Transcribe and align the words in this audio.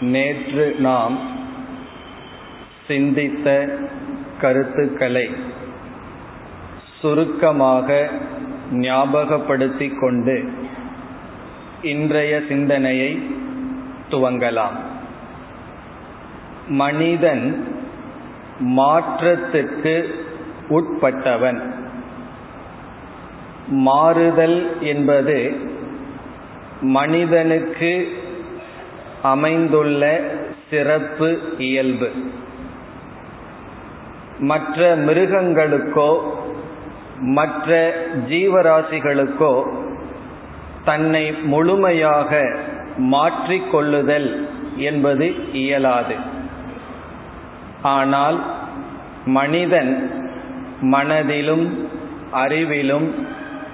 நேற்று 0.00 0.74
நாம் 0.78 1.18
சிந்தித்த 2.86 3.78
கருத்துக்களை 4.40 5.30
சுருக்கமாக 7.00 8.08
ஞாபகப்படுத்திக் 8.72 10.00
கொண்டு 10.00 10.50
இன்றைய 11.82 12.42
சிந்தனையை 12.48 13.30
துவங்கலாம். 14.10 14.76
மனிதன் 16.68 17.68
மாற்றத்திற்கு 18.58 20.24
உட்பட்டவன். 20.68 21.74
மாறுதல் 23.68 24.82
என்பது 24.82 25.56
மனிதனுக்கு 26.80 28.24
அமைந்துள்ள 29.22 30.20
சிறப்பு 30.70 31.38
இயல்பு. 31.58 32.10
மற்ற 34.38 34.96
மிருகங்களுக்கோ 34.96 36.18
மற்ற 37.20 37.94
ஜீவராசிகளுக்கோ 38.28 39.62
தன்னை 40.84 41.32
முழுமையாக 41.32 42.56
மாற்றிக்கொள்ளுதல் 42.98 44.48
என்பது 44.76 45.52
இயலாது. 45.52 46.14
ஆனால் 47.82 48.44
மனிதன் 49.26 50.10
மனதிலும் 50.80 51.88
அறிவிலும் 52.32 53.10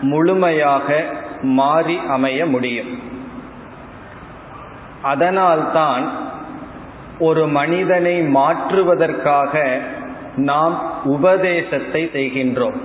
முழுமையாக 0.00 1.04
மாறி 1.42 1.98
அமைய 2.08 2.46
முடியும். 2.46 3.11
அதனால்தான் 5.02 6.10
ஒரு 7.18 7.46
மனிதனை 7.46 8.20
மாற்றுவதற்காக 8.20 9.78
நாம் 10.36 11.04
உபதேசத்தை 11.04 12.10
செய்கின்றோம். 12.12 12.76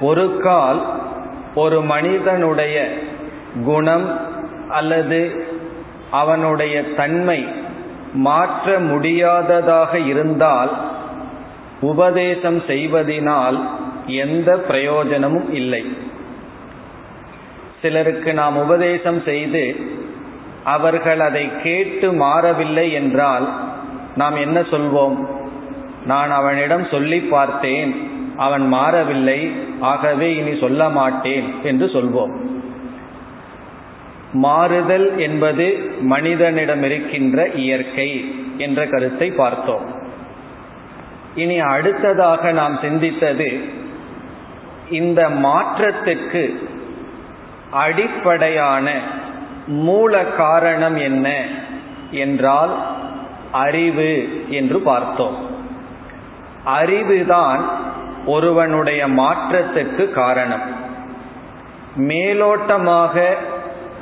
ஒரு 0.00 0.38
கால் 0.38 0.86
ஒரு 1.54 1.82
மனிதனுடைய 1.82 2.92
குணம் 3.64 4.20
அல்லது 4.68 5.46
அவனுடைய 6.10 6.84
தன்மை 6.84 7.46
மாற்ற 8.12 8.78
முடியாததாக 8.78 9.98
இருந்தால் 9.98 10.70
உபதேசம் 11.80 12.58
செய்வதினால் 12.58 13.58
எந்த 14.06 14.58
பிரயோஜனமும் 14.58 15.54
இல்லை. 15.54 15.96
சிலருக்கு 17.82 18.34
நாம் 18.34 18.56
உபதேசம் 18.56 19.22
செய்து 19.22 19.96
அவர்கள் 20.64 21.20
அதை 21.20 21.50
கேட்டு 21.62 22.12
மாறவில்லை 22.12 22.92
என்றால் 22.92 23.48
நாம் 24.16 24.36
என்ன 24.36 24.60
சொல்வோம்? 24.60 25.26
நான் 26.06 26.30
அவனிடம் 26.30 26.84
சொல்லி 26.84 27.20
பார்த்தேன் 27.20 28.10
அவன் 28.36 28.68
மாறவில்லை 28.68 29.52
ஆகவே 29.80 30.34
இனி 30.34 30.58
சொல்ல 30.58 30.88
மாட்டேன் 30.88 31.54
என்று 31.62 31.86
சொல்வோம். 31.86 32.32
மாறுதல் 34.32 35.18
என்பது 35.18 35.94
மனிதனிடம் 36.00 36.82
இருக்கின்ற 36.82 37.48
இயற்கை 37.48 38.34
என்ற 38.58 38.86
கருத்தை 38.86 39.30
பார்த்தோம். 39.30 39.96
இனி 41.34 41.58
அடுத்ததாக 41.58 42.52
நாம் 42.52 42.78
சிந்தித்தது 42.82 43.70
இந்த 44.90 45.28
மாற்றத்துக்கு 45.28 46.54
அடிப்படையான 47.70 48.92
மூல 49.68 50.24
காரணம் 50.24 50.96
என்ன 50.96 51.42
என்றால் 52.10 52.86
அறிவு 53.52 54.44
என்று 54.48 54.78
பார்த்தோம். 54.80 55.36
அறிவுதான் 56.66 57.60
ஒருவனுடைய 58.26 59.08
மாற்றத்துக்கு 59.08 60.10
காரணம். 60.10 60.60
மேலோட்டமாக 61.96 63.24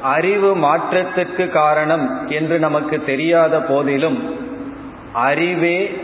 அறிவு 0.03 0.56
மாற்றத்துக்கு 0.56 1.49
காரணம் 1.49 2.28
என்று 2.28 2.59
நமக்கு 2.59 3.04
தெரியாத 3.04 3.60
போதிலும் 3.60 4.34
அறிவே 5.12 6.00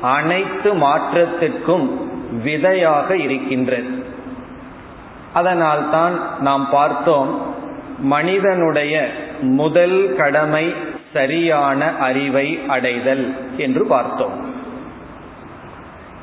அனைத்து 0.00 0.74
மாற்றத்திற்கும் 0.74 2.08
விதையாக 2.42 3.16
இருக்கின்றது. 3.16 4.04
அதனால்தான் 5.32 6.20
நாம் 6.40 6.68
பார்த்தோம் 6.70 7.53
மனிதனுடைய 7.98 9.08
முதல் 9.40 10.14
கடமை 10.16 10.74
சரியான 11.12 11.96
அறிவை 11.96 12.58
அடைதல் 12.68 13.34
என்று 13.56 13.86
பார்த்தோம். 13.86 14.52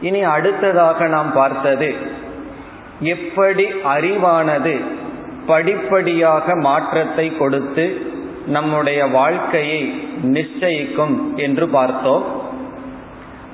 இனி 0.02 0.24
அடுத்ததாக 0.24 1.08
நாம் 1.08 1.34
பார்த்தது 1.34 1.96
எப்படி 3.00 3.66
அறிவானது 3.66 4.82
படிப்படியாக 5.48 6.56
மாற்றத்தை 6.56 7.38
கொடுத்து 7.38 8.02
நம்முடைய 8.48 9.06
வாழ்க்கையை 9.06 10.08
நிச்சயிக்கும் 10.24 11.36
என்று 11.36 11.68
பார்த்தோம். 11.68 12.26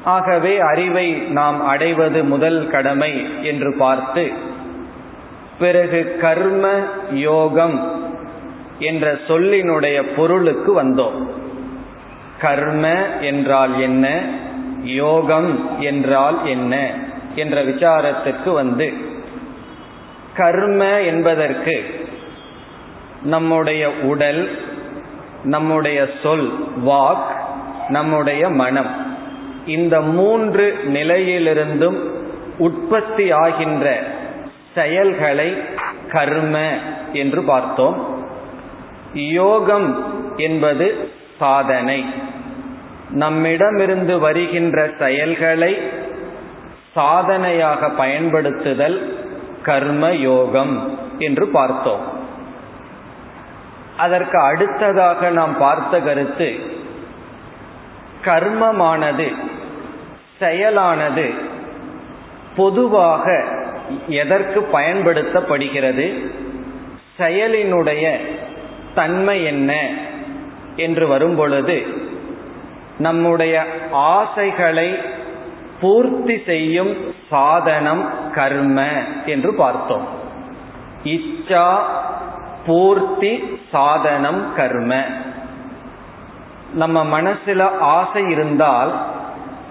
ஆகவே 0.04 0.60
அறிவை 0.60 1.14
நாம் 1.14 1.68
அடைவது 1.68 2.24
முதல் 2.24 2.70
கடமை 2.70 3.44
என்று 3.44 3.76
பார்த்து 3.78 4.32
பிறகு 5.60 6.18
கர்ம 6.22 6.80
யோகம் 7.12 8.06
என்ற 8.80 9.14
சொல்லினுடைய 9.28 10.04
பொருளுக்கு 10.16 10.84
வந்தோம். 10.84 11.28
கர்ம 12.42 13.08
என்றால் 13.22 13.82
என்ன? 13.82 14.22
யோகம் 14.84 15.80
என்றால் 15.80 16.46
என்ன? 16.46 16.94
என்ற 17.36 17.64
விசாரத்துக்கு 17.64 18.54
வந்து 18.54 18.94
கர்ம 20.34 21.02
என்பதற்கு 21.02 22.06
நம்முடைய 23.24 23.92
உடல் 23.92 24.60
நம்முடைய 25.44 26.10
சொல் 26.24 26.68
வாக் 26.86 27.36
நம்முடைய 27.88 28.50
மனம் 28.50 29.16
இந்த 29.66 30.02
மூன்று 30.02 30.80
நிலையிலிருந்தும் 30.94 31.98
உற்பத்தி 32.58 33.32
ஆகின்ற 33.32 34.16
செயல்களை 34.78 35.58
கர்ம 36.12 36.78
என்று 37.14 37.44
பார்த்தோம். 37.44 38.26
யோகம் 39.14 39.90
என்பது 40.38 41.10
சாதனை. 41.40 42.06
நம்மிடமிருந்து 43.10 44.20
வருகின்ற 44.20 44.90
செயல்களை 45.00 45.92
சாதனையாக 46.94 47.90
பயன்படுத்துதல் 47.90 48.98
கர்ம 49.64 50.12
யோகம் 50.12 51.00
என்று 51.20 51.48
பார்த்தோம். 51.48 52.06
அதற்கு 53.98 54.40
அடுத்ததாக 54.40 55.30
நாம் 55.30 55.58
பார்த்த 55.58 56.00
கருத்து 56.00 56.60
கர்மமானது 58.26 59.36
செயலானது 60.40 61.34
பொதுவாக 62.56 63.56
எதற்கு 64.08 64.68
பயன்படுத்தப்படுகிறது? 64.74 66.28
செயலினுடைய 67.20 68.18
தன்மை 68.96 69.44
என்ன 69.44 69.90
என்று 70.76 71.08
வரும்பொழுது 71.08 71.86
நம்முடைய 72.98 73.66
ஆசைகளை 73.92 74.98
பூர்த்தி 75.82 76.42
செய்யும் 76.46 77.16
சாதனம் 77.30 78.32
கர்ம 78.34 78.88
என்று 79.26 79.54
பார்த்தோம். 79.54 80.08
இச்சா 81.04 81.78
பூர்த்தி 82.66 83.60
சாதனம் 83.72 84.54
கர்ம. 84.56 85.04
நம்ம 86.74 87.22
மனசுல 87.22 87.78
ஆசை 87.80 88.30
இருந்தால் 88.30 89.06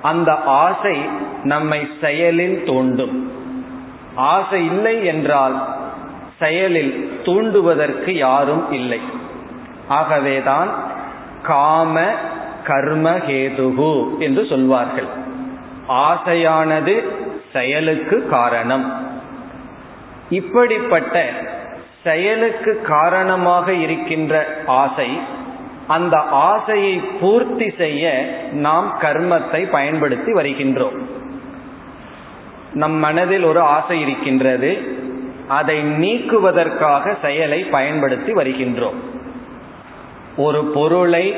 அந்த 0.02 0.34
ஆசை 0.34 1.00
நம்மை 1.42 1.88
செயலில் 2.00 2.64
தூண்டும். 2.64 3.35
ஆசை 4.16 4.66
இல்லை 4.66 5.04
என்றால் 5.04 5.76
செயலில் 6.38 7.20
தூண்டுவதற்கு 7.24 8.10
யாரும் 8.10 8.72
இல்லை. 8.72 9.00
ஆகவேதான் 9.88 10.74
காம 11.42 12.00
கர்மஹேதுகு 12.64 14.18
என்று 14.18 14.46
சொல்வார்கள். 14.46 15.06
ஆசையானது 15.88 17.02
செயலுக்கு 17.52 18.28
காரணம். 18.28 19.16
இப்படிப்பட்ட 20.30 21.26
செயலுக்கு 22.04 22.80
காரணமாக 22.80 23.72
இருக்கின்ற 23.72 24.54
ஆசை 24.66 25.20
அந்த 25.86 26.16
ஆசையை 26.30 26.96
பூர்த்தி 26.96 27.70
செய்ய 27.78 28.26
நாம் 28.52 28.98
கர்மத்தை 29.00 29.70
பயன்படுத்தி 29.70 30.32
வருகின்றோம். 30.32 31.15
நம் 32.76 32.93
மனதில் 32.93 33.43
ஒரு 33.43 33.61
ஆசை 33.61 34.00
இருக்கின்றது. 34.00 34.70
அதை 35.49 35.82
நீக்குவதற்காக 35.82 37.17
செயலை 37.23 37.64
பயன்படுத்தி 37.64 38.32
வருகின்றோம். 38.32 38.99
ஒரு 40.37 40.64
பொருளை 40.64 41.34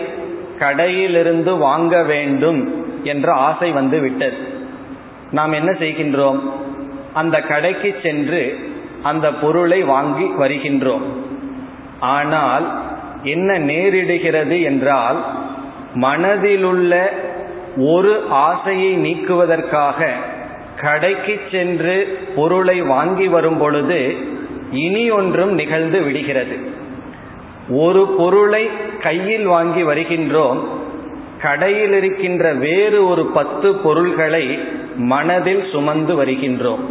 கடையிலிருந்து 0.58 1.58
வாங்க 1.58 2.02
வேண்டும் 2.02 2.60
என்ற 3.04 3.32
ஆசை 3.32 3.70
வந்து 3.70 4.00
விட்டது. 4.00 4.36
நாம் 5.30 5.52
என்ன 5.52 5.72
செய்கின்றோம்? 5.72 6.40
அந்த 7.12 7.40
கடைக்கு 7.40 7.96
சென்று 8.02 8.58
அந்த 9.02 9.32
பொருளை 9.32 9.82
வாங்கி 9.82 10.26
வருகின்றோம். 10.38 11.06
ஆனால் 12.00 12.66
என்ன 13.22 13.58
நேரிடுகிறது 13.58 14.62
என்றால் 14.62 15.18
மனதிலுள்ள 15.94 17.06
ஒரு 17.76 18.26
ஆசையை 18.30 18.92
நீக்குவதற்காக 18.96 20.10
கடைக்கு 20.80 21.40
சென்று 21.50 22.18
பொருளை 22.36 22.82
வாங்கி 22.82 23.28
வரும் 23.28 23.58
பொழுது 23.58 24.16
இனி 24.72 25.10
ஒன்றும் 25.10 25.52
நிகழ்ந்து 25.52 26.00
விடுகிறது. 26.00 26.56
ஒரு 27.68 28.14
பொருளை 28.18 28.68
கையில் 29.00 29.46
வாங்கி 29.46 29.82
வருகின்றோம். 29.82 30.58
கடையில் 31.42 31.92
இருக்கின்ற 31.92 32.52
வேறு 32.52 33.08
ஒரு 33.08 33.26
பத்து 33.26 33.74
பொருள்களை 33.74 34.58
மனதில் 34.96 35.64
சுமந்து 35.72 36.24
வருகின்றோம். 36.24 36.84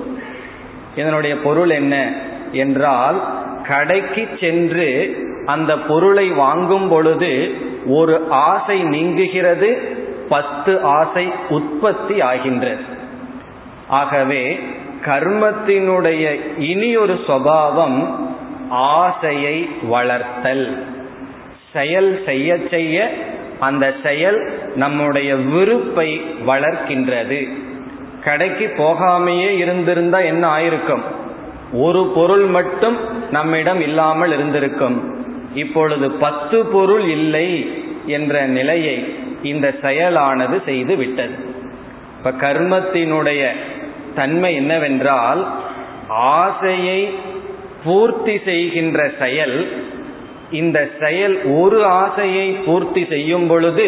இதனுடைய 0.95 1.37
பொருள் 1.37 1.69
என்ன 1.69 2.13
என்றால் 2.51 3.21
கடைக்கு 3.67 4.27
சென்று 4.39 5.17
அந்த 5.45 5.77
பொருளை 5.77 6.29
வாங்கும் 6.29 6.89
பொழுது 6.89 7.53
ஒரு 7.85 8.27
ஆசை 8.29 8.83
நீங்குகிறது 8.83 9.77
பத்து 10.29 10.81
ஆசை 10.81 11.31
உற்பத்தி 11.49 12.21
ஆகின்றது. 12.21 12.96
ஆகவே 13.87 14.59
கர்மத்தினுடைய 15.05 16.39
இனி 16.57 16.95
ஒரு 16.95 17.19
சுவாவம் 17.27 18.07
ஆசையை 18.69 19.69
வளர்த்தல். 19.83 20.83
செயல் 21.73 22.21
செய்ய 22.25 22.57
செய்ய 22.71 23.13
அந்த 23.59 23.95
செயல் 24.03 24.71
நம்முடைய 24.75 25.35
விருப்பை 25.35 26.21
வளர்க்கின்றது. 26.47 27.47
கடைக்கு 28.23 28.73
போகாமையே 28.77 29.57
இருந்திருந்தா 29.57 30.19
என்ன 30.19 30.57
ஆயிருக்கும்? 30.57 31.01
ஒரு 31.73 32.11
பொருள் 32.15 32.45
மட்டும் 32.45 32.97
நம்மிடம் 33.31 33.81
இல்லாமல் 33.81 34.31
இருந்திருக்கும். 34.31 35.25
இப்பொழுது 35.55 36.11
பத்து 36.11 36.65
பொருள் 36.65 37.01
இல்லை 37.01 37.83
என்ற 38.05 38.45
நிலையை 38.45 39.15
இந்த 39.43 39.73
செயலானது 39.81 40.63
செய்து 40.65 40.95
விட்டது. 40.95 41.55
இப்ப 42.17 42.31
கர்மத்தினுடைய 42.31 43.47
தன்மை 44.17 44.51
என்னவென்றால் 44.55 45.41
ஆசையை 46.39 46.99
பூர்த்தி 47.83 48.35
செய்கின்ற 48.45 48.99
செயல் 49.19 49.57
இந்த 50.51 50.77
செயல் 51.01 51.35
ஒரு 51.61 51.79
ஆசையை 52.01 52.47
பூர்த்தி 52.65 53.03
செய்யும் 53.09 53.47
பொழுது 53.47 53.87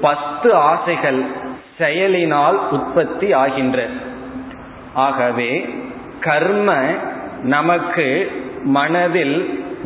பத்து 0.00 0.48
ஆசைகள் 0.70 1.20
செயலினால் 1.78 2.58
உற்பத்தி 2.70 3.28
ஆகின்ற. 3.32 3.78
ஆகவே 5.06 5.52
கர்ம 6.20 6.70
நமக்கு 7.44 8.06
மனதில் 8.76 9.36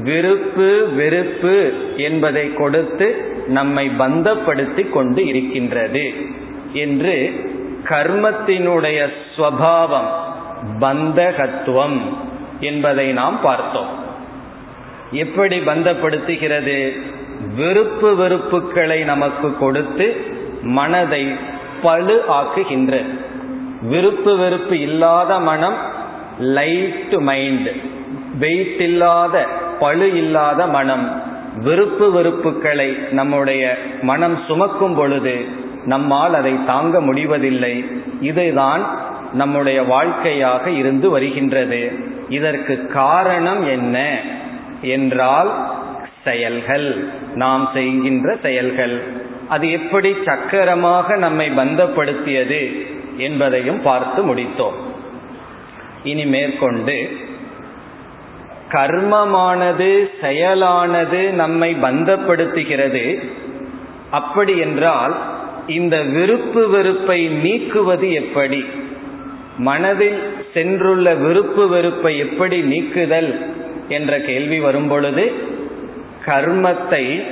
விருப்பு 0.05 0.69
வெறுப்பு 0.97 1.57
என்பதை 1.97 2.45
கொடுத்து 2.55 3.09
நம்மை 3.49 3.87
பந்தப்படுத்தி 3.99 4.85
கொண்டு 4.89 5.21
இருக்கின்றது 5.27 6.05
என்று 6.85 7.17
கர்மத்தினுடைய 7.89 9.13
ஸ்வபாவம் 9.37 10.11
பந்தகத்துவம் 10.81 12.01
என்பதை 12.61 13.13
நாம் 13.13 13.41
பார்த்தோம். 13.43 13.87
எப்படி 15.13 15.59
பந்தப்படுத்துகிறது? 15.59 17.01
விருப்பு 17.57 18.15
வெறுப்புகளை 18.15 19.05
நமக்கு 19.05 19.57
கொடுத்து 19.59 20.17
மனதை 20.63 21.37
பழு 21.83 22.25
ஆக்குகின்ற. 22.29 23.05
விருப்பு 23.83 24.37
வெறுப்பு 24.37 24.81
இல்லாத 24.81 25.39
மனம் 25.41 25.77
லைட் 26.39 27.15
மைண்ட் 27.19 27.71
வெயிட் 28.39 28.81
இல்லாத 28.81 29.47
பழு 29.79 30.17
இல்லாத 30.17 30.67
மனம். 30.67 31.23
விருப்பு 31.57 32.13
வெறுப்புகளை 32.13 33.11
நம்முடைய 33.11 33.79
மனம் 34.03 34.39
சுமக்கும் 34.47 34.95
பொழுது 34.95 35.61
நம்மால் 35.85 36.35
அதை 36.35 36.65
தாங்க 36.65 37.01
முடிவதில்லை. 37.01 37.85
இதுதான் 38.21 38.99
நம்முடைய 39.33 39.83
வாழ்க்கையாக 39.83 40.71
இருந்து 40.71 41.11
வருகின்றது. 41.11 41.93
இதற்கு 42.29 42.87
காரணம் 42.87 43.69
என்ன 43.69 44.21
என்றால் 44.83 45.71
செயல்கள். 46.25 47.09
நாம் 47.35 47.71
செய்கின்ற 47.75 48.37
செயல்கள். 48.43 49.03
அது 49.49 49.71
எப்படி 49.71 50.17
சக்கரமாக 50.25 51.17
நம்மை 51.17 51.51
பந்தப்படுத்தியது 51.51 52.87
என்பதையும் 53.17 53.83
பார்த்து 53.83 54.35
முடித்தோம். 54.35 54.79
இனி 56.03 56.27
மேற்கொண்டு 56.27 57.17
கர்மமானது 58.69 60.11
செயலானது 60.21 61.31
நம்மை 61.31 61.75
பந்தப்படுத்துகிறது. 61.75 63.29
அப்படி 64.11 64.59
என்றால் 64.59 65.17
இந்த 65.67 66.03
விருப்பு 66.03 66.69
வெறுப்பை 66.69 67.29
நீக்குவது 67.29 68.13
எப்படி? 68.13 68.65
மனதில் 69.59 70.19
சென்றுள்ள 70.55 71.21
விருப்பு 71.27 71.69
வெறுப்பை 71.69 72.19
எப்படி 72.19 72.61
நீக்குதல் 72.61 73.39
என்ற 73.89 74.21
கேள்வி 74.21 74.61
வரும்பொழுது 74.61 75.33
கர்மத்தை 76.27 77.23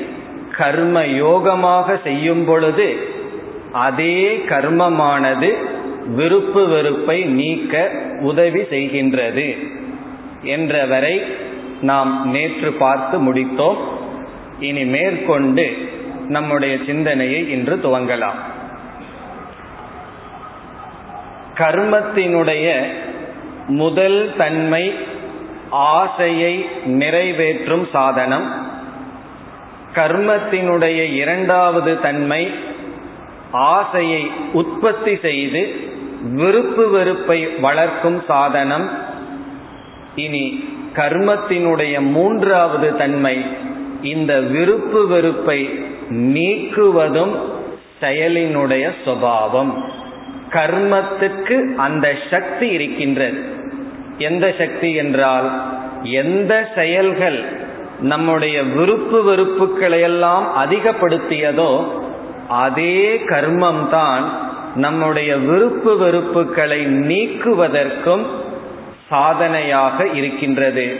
கர்ம 0.57 1.03
யோகமாக 1.03 2.03
செய்யும் 2.03 2.45
பொழுது 2.45 2.97
அதே 3.73 4.41
கர்மமானது 4.49 5.55
விருப்பு 6.17 6.69
வெறுப்பை 6.69 7.25
நீக்க 7.25 7.91
உதவி 8.21 8.61
செய்கின்றது 8.61 9.57
என்றவரை 10.45 11.23
நாம் 11.83 12.31
நேற்று 12.31 12.73
பார்த்து 12.73 13.33
முடித்தோம். 13.33 13.77
இனி 14.61 14.85
மேற்கொண்டு 14.85 15.77
நம்முடைய 16.31 16.79
சிந்தனையை 16.87 17.51
இன்று 17.51 17.77
துவங்கலாம். 17.77 18.39
கர்மத்தினுடைய 21.55 22.83
முதல் 23.67 24.35
தன்மை 24.39 24.95
ஆசையை 25.71 26.69
நிறைவேற்றும் 26.85 27.89
சாதனம். 27.93 28.67
கர்மத்தினுடைய 29.95 31.13
இரண்டாவது 31.13 32.01
தன்மை 32.01 32.51
ஆசையை 33.51 34.31
உற்பத்தி 34.53 35.19
செய்து 35.23 35.75
விருப்பு 36.23 36.91
வெறுப்பை 36.91 37.47
வளர்க்கும் 37.47 38.23
சாதனம். 38.27 38.91
இனி 40.15 40.65
கர்மத்தினுடைய 40.97 42.01
மூன்றாவது 42.01 42.97
தன்மை 42.97 43.47
இந்த 44.03 44.41
விருப்பு 44.41 45.07
வெறுப்பை 45.07 45.80
நீக்குவதும் 46.11 47.35
செயலினுடைய 48.01 48.91
சுவாவம் 49.05 49.73
கர்மத்துக்கு 50.51 51.75
அந்த 51.77 52.17
சக்தி 52.31 52.69
இருக்கின்றது. 52.69 53.41
எந்த 54.19 54.55
சக்தி 54.59 54.95
என்றால் 54.95 55.49
எந்த 56.03 56.69
செயல்கள் 56.75 57.45
நம்முடைய 58.01 58.63
விருப்பு 58.63 59.19
வெறுப்புகளையெல்லாம் 59.29 60.47
அதிகப்படுத்தியதோ 60.65 61.73
அதே 62.49 63.21
கர்மம் 63.25 63.89
தான் 63.89 64.25
நம்முடைய 64.75 65.37
விருப்பு 65.37 65.93
வெறுப்புகளை 65.99 66.87
நீக்குவதற்கும் 66.87 68.27
சாதனையாக 69.09 70.07
இருக்கின்றது. 70.07 70.97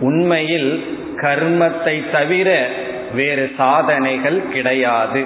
உண்மையில் 0.00 0.84
கர்மத்தை 1.16 2.10
தவிர 2.12 2.68
வேறு 3.14 3.52
சாதனைகள் 3.56 4.48
கிடையாது. 4.48 5.24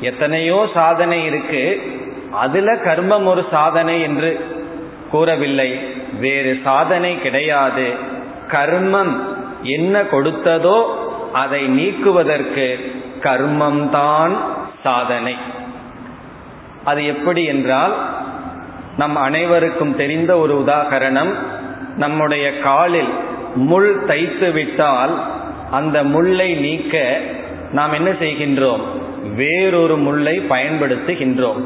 எத்தனையோ 0.00 0.68
சாதனை 0.74 1.24
இருக்கு. 1.24 1.82
அதுல 2.32 2.74
கர்மம் 2.74 3.24
ஒரு 3.24 3.46
சாதனை 3.50 4.00
என்று 4.00 4.46
கூறவில்லை. 5.10 5.80
வேறு 6.20 6.60
சாதனை 6.64 7.20
கிடையாது. 7.20 7.92
கர்மம் 8.50 9.16
என்ன 9.62 10.02
கொடுத்ததோ 10.02 10.84
அதை 11.32 11.66
நீக்குவதற்கு 11.66 12.92
கர்மம்தான் 13.20 14.36
சாதனை. 14.82 15.36
அது 16.84 17.06
எப்படி 17.06 17.44
என்றால் 17.44 17.96
நம் 18.96 19.16
அனைவருக்கும் 19.16 19.96
தெரிந்த 19.96 20.38
ஒரு 20.38 20.64
உதாகரணம் 20.66 21.34
நம்முடைய 21.96 22.58
காலில் 22.58 23.08
முள் 23.54 24.04
தைத்து 24.06 24.52
விட்டால் 24.52 25.24
அந்த 25.70 26.04
முள்ளை 26.04 26.54
நீக்க 26.54 27.20
நாம் 27.72 27.92
என்ன 27.92 28.10
செய்கின்றோம்? 28.10 28.80
வேறொரு 29.34 29.96
முள்ளை 29.96 30.42
பயன்படுத்துகின்றோம். 30.50 31.64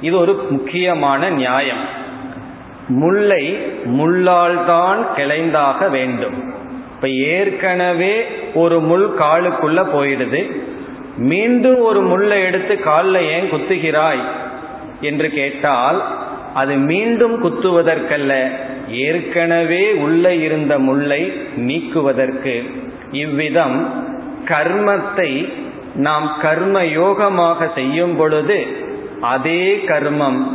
இது 0.00 0.18
ஒரு 0.18 0.46
முக்கியமான 0.50 1.30
நியாயம். 1.30 2.00
முல்லை 2.88 3.58
முள்ளால் 3.84 4.64
தான் 4.66 5.06
கிளைந்தாக 5.16 5.90
வேண்டும். 5.90 6.52
இப்ப 6.94 7.08
ஏற்கனவே 7.08 8.24
ஒரு 8.54 8.80
முள் 8.80 9.08
காலுக்குள்ள 9.18 9.86
போயிடுது. 9.96 10.60
மீண்டும் 11.16 11.80
ஒரு 11.80 12.00
முல்லை 12.00 12.42
எடுத்து 12.42 12.80
காலில் 12.80 13.28
ஏன் 13.28 13.50
குத்துகிறாய்? 13.50 14.22
என்று 15.00 15.30
கேட்டால் 15.30 16.04
அது 16.54 16.76
மீண்டும் 16.76 17.44
குத்துவதற்கல்ல. 17.44 18.48
ஏற்கனவே 18.88 19.92
உள்ளே 19.92 20.38
இருந்த 20.38 20.78
முல்லை 20.78 21.32
நீக்குவதற்கு. 21.56 22.70
இவ்விதம் 23.12 23.92
கர்மத்தை 24.44 25.52
நாம் 25.94 26.36
கர்ம 26.40 26.82
யோகமாக 26.82 27.72
செய்யும் 27.74 28.16
பொழுது 28.16 28.66
அதே 29.20 29.82
கர்மம் 29.86 30.46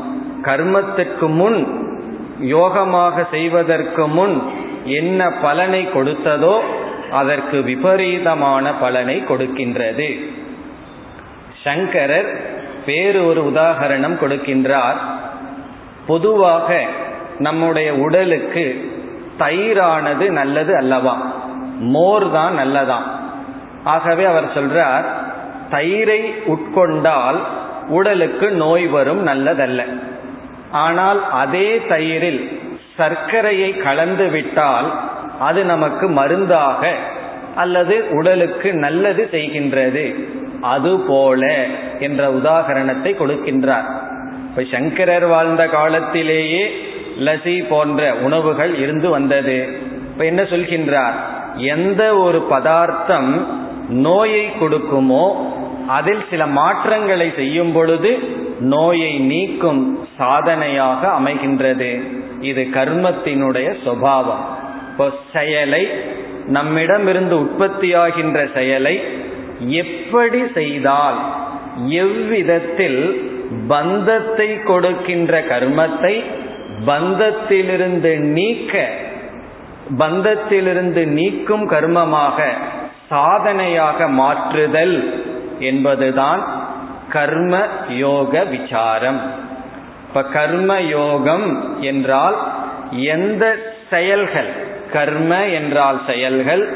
கர்மத்துக்கு 0.44 1.28
முன் 1.28 1.86
யோகமாக 2.42 3.26
செய்வதற்கு 3.32 4.08
முன் 4.08 4.42
என்ன 4.86 5.30
பலனை 5.30 5.88
கொடுத்ததோ 5.94 6.60
அதற்கு 7.12 7.62
விபரீதமான 7.62 8.74
பலனை 8.74 9.24
கொடுக்கின்றது. 9.30 10.20
சங்கரர் 11.64 12.30
வேறு 12.86 13.26
ஒரு 13.26 13.42
உதாகரணம் 13.42 14.18
கொடுக்கின்றார். 14.22 14.96
பொதுவாக 16.08 16.86
நம்முடைய 17.38 17.94
உடலுக்கு 17.96 18.92
தயிரானது 19.40 20.30
நல்லது 20.30 20.76
அல்லவா? 20.78 21.37
மோர் 21.80 22.32
தான் 22.32 22.58
நல்லதாம் 22.60 23.08
ஆகவே 23.84 24.26
அவர் 24.26 24.54
சொல்றார் 24.54 25.06
தயிரை 25.72 26.22
உட்கொண்டால் 26.46 27.38
உடலுக்கு 27.88 28.52
நோய் 28.52 28.88
வரும் 28.88 29.28
நல்லதல்ல. 29.28 29.84
ஆனால் 30.72 31.32
அதே 31.32 31.82
தயிரில் 31.88 32.60
சர்க்கரையை 32.98 33.78
கலந்து 33.78 34.30
விட்டால் 34.30 34.92
அது 35.40 35.66
நமக்கு 35.66 36.08
மருந்தாக 36.08 36.90
அல்லது 37.56 38.06
உடலுக்கு 38.12 38.74
நல்லது 38.74 39.30
செய்கின்றது. 39.32 40.16
அதுபோல 40.62 41.66
என்ற 42.00 42.30
உதாகரணத்தை 42.30 43.12
கொடுக்கின்றார். 43.14 43.88
இப்ப 44.50 44.64
சங்கரர் 44.72 45.28
வாழ்ந்த 45.28 45.68
காலத்திலேயே 45.68 46.72
லசி 47.20 47.68
போன்ற 47.70 48.14
உணவுகள் 48.14 48.76
இருந்து 48.76 49.10
வந்தது. 49.10 49.68
இப்ப 50.12 50.26
என்ன 50.26 50.42
சொல்கின்றார்? 50.42 51.14
எந்த 51.58 52.16
ஒரு 52.18 52.40
பதார்த்தம் 52.40 53.48
நோயை 53.90 54.50
கொடுக்குமோ 54.60 55.36
அதில் 55.88 56.24
சில 56.30 56.46
மாற்றங்களை 56.46 57.34
செய்யும் 57.36 57.72
பொழுது 57.72 58.18
நோயை 58.60 59.20
நீக்கும் 59.20 60.08
சாதனையாக 60.18 61.20
அமைகின்றது. 61.20 62.02
இது 62.42 62.62
கர்மத்தினுடைய 62.62 63.76
சுவாவம் 63.84 64.44
இப்போ 64.92 65.10
செயலை 65.34 65.88
நம்மிடமிருந்து 66.48 67.36
உற்பத்தியாகின்ற 67.40 68.54
செயலை 68.54 69.02
எப்படி 69.60 70.42
செய்தால் 70.54 71.16
எவ்விதத்தில் 71.90 73.28
பந்தத்தை 73.68 74.64
கொடுக்கின்ற 74.64 75.42
கர்மத்தை 75.42 76.24
பந்தத்திலிருந்து 76.86 78.18
நீக்க 78.18 78.90
பந்தத்திலிருந்து 79.90 81.06
நீக்கும் 81.06 81.70
கர்மமாக 81.70 82.48
சாதனையாக 83.10 84.08
மாற்றுதல் 84.08 85.24
என்பதுதான் 85.60 86.42
கர்ம 87.10 87.68
யோக 87.90 88.44
விசாரம். 88.44 89.22
இப்ப 90.08 90.24
கர்ம 90.24 90.80
யோகம் 90.82 91.80
என்றால் 91.82 92.38
எந்த 92.92 93.58
செயல்கள் 93.90 94.50
கர்ம 94.94 95.46
என்றால் 95.46 96.02
செயல்கள் 96.08 96.68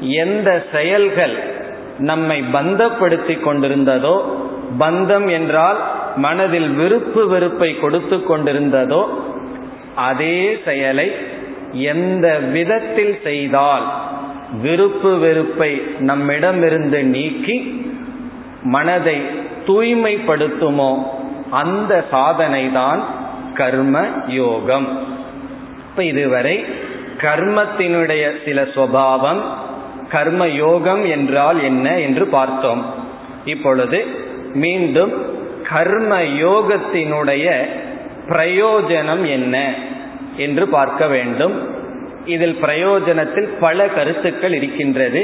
எந்த 0.00 0.64
செயல்கள் 0.72 1.36
நம்மை 1.98 2.44
பந்தப்படுத்தி 2.52 3.34
கொண்டிருந்ததோ 3.36 4.16
பந்தம் 4.78 5.30
என்றால் 5.30 5.78
மனதில் 6.16 6.70
விருப்பு 6.70 7.28
வெறுப்பை 7.28 7.80
கொடுத்து 7.80 8.16
கொண்டிருந்ததோ 8.16 9.02
அதே 9.96 10.58
செயலை 10.64 11.36
எந்த 11.72 12.38
விதத்தில் 12.38 13.20
செய்தால் 13.22 13.86
விருப்பு 14.62 15.18
வெறுப்பை 15.18 15.82
நம்மிடமிருந்து 15.98 17.04
நீக்கி 17.04 17.86
மனதை 18.62 19.22
தூய்மைப்படுத்துமோ 19.66 21.02
அந்த 21.50 22.04
சாதனை 22.10 22.72
தான் 22.72 23.04
கர்ம 23.54 24.06
யோகம். 24.26 24.88
இப்ப 25.90 26.04
இதுவரை 26.04 26.64
கர்மத்தினுடைய 27.18 28.32
சில 28.44 28.62
சுவாவம் 28.62 29.40
கர்ம 30.10 30.48
யோகம் 30.48 31.04
என்றால் 31.04 31.62
என்ன 31.62 31.98
என்று 31.98 32.26
பார்த்தோம். 32.26 32.84
இப்பொழுது 33.44 34.06
மீண்டும் 34.54 35.12
கர்ம 35.68 36.18
யோகத்தினுடைய 36.20 37.56
பிரயோஜனம் 38.28 39.26
என்ன? 39.26 39.74
என்று 40.38 40.68
பார்க்க 40.68 41.06
வேண்டும். 41.06 41.54
இதில் 42.24 42.58
பிரயோஜனத்தில் 42.62 43.48
பல 43.60 43.88
கருத்துக்கள் 43.88 44.52
இருக்கின்றது. 44.52 45.22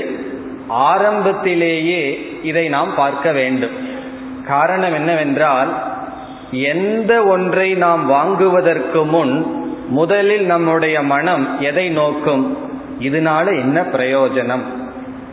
ஆரம்பத்திலேயே 0.68 2.02
இதை 2.42 2.68
நாம் 2.68 2.94
பார்க்க 2.94 3.32
வேண்டும். 3.32 3.74
காரணம் 4.46 4.94
என்னவென்றால் 4.94 5.70
எந்த 6.50 7.22
ஒன்றை 7.22 7.74
நாம் 7.74 8.06
வாங்குவதற்கு 8.06 9.04
முன் 9.04 9.34
முதலில் 9.88 10.46
நம்முடைய 10.46 11.02
மனம் 11.02 11.60
எதை 11.60 11.88
நோக்கும்? 11.88 12.44
இதனால 13.00 13.46
என்ன 13.60 13.80
பிரயோஜனம்? 13.80 14.64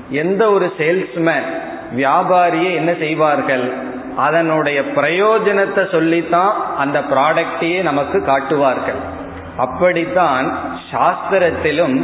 எந்த 0.10 0.52
ஒரு 0.52 0.74
சேல்ஸ்மேன் 0.78 1.48
வியாபாரியே 1.98 2.76
என்ன 2.76 2.94
செய்வார்கள்? 3.00 3.66
அதனுடைய 4.18 4.82
பிரயோஜனத்தை 4.96 5.92
சொல்லித்தான் 5.92 6.52
அந்த 6.78 7.00
ப்ராடக்டையே 7.00 7.82
நமக்கு 7.82 8.24
காட்டுவார்கள். 8.24 9.20
அப்படித்தான் 9.58 10.60
சாஸ்திரத்திலும் 10.91 12.03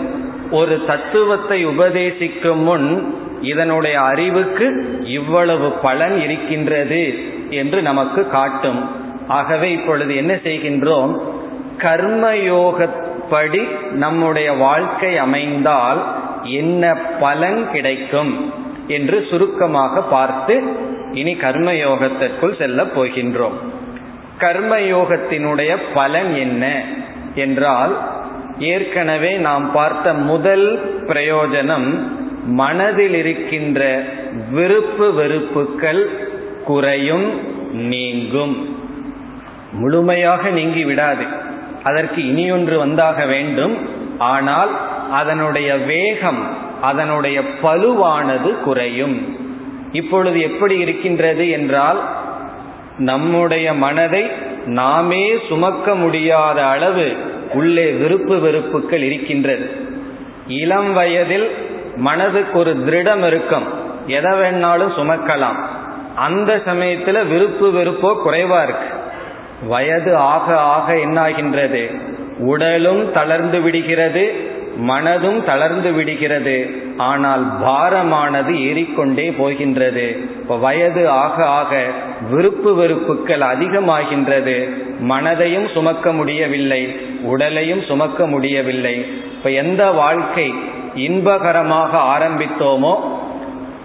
ஒரு 0.52 0.86
தத்துவத்தை 0.86 1.68
உபதேசிக்கும் 1.68 2.56
முன் 2.56 3.14
இதனுடைய 3.42 4.02
அறிவுக்கு 4.02 5.00
இவ்வளவு 5.04 5.72
பலன் 5.72 6.20
இருக்கின்றது 6.20 7.20
என்று 7.50 7.82
நமக்கு 7.82 8.28
காட்டும். 8.28 8.90
ஆகவே 9.28 9.72
இப்பொழுது 9.72 10.16
என்ன 10.16 10.34
செய்கின்றோம்? 10.34 11.22
கர்மயோகப்படி 11.78 13.68
நம்முடைய 13.92 14.54
வாழ்க்கை 14.54 15.18
அமைந்தால் 15.18 16.06
என்ன 16.44 16.96
பலன் 16.96 17.72
கிடைக்கும் 17.72 18.52
என்று 18.88 19.28
சுருக்கமாக 19.30 20.02
பார்த்து 20.02 20.64
இனி 21.14 21.34
கர்மயோகத்திற்குள் 21.34 22.58
செல்ல 22.58 22.84
போகின்றோம். 22.84 23.54
கர்மயோகத்தினுடைய 24.40 25.78
பலன் 25.94 26.36
என்ன? 26.36 26.84
என்றால் 27.38 27.98
ஏற்கனவே 28.60 29.36
நாம் 29.38 29.72
பார்த்த 29.72 30.14
முதல் 30.14 30.68
பிரயோஜனம் 31.08 31.88
மனதில் 32.46 33.14
இருக்கின்ற 33.14 33.82
விருப்பு 34.52 35.14
வெறுப்புகள் 35.14 36.04
குறையும் 36.66 37.28
நீங்கும். 37.74 38.56
முழுமையாக 39.72 40.50
நீங்கி 40.50 40.86
விடாது. 40.86 41.26
அதற்கு 41.84 42.22
இனியொன்று 42.22 42.76
வந்தாக 42.78 43.28
வேண்டும். 43.28 43.76
ஆனால் 44.20 44.72
அதனுடைய 45.12 45.78
வேகம் 45.78 46.42
அதனுடைய 46.82 47.42
பலுவானது 47.64 48.60
குறையும். 48.60 49.18
இப்பொழுது 49.92 50.42
எப்படி 50.42 50.78
இருக்கின்றது 50.78 51.50
என்றால் 51.50 52.00
நம்முடைய 52.98 53.74
மனதை 53.74 54.32
நாமே 54.68 55.38
சுமக்க 55.48 55.96
முடியாத 55.96 56.66
அளவு 56.66 57.16
உள்ளே 57.54 57.92
விருப்பு 57.92 58.40
வெறுப்புகள் 58.40 59.02
இருக்கின்றது. 59.02 59.72
இளம் 60.48 60.94
வயதில் 60.94 61.52
மனதுக்கு 61.96 62.60
ஒரு 62.60 62.76
திருடம் 62.86 63.28
இருக்கும். 63.28 63.64
எதை 64.08 64.32
வேணாலும் 64.32 64.94
சுமக்கலாம். 64.98 65.58
அந்த 66.16 66.62
சமயத்துல 66.66 67.28
விருப்பு 67.28 67.72
வெறுப்போ 67.72 68.18
குறைவா 68.26 68.64
இருக்கு. 68.64 68.88
வயது 69.68 70.16
ஆக 70.16 70.60
ஆக 70.60 70.94
என்னாகின்றது? 70.94 72.02
உடலும் 72.38 73.12
தளர்ந்து 73.12 73.62
விடுகிறது 73.62 74.34
மனதும் 74.78 75.44
தளர்ந்து 75.44 75.92
விடுகிறது. 75.92 76.87
ஆனால் 76.98 77.44
பாரமானது 77.62 78.64
ஏறிக்கொண்டே 78.66 79.32
போகின்றது. 79.32 80.06
இப்போ 80.42 80.58
வயது 80.58 81.10
ஆக 81.10 81.46
ஆக 81.46 81.86
விருப்பு 82.32 82.76
வெறுப்புகள் 82.76 83.40
அதிகமாகின்றது. 83.40 84.70
மனதையும் 85.10 85.72
சுமக்க 85.74 86.12
முடியவில்லை. 86.12 86.96
உடலையும் 87.24 87.82
சுமக்க 87.82 88.28
முடியவில்லை. 88.28 89.06
இப்போ 89.36 89.50
எந்த 89.50 89.92
வாழ்க்கை 89.92 90.54
இன்பகரமாக 90.96 91.92
ஆரம்பித்தோமோ 92.16 92.96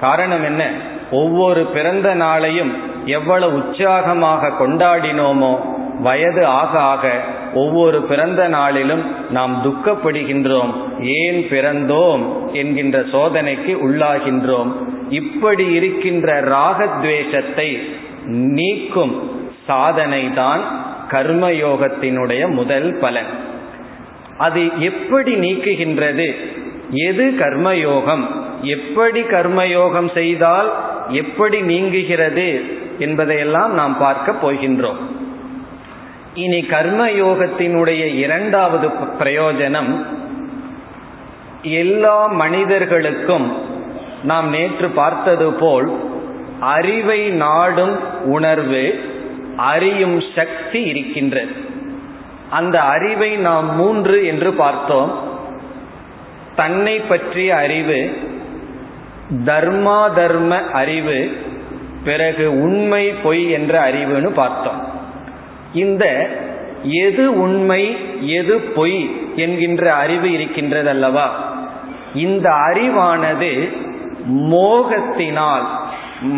காரணம் 0.00 0.44
என்ன? 0.44 0.70
ஒவ்வொரு 1.10 1.64
பிறந்த 1.64 2.14
நாளையும் 2.14 2.72
எவ்வளவு 3.06 3.56
உற்சாகமாக 3.56 4.52
கொண்டாடினோமோ 4.60 5.58
வயது 6.02 6.46
ஆக 6.46 6.80
ஆக 6.80 7.10
ஒவ்வொரு 7.54 8.02
பிறந்த 8.02 8.48
நாளிலும் 8.48 9.30
நாம் 9.30 9.62
துக்கப்படுகின்றோம். 9.64 10.72
ஏன் 11.00 11.46
பிறந்தோம்? 11.50 12.52
என்கின்ற 12.52 13.02
சோதனைக்கு 13.12 13.78
உள்ளாகின்றோம். 13.88 14.72
இப்படி 15.10 15.72
இருக்கின்ற 15.72 16.42
ராகத்வேஷத்தை 16.42 17.78
நீக்கும் 18.26 19.30
சாதனை 19.66 20.34
தான் 20.34 20.60
கர்மயோகத்தினுடைய 21.10 22.48
முதல் 22.48 22.98
பலன். 23.00 23.26
அது 24.38 24.70
எப்படி 24.78 25.34
நீக்குகின்றது? 25.34 26.34
எது 26.90 27.34
கர்மயோகம்? 27.38 28.26
எப்படி 28.62 29.20
கர்மயோகம் 29.20 30.12
செய்தால் 30.12 30.72
எப்படி 31.08 31.60
நீங்குகிறது 31.60 32.62
என்பதையெல்லாம் 32.98 33.74
நாம் 33.74 33.98
பார்க்க 33.98 34.34
போகின்றோம். 34.42 35.20
இனி 36.34 36.60
கர்மயோகத்தினுடைய 36.60 38.14
இரண்டாவது 38.14 38.88
பிரயோஜனம் 39.18 40.06
எல்லா 41.62 42.26
மனிதர்களுக்கும் 42.26 43.56
நாம் 44.24 44.48
நேற்று 44.48 44.88
பார்த்தது 44.88 45.52
போல் 45.52 45.92
அறிவை 46.60 47.28
நாடும் 47.28 48.24
உணர்வு 48.24 49.00
அறியும் 49.56 50.22
சக்தி 50.34 50.82
இருக்கின்றது. 50.82 51.50
அந்த 52.50 52.80
அறிவை 52.80 53.36
நாம் 53.36 53.76
மூன்று 53.76 54.26
என்று 54.26 54.52
பார்த்தோம். 54.52 55.18
தன்னை 56.56 56.98
பற்றிய 56.98 57.56
அறிவு 57.56 58.18
தர்மா 59.44 60.14
தர்ம 60.14 60.62
அறிவு 60.72 61.36
பிறகு 62.04 62.62
உண்மை 62.62 63.08
பொய் 63.08 63.50
என்ற 63.50 63.92
அறிவுன்னு 63.92 64.28
பார்த்தோம். 64.28 65.00
இந்த 65.74 66.28
எது 66.82 67.40
உண்மை 67.40 67.96
எது 68.20 68.60
பொய் 68.60 69.10
என்கின்ற 69.36 69.94
அறிவு 69.94 70.32
இருக்கின்றது 70.32 70.88
அல்லவா 70.88 71.50
இந்த 72.14 72.50
அறிவானது 72.50 73.68
மோகத்தினால் 74.30 75.66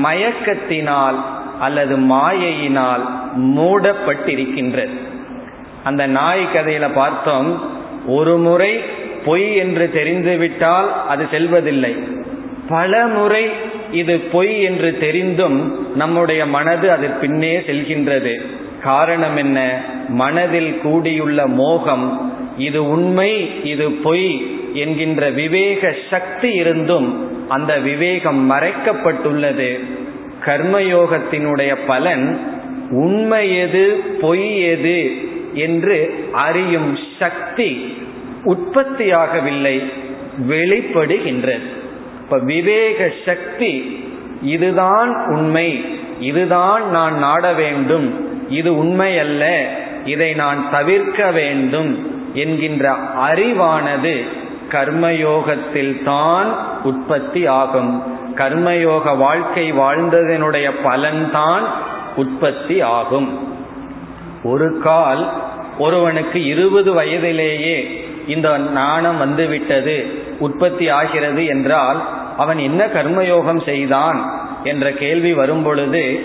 மயக்கத்தினால் 0.02 1.14
அல்லது 1.60 1.96
மாயையினால் 1.96 3.00
மூடப்பட்டிருக்கின்றது. 3.36 4.94
அந்த 5.84 6.06
நாய் 6.06 6.46
கதையில 6.54 6.92
பார்த்தோம் 6.94 7.62
ஒரு 8.06 8.36
முறை 8.36 8.80
பொய் 9.24 9.56
என்று 9.56 9.90
தெரிந்துவிட்டால் 9.92 11.06
அது 11.06 11.26
செல்வதில்லை. 11.30 11.96
பல 12.68 13.06
முறை 13.06 13.50
இது 13.92 14.18
பொய் 14.18 14.62
என்று 14.62 14.98
தெரிந்தும் 14.98 15.86
நம்முடைய 15.94 16.46
மனது 16.46 16.90
அது 16.90 17.08
பின்னே 17.08 17.58
செல்கின்றது. 17.58 18.46
காரணம் 18.84 19.36
என்ன 19.36 19.58
மனதில் 20.08 20.72
கூடியுள்ள 20.82 21.46
மோகம். 21.46 22.06
இது 22.58 22.80
உண்மை 22.88 23.32
இது 23.64 23.86
பொய் 23.90 24.30
என்கின்ற 24.72 25.30
விவேக 25.30 25.94
சக்தி 26.10 26.50
இருந்தும் 26.52 27.08
அந்த 27.48 27.72
விவேகம் 27.78 28.42
மறைக்கப்பட்டுள்ளது. 28.50 29.70
கர்மயோகத்தினுடைய 30.44 31.72
பலன் 31.86 32.26
உண்மை 32.90 33.44
எது 33.56 33.84
பொய் 34.20 34.48
எது 34.60 34.98
என்று 35.54 35.98
அறியும் 36.32 36.98
சக்தி 37.18 37.70
உற்பத்தியாகவில்லை 38.44 39.76
வெளிப்படுகின்றது. 40.48 41.66
இப்ப 42.22 42.38
விவேக 42.38 43.12
சக்தி 43.26 43.72
இதுதான் 44.42 45.10
உண்மை 45.26 45.68
இதுதான் 46.20 46.82
நான் 46.90 47.16
நாட 47.18 47.52
வேண்டும் 47.52 48.32
இது 48.48 48.76
உண்மை 48.76 49.18
அல்ல 49.18 49.64
இதை 50.04 50.34
நான் 50.34 50.70
தவிர்க்க 50.70 51.30
வேண்டும் 51.30 52.12
என்கின்ற 52.34 52.96
அறிவானது 53.32 54.22
கர்மயோகத்தில் 54.70 56.02
தான் 56.02 56.56
உற்பத்தி 56.82 57.46
ஆகும். 57.46 58.02
கர்மயோக 58.34 59.16
வாழ்க்கை 59.16 59.72
வாழ்ந்ததனுடைய 59.72 60.70
பலன்தான் 60.84 61.62
உற்பத்தி 62.16 62.80
ஆகும். 62.80 63.48
ஒரு 64.44 64.80
கால் 64.82 65.32
ஒருவனுக்கு 65.78 66.44
இருபது 66.44 66.92
வயதிலேயே 66.92 68.08
இந்த 68.26 68.58
நாணம் 68.58 69.18
வந்துவிட்டது 69.18 70.22
உற்பத்தி 70.38 70.88
ஆகிறது 70.88 71.46
என்றால் 71.46 72.02
அவன் 72.36 72.58
என்ன 72.58 72.86
கர்மயோகம் 72.86 73.64
செய்தான்? 73.64 74.42
என்ற 74.64 74.92
கேள்வி 74.92 75.32
வரும்பொழுது 75.32 76.20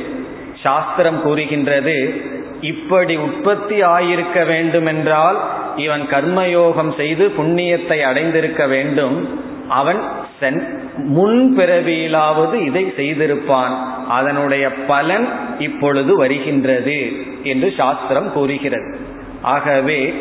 சாஸ்திரம் 0.63 1.21
கூறுகின்றது 1.21 2.21
இப்படி 2.61 3.15
உற்பத்தி 3.15 3.81
ஆயிருக்க 3.81 4.45
வேண்டுமென்றால் 4.47 5.37
இவன் 5.75 6.01
கர்மயோகம் 6.01 6.95
செய்து 6.97 7.31
புண்ணியத்தை 7.37 8.01
அடைந்திருக்க 8.01 8.67
வேண்டும். 8.67 9.29
அவன் 9.69 9.99
சென் 10.39 10.79
முன் 10.95 11.57
பிறவியிலாவது 11.57 12.53
இதை 12.53 12.93
செய்திருப்பான். 12.97 13.75
அதனுடைய 14.07 14.73
பலன் 14.73 15.27
இப்பொழுது 15.59 16.17
வருகின்றது 16.17 17.11
என்று 17.43 17.73
சாஸ்திரம் 17.77 18.33
கூறுகிறது. 18.33 18.97
ஆகவே 19.41 20.13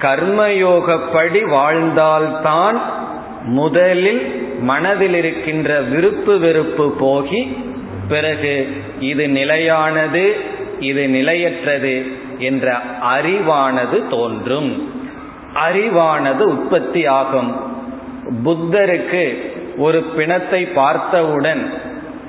கர்மயோகப்படி 0.00 1.48
வாழ்ந்தால்தான் 1.48 2.80
முதலில் 3.44 4.42
மனதில் 4.60 5.14
இருக்கின்ற 5.14 5.80
விருப்பு 5.80 6.38
வெறுப்பு 6.38 6.96
போகி 7.00 7.72
பிறகு 8.08 8.66
இது 9.00 9.28
நிலையானது 9.28 10.34
இது 10.80 11.08
நிலையற்றது 11.08 12.06
என்ற 12.38 12.76
அறிவானது 13.16 14.08
தோன்றும். 14.08 14.88
அறிவானது 15.68 16.40
உற்பத்தி 16.40 17.06
ஆகும். 17.06 17.56
புத்தருக்கு 18.44 19.24
ஒரு 19.76 20.02
பிணத்தை 20.02 20.66
பார்த்தவுடன் 20.66 21.72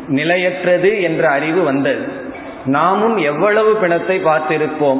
நிலையற்றது 0.07 1.01
என்ற 1.01 1.29
அறிவு 1.29 1.63
வந்தது. 1.63 2.05
நாமும் 2.65 3.17
எவ்வளவு 3.17 3.75
பிணத்தை 3.75 4.19
பார்த்திருப்போம் 4.19 4.99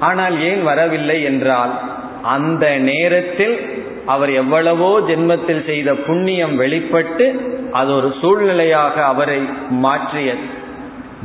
ஆனால் 0.00 0.42
ஏன் 0.42 0.62
வரவில்லை 0.62 1.22
என்றால் 1.22 1.80
அந்த 2.22 2.78
நேரத்தில் 2.78 3.56
அவர் 4.06 4.32
எவ்வளவோ 4.32 5.00
ஜென்மத்தில் 5.00 5.64
செய்த 5.66 5.94
புண்ணியம் 5.94 6.56
வெளிப்பட்டு 6.56 7.58
அது 7.72 7.94
ஒரு 7.94 8.14
சூழ்நிலையாக 8.22 8.92
அவரை 8.92 9.38
மாற்றியது. 9.70 10.38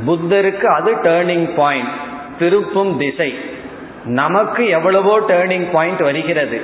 புத்தருக்கு 0.06 0.64
அது 0.64 0.94
டேர்னிங் 0.94 1.54
பாயிண்ட் 1.56 1.88
திருப்பும் 2.38 2.96
திசை. 2.96 3.34
நமக்கு 4.04 4.68
எவ்வளவோ 4.68 5.20
டேர்னிங் 5.20 5.70
பாயிண்ட் 5.72 6.00
வருகிறது. 6.00 6.60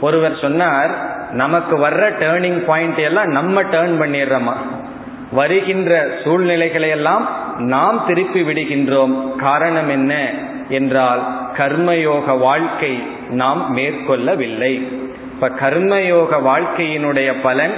ஒருவர் 0.00 0.38
சொன்னார் 0.40 0.90
நமக்கு 1.32 1.88
வர்ற 1.88 2.12
டேர்னிங் 2.20 2.64
பாயிண்ட் 2.64 2.96
எல்லாம் 2.96 3.26
நம்ம 3.26 3.62
டேர்ன் 3.62 4.00
பண்ணிடுறோமா? 4.00 4.52
வருகின்ற 5.32 6.08
சூழ்நிலைகளை 6.24 6.88
எல்லாம் 6.88 7.28
நாம் 7.58 8.04
திருப்பி 8.06 8.42
விடுகின்றோம். 8.42 9.36
காரணம் 9.36 9.88
என்ன 9.88 10.30
என்றால் 10.68 11.22
கர்மயோக 11.56 12.38
வாழ்க்கை 12.38 13.02
நாம் 13.28 13.76
மேற்கொள்ளவில்லை. 13.76 14.72
இப்ப 15.32 15.48
கர்மயோக 15.48 16.42
வாழ்க்கையினுடைய 16.42 17.34
பலன் 17.42 17.74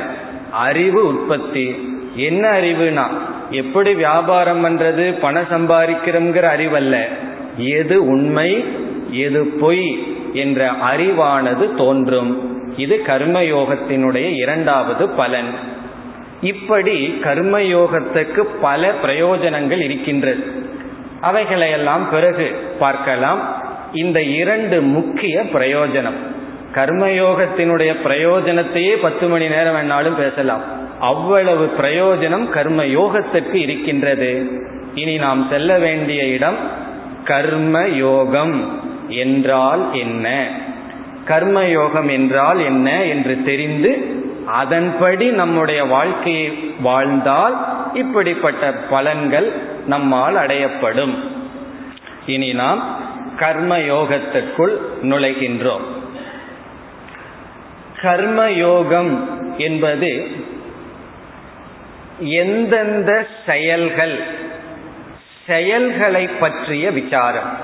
அறிவு 0.55 1.07
உற்பத்தி. 1.07 1.75
என்ன 2.17 2.49
அறிவுனா 2.49 3.07
எப்படி 3.51 3.95
வியாபாரம் 3.95 4.65
பண்றது 4.65 5.19
பணம் 5.21 5.47
சம்பாதிக்கிறோங்கிற 5.51 6.49
அறிவல்ல. 6.57 7.05
எது 7.57 8.07
உண்மை 8.07 8.65
எது 9.11 9.45
பொய் 9.47 10.17
என்ற 10.33 10.73
அறிவானது 10.73 11.75
தோன்றும். 11.75 12.63
இது 12.77 13.03
கர்மயோகத்தினுடைய 13.07 14.35
இரண்டாவது 14.35 15.09
பலன். 15.09 15.51
இப்படி 16.43 17.19
கர்மயோகத்துக்கு 17.23 18.47
பல 18.61 18.93
பிரயோஜனங்கள் 19.03 19.81
இருக்கின்றது. 19.81 20.45
அவைகளையெல்லாம் 21.21 22.11
பிறகு 22.11 22.57
பார்க்கலாம். 22.79 23.63
இந்த 23.93 24.23
இரண்டு 24.23 24.81
முக்கிய 24.81 25.43
பிரயோஜனம். 25.43 26.33
கர்மயோகத்தினுடைய 26.75 27.93
பிரயோஜனத்தையே 28.05 28.95
பத்து 28.97 29.29
மணி 29.29 29.49
நேரம் 29.49 29.75
வேணாலும் 29.75 30.17
பேசலாம். 30.17 30.63
அவ்வளவு 31.01 31.71
பிரயோஜனம் 31.79 32.49
கர்ம 32.49 32.85
யோகத்திற்கு 32.85 33.55
இருக்கின்றது. 33.55 34.63
இனி 34.95 35.17
நாம் 35.17 35.47
செல்ல 35.51 35.79
வேண்டிய 35.79 36.25
இடம் 36.25 36.57
கர்ம 37.25 37.87
யோகம் 37.87 38.83
என்றால் 39.09 39.93
என்ன? 39.93 40.49
கர்ம 41.25 41.65
யோகம் 41.65 42.09
என்றால் 42.09 42.65
என்ன 42.65 43.03
என்று 43.03 43.43
தெரிந்து 43.45 44.23
அதன்படி 44.47 45.27
நம்முடைய 45.31 45.85
வாழ்க்கையை 45.85 46.49
வாழ்ந்தால் 46.81 47.55
இப்படிப்பட்ட 47.95 48.75
பலன்கள் 48.91 49.53
நம்மால் 49.87 50.37
அடையப்படும். 50.37 51.15
இனி 52.27 52.53
நாம் 52.53 52.83
கர்ம 53.37 53.79
யோகத்திற்குள் 53.79 54.75
நுழைகின்றோம். 55.03 55.87
கர்மயோகம் 58.03 59.19
என்பது 59.57 60.27
எந்தெந்த 62.19 63.27
செயல்கள் 63.47 64.23
செயல்களை 65.47 66.27
பற்றிய 66.27 66.91
விசாரம். 66.91 67.57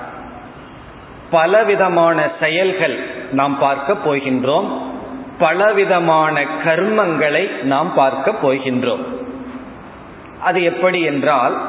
பலவிதமான 1.30 2.28
செயல்கள் 2.40 2.98
நாம் 3.32 3.58
பார்க்க 3.58 3.96
போகின்றோம். 4.06 4.82
பலவிதமான 5.38 6.44
கர்மங்களை 6.64 7.62
நாம் 7.62 7.94
பார்க்க 7.94 8.34
போகின்றோம். 8.42 9.04
அது 10.40 10.62
எப்படி 10.62 11.02
என்றால் 11.02 11.68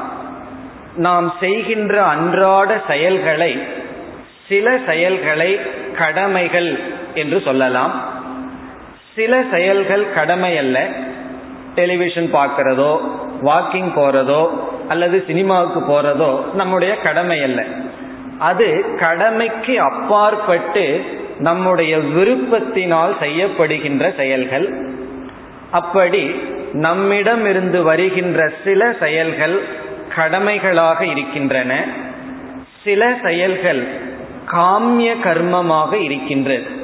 நாம் 0.96 1.34
செய்கின்ற 1.40 2.04
அன்றாட 2.04 2.80
செயல்களை 2.86 3.62
சில 4.48 4.78
செயல்களை 4.86 5.60
கடமைகள் 5.98 6.78
என்று 7.14 7.40
சொல்லலாம். 7.40 8.11
சில 9.14 9.42
செயல்கள் 9.50 10.12
கடமை 10.12 10.58
அல்ல 10.58 10.88
டெலிவிஷன் 11.74 12.34
பார்க்கறதோ 12.34 13.00
வாக்கிங் 13.42 13.90
போறதோ 13.96 14.48
அல்லது 14.88 15.24
சினிமாவுக்கு 15.26 15.80
போறதோ 15.92 16.54
நம்முடைய 16.54 16.96
கடமை 16.96 17.42
அல்ல 17.42 17.64
அது 18.38 18.84
கடமைக்கு 18.98 19.80
அப்பாற்பட்டு 19.80 21.04
நம்முடைய 21.38 21.98
விருப்பத்தினால் 21.98 23.12
செய்யப்படுகின்ற 23.20 24.16
செயல்கள். 24.16 24.82
அப்படி 25.70 26.34
நம்மிடமிருந்து 26.72 27.82
வருகின்ற 27.82 28.52
சில 28.64 28.92
செயல்கள் 29.00 29.62
கடமைகளாக 30.14 31.06
இருக்கின்றன. 31.06 31.84
சில 32.84 33.14
செயல்கள் 33.22 33.86
காமிய 34.52 35.14
கர்மமாக 35.24 35.92
இருக்கின்றது. 36.02 36.81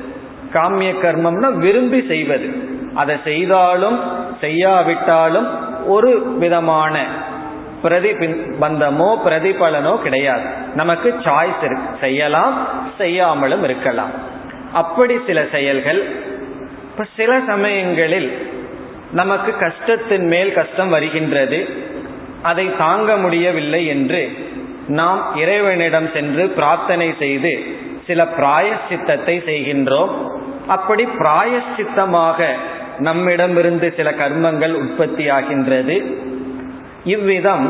காமிய 0.52 0.90
கர்மம்னா 1.02 1.48
விரும்பி 1.54 2.00
செய்வது. 2.08 2.48
அதை 2.94 3.16
செய்தாலும் 3.24 3.98
செய்யாவிட்டாலும் 4.40 5.48
ஒரு 5.86 6.10
விதமான 6.38 6.94
பிரதிபந்தமோ 7.82 9.08
பிரதிபலனோ 9.24 9.92
கிடையாது. 10.02 10.46
நமக்கு 10.74 11.08
சாய்ஸ் 11.24 11.62
இருக்கு 11.62 11.90
செய்யலாம் 12.00 12.54
செய்யாமலும் 12.98 13.64
இருக்கலாம். 13.64 14.12
அப்படி 14.72 15.14
சில 15.26 15.38
செயல்கள் 15.52 16.00
இப்ப 16.90 17.06
சில 17.16 17.32
சமயங்களில் 17.46 18.30
நமக்கு 19.12 19.50
கஷ்டத்தின் 19.58 20.26
மேல் 20.26 20.52
கஷ்டம் 20.52 20.88
வருகின்றது. 20.88 21.58
அதை 22.42 22.66
தாங்க 22.78 23.16
முடியவில்லை 23.16 23.86
என்று 23.86 24.20
நாம் 24.88 25.22
இறைவனிடம் 25.36 26.08
சென்று 26.12 26.44
பிரார்த்தனை 26.48 27.14
செய்து 27.18 27.52
சில 28.08 28.22
பிராயச்சித்தத்தை 28.38 29.36
செய்கின்றோம். 29.50 30.12
அப்படி 30.66 31.04
பிராயச்சித்தமாக 31.18 32.48
நம்மிடமிருந்து 32.98 33.88
சில 33.96 34.08
கர்மங்கள் 34.10 34.74
உற்பத்தி 34.82 35.24
ஆகின்றது 35.28 35.96
இவ்விதம் 37.04 37.66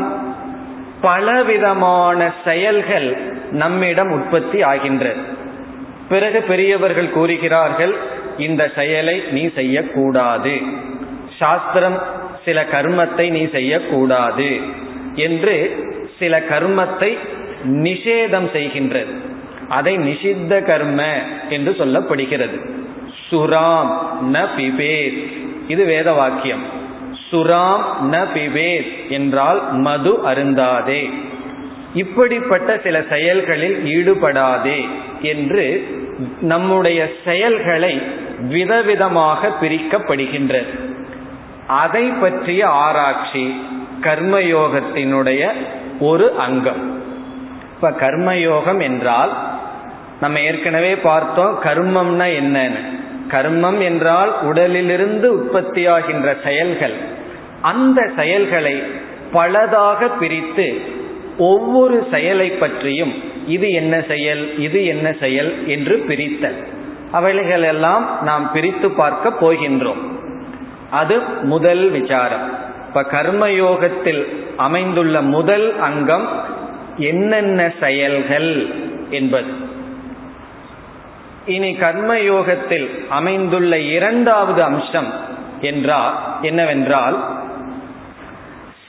பலவிதமான 1.01 2.19
செயல்கள் 2.45 3.09
நம்மிடம் 3.51 4.11
உற்பத்தி 4.11 4.59
ஆகின்றது. 4.61 5.21
பிறகு 6.09 6.39
பெரியவர்கள் 6.41 7.09
கூறுகிறார்கள் 7.09 7.93
இந்த 8.37 8.63
செயலை 8.75 9.15
நீ 9.31 9.43
செய்யக்கூடாது. 9.55 10.55
சாஸ்திரம் 11.39 11.97
சில 12.45 12.59
கர்மத்தை 12.71 13.25
நீ 13.29 13.43
செய்யக்கூடாது 13.51 14.49
என்று 15.27 15.55
சில 16.19 16.39
கர்மத்தை 16.51 17.11
நிஷேதம் 17.85 18.49
செய்கின்றது. 18.55 19.13
அதை 19.69 19.97
நிஷித்த 19.97 20.61
கர்ம 20.61 21.03
என்று 21.49 21.71
சொல்லப்படுகிறது. 21.71 22.69
சுராம் 23.31 23.97
ந 24.33 24.45
பிபேத். 24.57 25.33
இது 25.67 25.85
வேத 25.85 26.13
வாக்கியம். 26.13 26.63
சுராம் 27.31 27.81
ந 28.11 28.25
பிபேத் 28.35 29.09
என்றால் 29.09 29.73
மது 29.73 30.27
அருந்தாதே. 30.27 31.13
இப்படிப்பட்ட 31.93 32.79
சில 32.83 33.01
செயல்களில் 33.09 33.83
ஈடுபடாதே 33.85 34.87
என்று 35.21 35.87
நம்முடைய 36.41 37.11
செயல்களை 37.25 38.01
விதவிதமாக 38.49 39.49
பிரிக்கப்படுகின்றது. 39.61 40.79
அதை 41.67 42.03
பற்றிய 42.03 42.67
ஆராய்ச்சி 42.67 43.61
கர்மயோகத்தினுடைய 44.01 45.51
ஒரு 45.99 46.33
அங்கம். 46.37 47.01
இப்ப 47.75 47.89
கர்மயோகம் 47.89 48.81
என்றால் 48.81 49.48
நம்ம 50.21 50.39
ஏற்கனவே 50.39 50.95
பார்த்தோம் 50.95 51.59
கர்மம்னா 51.63 52.23
என்னன்னு. 52.23 52.97
கர்மம் 53.29 53.81
என்றால் 53.81 54.41
உடலிலிருந்து 54.41 55.35
உற்பத்தியாகின்ற 55.35 56.35
செயல்கள். 56.43 56.93
அந்த 57.61 58.09
செயல்களை 58.15 58.83
பலதாக 59.33 60.17
பிரித்து 60.19 60.79
ஒவ்வொரு 61.37 62.07
செயலை 62.11 62.49
பற்றியும் 62.49 63.13
இது 63.47 63.71
என்ன 63.71 64.01
செயல் 64.07 64.59
இது 64.59 64.85
என்ன 64.85 65.15
செயல் 65.19 65.67
என்று 65.67 65.97
பிரித்தல். 66.07 66.63
அவைகளெல்லாம் 67.11 68.19
நாம் 68.21 68.51
பிரித்து 68.51 68.89
பார்க்க 68.91 69.33
போகின்றோம். 69.41 70.01
அது 70.89 71.19
முதல் 71.41 71.89
விசாரம். 71.89 72.57
இப்ப 72.87 73.03
கர்மயோகத்தில் 73.03 74.25
அமைந்துள்ள 74.57 75.21
முதல் 75.21 75.79
அங்கம் 75.79 76.27
என்னென்ன 76.97 77.71
செயல்கள் 77.79 78.67
என்பது. 79.09 79.67
இனி 81.49 81.71
கர்மயோகத்தில் 81.71 82.87
அமைந்துள்ள 83.09 83.79
இரண்டாவது 83.79 84.63
அம்சம் 84.63 85.13
என்றால் 85.61 86.15
என்னவென்றால் 86.41 87.17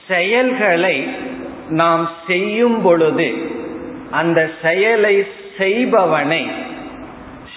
செயல்களை 0.07 0.95
நாம் 1.69 2.09
செய்யும் 2.27 2.81
பொழுது 2.81 3.27
அந்த 4.11 4.49
செயலை 4.61 5.27
செய்பவனை 5.57 6.51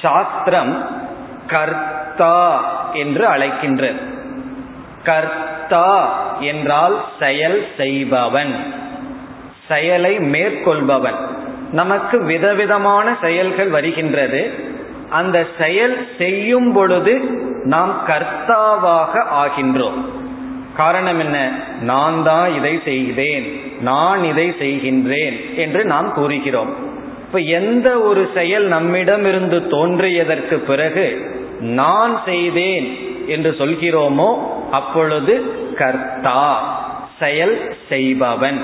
சாஸ்திரம் 0.02 1.02
கர்த்தா 1.46 2.38
என்று 2.92 3.28
அழைக்கின்றது. 3.28 4.00
கர்த்தா 5.04 5.88
என்றால் 6.40 7.04
செயல் 7.18 7.66
செய்பவன் 7.76 8.54
செயலை 9.68 10.18
மேற்கொள்பவன். 10.18 11.18
நமக்கு 11.72 12.24
விதவிதமான 12.24 13.16
செயல்கள் 13.20 13.68
வருகின்றது. 13.68 14.72
அந்த 15.10 15.46
செயல் 15.58 16.08
செய்யும் 16.18 16.72
பொழுது 16.72 17.20
நாம் 17.64 17.94
கர்த்தாவாக 18.06 19.26
ஆகின்றோம். 19.44 20.04
காரணம் 20.76 21.18
என்ன? 21.18 21.50
நான் 21.80 22.22
தான் 22.22 22.54
இதை 22.54 22.80
செய்தேன் 22.84 23.60
நான் 23.80 24.24
இதை 24.24 24.54
செய்கின்றேன் 24.58 25.54
என்று 25.56 25.84
நாம் 25.84 26.12
கூறுகிறோம். 26.12 26.74
இப்ப 27.26 27.38
எந்த 27.38 27.98
ஒரு 27.98 28.30
செயல் 28.34 28.62
நம்மிடமிருந்து 28.62 29.58
தோன்றியதற்கு 29.58 30.54
பிறகு 30.54 31.36
நான் 31.60 32.20
செய்தேன் 32.24 32.96
என்று 33.26 33.50
சொல்கிறோமோ 33.58 34.34
அப்பொழுது 34.70 35.42
கர்த்தா 35.74 36.74
செயல் 37.18 37.76
செய்பவன். 37.88 38.62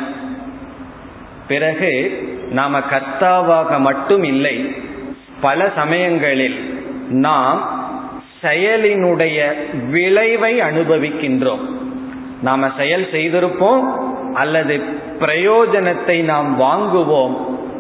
பிறகு 1.49 2.23
நாம 2.51 2.79
கர்த்தாவாக 2.79 3.79
மட்டும் 3.79 4.23
இல்லை 4.23 4.89
பல 5.41 5.69
சமயங்களில் 5.75 6.85
நாம் 7.09 7.79
செயலினுடைய 8.43 9.53
விளைவை 9.91 10.61
அனுபவிக்கின்றோம். 10.61 11.65
நாம 12.43 12.71
செயல் 12.77 13.09
செய்திருப்போம் 13.13 13.83
அல்லது 14.35 14.83
பிரயோஜனத்தை 15.19 16.23
நாம் 16.23 16.61
வாங்குவோம். 16.61 17.37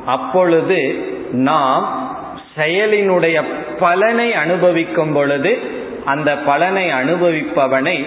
அப்பொழுது 0.06 0.94
நாம் 1.30 2.08
செயலினுடைய 2.56 3.42
பலனை 3.78 4.34
அனுபவிக்கும் 4.34 5.12
பொழுது 5.12 5.58
அந்த 6.04 6.36
பலனை 6.36 6.92
அனுபவிப்பவனை 6.92 8.06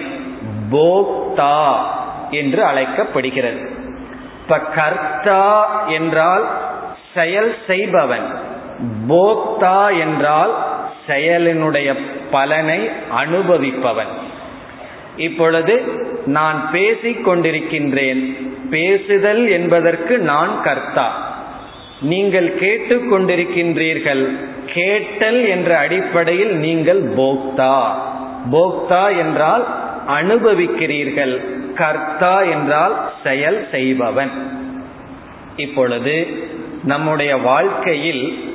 போக்தா 0.70 1.72
என்று 2.30 2.64
அழைக்கப்படுகிறது. 2.64 3.70
இப்ப 4.42 4.58
கர்த்தா 4.58 5.44
என்றால் 5.88 6.50
செயல் 7.14 7.56
செய்பவன். 7.66 8.52
போக்தா 9.08 9.98
என்றால் 9.98 10.54
செயலினுடைய 11.08 11.94
பலனை 12.30 12.88
அனுபவிப்பவன். 13.24 14.12
இப்பொழுது 15.16 15.82
நான் 16.26 16.70
பேசிக் 16.70 17.28
கொண்டிருக்கின்றேன். 17.28 18.36
பேசுதல் 18.70 19.48
என்பதற்கு 19.48 20.18
நான் 20.18 20.62
கர்த்தா. 20.62 21.32
நீங்கள் 22.00 22.54
கேட்டுக்கொண்டிருக்கின்றீர்கள் 22.60 24.30
கேட்டல் 24.74 25.48
என்ற 25.48 25.78
அடிப்படையில் 25.78 26.56
நீங்கள் 26.56 27.02
போக்தா. 27.02 27.82
போக்தா 28.52 29.16
என்றால் 29.18 29.66
அனுபவிக்கிறீர்கள். 30.08 31.40
கர்த்தா 31.74 32.42
என்றால் 32.42 33.12
செயல் 33.24 33.68
செய்பவன். 33.70 34.30
இப்பொழுது 35.56 36.26
நம்முடைய 36.84 37.36
வாழ்க்கையில் 37.36 38.53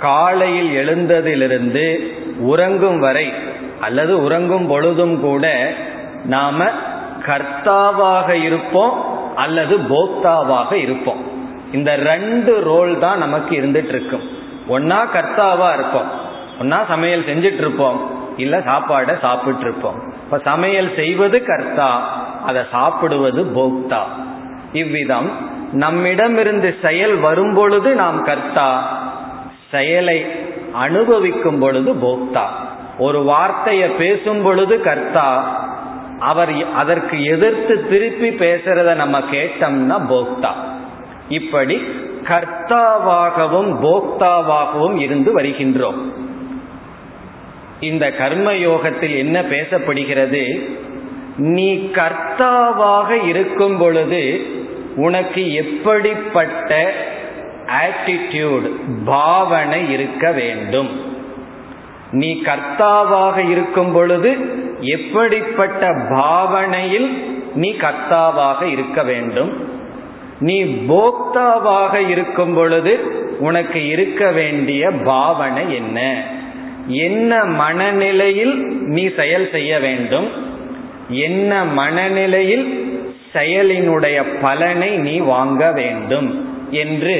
காலையில் 0.00 0.70
எழுந்ததிலிருந்து 0.80 1.84
உறங்கும் 2.38 2.98
வரை 2.98 3.32
அல்லது 3.80 4.22
உறங்கும் 4.22 4.66
பொழுதும் 4.66 5.20
கூட 5.20 5.44
நாம 6.24 6.66
கர்த்தாவாக 7.26 8.28
இருப்போம் 8.42 8.94
அல்லது 9.34 9.78
போக்தாவாக 9.78 10.72
இருப்போம். 10.72 11.20
இந்த 11.72 11.96
ரெண்டு 11.96 12.52
ரோல் 12.64 12.98
தான் 12.98 13.18
நமக்கு 13.18 13.52
இருந்துட்டு 13.60 13.92
இருக்கும் 13.94 14.24
ஒன்னா 14.68 14.98
கர்த்தாவா 15.14 15.68
இருப்போம். 15.74 16.08
ஒன்னா 16.60 16.78
சமையல் 16.88 17.28
செஞ்சிட்டு 17.30 17.62
இருப்போம் 17.64 17.98
இல்ல 18.36 18.58
சாப்பாடை 18.58 19.14
சாப்பிட்டு 19.20 19.60
இருப்போம் 19.60 19.98
இப்ப 20.24 20.38
சமையல் 20.44 20.90
செய்வது 20.96 21.44
கர்த்தா 21.44 21.90
அதை 22.46 22.62
சாப்பிடுவது 22.70 23.42
போக்தா. 23.56 24.02
இவ்விதம் 24.72 25.30
நம்மிடமிருந்து 25.72 26.76
செயல் 26.82 27.16
வரும் 27.16 27.54
பொழுது 27.54 27.94
நாம் 27.94 28.18
கர்த்தா 28.24 28.68
செயலை 29.70 30.26
அனுபவிக்கும் 30.72 31.58
பொழுது 31.58 31.94
போக்தா. 31.94 32.46
ஒரு 32.98 33.22
வார்த்தையை 33.22 33.88
பேசும் 33.88 34.42
பொழுது 34.42 34.80
கர்த்தா 34.80 35.28
அவர் 36.18 36.72
அதற்கு 36.74 37.24
எதிர்த்து 37.24 37.88
திருப்பி 37.88 38.28
பேசுறத 38.28 38.94
நம்ம 38.94 39.18
கேட்டோம்னா 39.18 39.98
போக்தா. 40.12 40.50
இப்படி 41.28 41.76
கர்த்தாவாகவும் 42.24 43.72
போக்தாவாகவும் 43.82 44.96
இருந்து 44.96 45.40
வருகின்றோம். 45.40 46.00
இந்த 47.80 48.12
கர்ம 48.12 48.52
யோகத்தில் 48.52 49.16
என்ன 49.16 49.42
பேசப்படுகிறது? 49.42 50.70
நீ 51.36 51.90
கர்த்தாவாக 51.92 53.26
இருக்கும் 53.26 53.78
பொழுது 53.78 54.46
உனக்கு 54.96 55.54
எப்படிப்பட்ட 55.54 56.92
ஆட்டிடியூட் 57.68 58.70
பாவனை 59.04 59.90
இருக்க 59.90 60.32
வேண்டும். 60.32 60.90
நீ 62.12 62.42
கர்த்தாவாக 62.42 63.50
இருக்கும் 63.50 63.92
பொழுது 63.92 64.36
எப்படிப்பட்ட 64.80 65.92
பாவனையில் 66.10 67.36
நீ 67.54 67.72
கர்த்தாவாக 67.72 68.62
இருக்க 68.62 69.02
வேண்டும்? 69.02 69.66
நீ 70.40 70.64
போக்தாவாக 70.64 72.08
இருக்கும் 72.08 72.54
பொழுது 72.54 72.98
உனக்கு 73.38 73.88
இருக்க 73.88 74.30
வேண்டிய 74.30 74.90
பாவனை 74.90 75.74
என்ன? 75.74 76.22
என்ன 76.86 77.44
மனநிலையில் 77.44 78.56
நீ 78.86 79.10
செயல் 79.16 79.50
செய்ய 79.50 79.78
வேண்டும்? 79.78 80.28
என்ன 81.08 81.64
மனநிலையில் 81.64 82.66
செயலினுடைய 83.32 84.24
பலனை 84.40 84.96
நீ 84.96 85.18
வாங்க 85.18 85.72
வேண்டும்? 85.72 86.56
என்று 86.70 87.16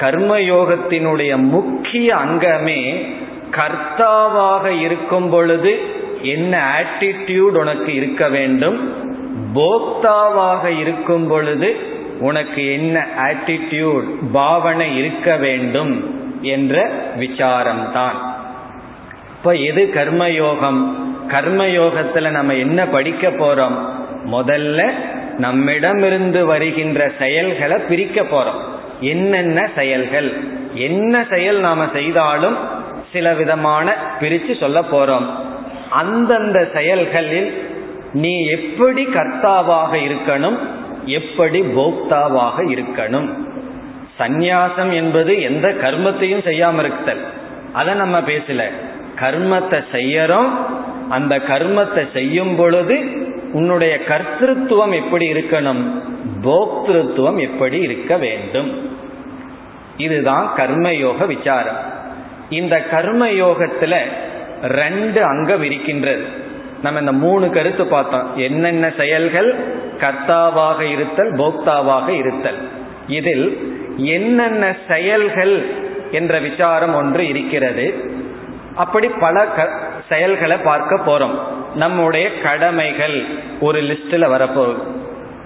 கர்மயோகத்தினுடைய 0.00 1.36
முக்கிய 1.36 2.16
அங்கமே 2.16 3.06
கர்த்தாவாக 3.50 4.80
இருக்கும் 4.80 5.30
பொழுது 5.30 5.80
என்ன 6.22 6.72
ஆட்டிடியூட் 6.80 7.58
உனக்கு 7.58 7.94
இருக்க 7.94 8.28
வேண்டும்? 8.28 8.94
போக்தாவாக 9.54 10.78
இருக்கும் 10.78 11.28
பொழுது 11.28 11.76
உனக்கு 12.20 12.72
என்ன 12.72 13.06
ஆட்டிடியூட் 13.18 14.04
பாவனை 14.32 14.96
இருக்க 14.96 15.36
வேண்டும் 15.36 16.20
என்ற 16.42 16.90
விசாரம்தான். 17.18 18.18
இப்ப 19.36 19.52
எது 19.52 19.90
கர்மயோகம்? 19.94 20.88
கர்மயோகத்துல 21.28 22.30
நம்ம 22.30 22.54
என்ன 22.54 22.86
படிக்க 22.86 23.28
போறோம்? 23.28 23.78
முதல்ல 24.30 24.90
நம்மிடமிருந்து 25.38 26.46
வருகின்ற 26.46 27.10
செயல்களை 27.18 27.78
பிரிக்க 27.78 28.22
போறோம். 28.22 28.78
என்னென்ன 29.00 29.68
செயல்கள் 29.74 30.32
என்ன 30.74 31.26
செயல் 31.30 31.60
நாம 31.60 31.84
செய்தாலும் 31.92 32.56
சில 33.12 33.34
விதமான 33.34 33.94
பிரிச்சு 34.20 34.60
சொல்ல 34.60 34.80
போறோம். 34.80 35.26
அந்தந்த 35.90 36.70
செயல்களில் 36.74 37.68
நீ 38.12 38.46
எப்படி 38.46 39.04
கர்த்தாவாக 39.04 39.92
இருக்கணும் 39.92 40.58
எப்படி 41.04 41.60
போக்தாவாக 41.60 42.56
இருக்கணும். 42.58 43.28
சந்நியாசம் 44.18 44.92
என்பது 44.92 45.42
எந்த 45.42 45.68
கர்மத்தையும் 45.68 46.46
செய்யாம 46.46 46.78
இருத்தல். 46.78 47.20
அதை 47.72 47.94
நம்ம 47.94 48.20
பேசல. 48.20 48.62
கர்மத்தை 49.20 49.84
செய்யறோம். 49.92 50.48
அந்த 51.08 51.38
கர்மத்தை 51.38 52.12
செய்யும் 52.12 52.56
பொழுது 52.56 52.98
உன்னுடைய 53.52 53.98
கர்த்தத்துவம் 54.08 54.94
எப்படி 54.94 55.32
இருக்கணும்? 55.32 56.02
போக்திருத்துவம் 56.42 57.40
எப்படி 57.40 57.78
இருக்க 57.78 58.16
வேண்டும்? 58.16 58.98
இதுதான் 59.96 60.52
கர்மயோக 60.56 61.26
விசாரம். 61.26 61.78
இந்த 62.50 62.84
கர்மயோகத்துல 62.90 63.96
ரெண்டு 64.62 65.24
அங்கம் 65.24 65.62
இருக்கின்றது. 65.62 66.24
நம்ம 66.82 67.00
இந்த 67.00 67.12
மூணு 67.12 67.50
கருத்து 67.50 67.86
பார்த்தோம். 67.86 68.36
என்னென்ன 68.36 68.92
செயல்கள்? 68.96 69.54
கர்த்தாவாக 69.98 70.80
இருத்தல் 70.80 71.32
போக்தாவாக 71.32 72.08
இருத்தல். 72.08 72.68
இதில் 73.08 73.76
என்னென்ன 73.96 74.76
செயல்கள் 74.88 75.66
என்ற 76.10 76.38
விசாரம் 76.38 76.94
ஒன்று 76.94 77.28
இருக்கிறது. 77.28 78.14
அப்படி 78.74 79.08
பல 79.08 79.46
செயல்களை 80.08 80.56
பார்க்க 80.56 81.00
போறோம். 81.06 81.38
நம்முடைய 81.74 82.40
கடமைகள் 82.40 83.24
ஒரு 83.60 83.82
லிஸ்டில் 83.82 84.48
வரப்போகுது. 84.50 84.98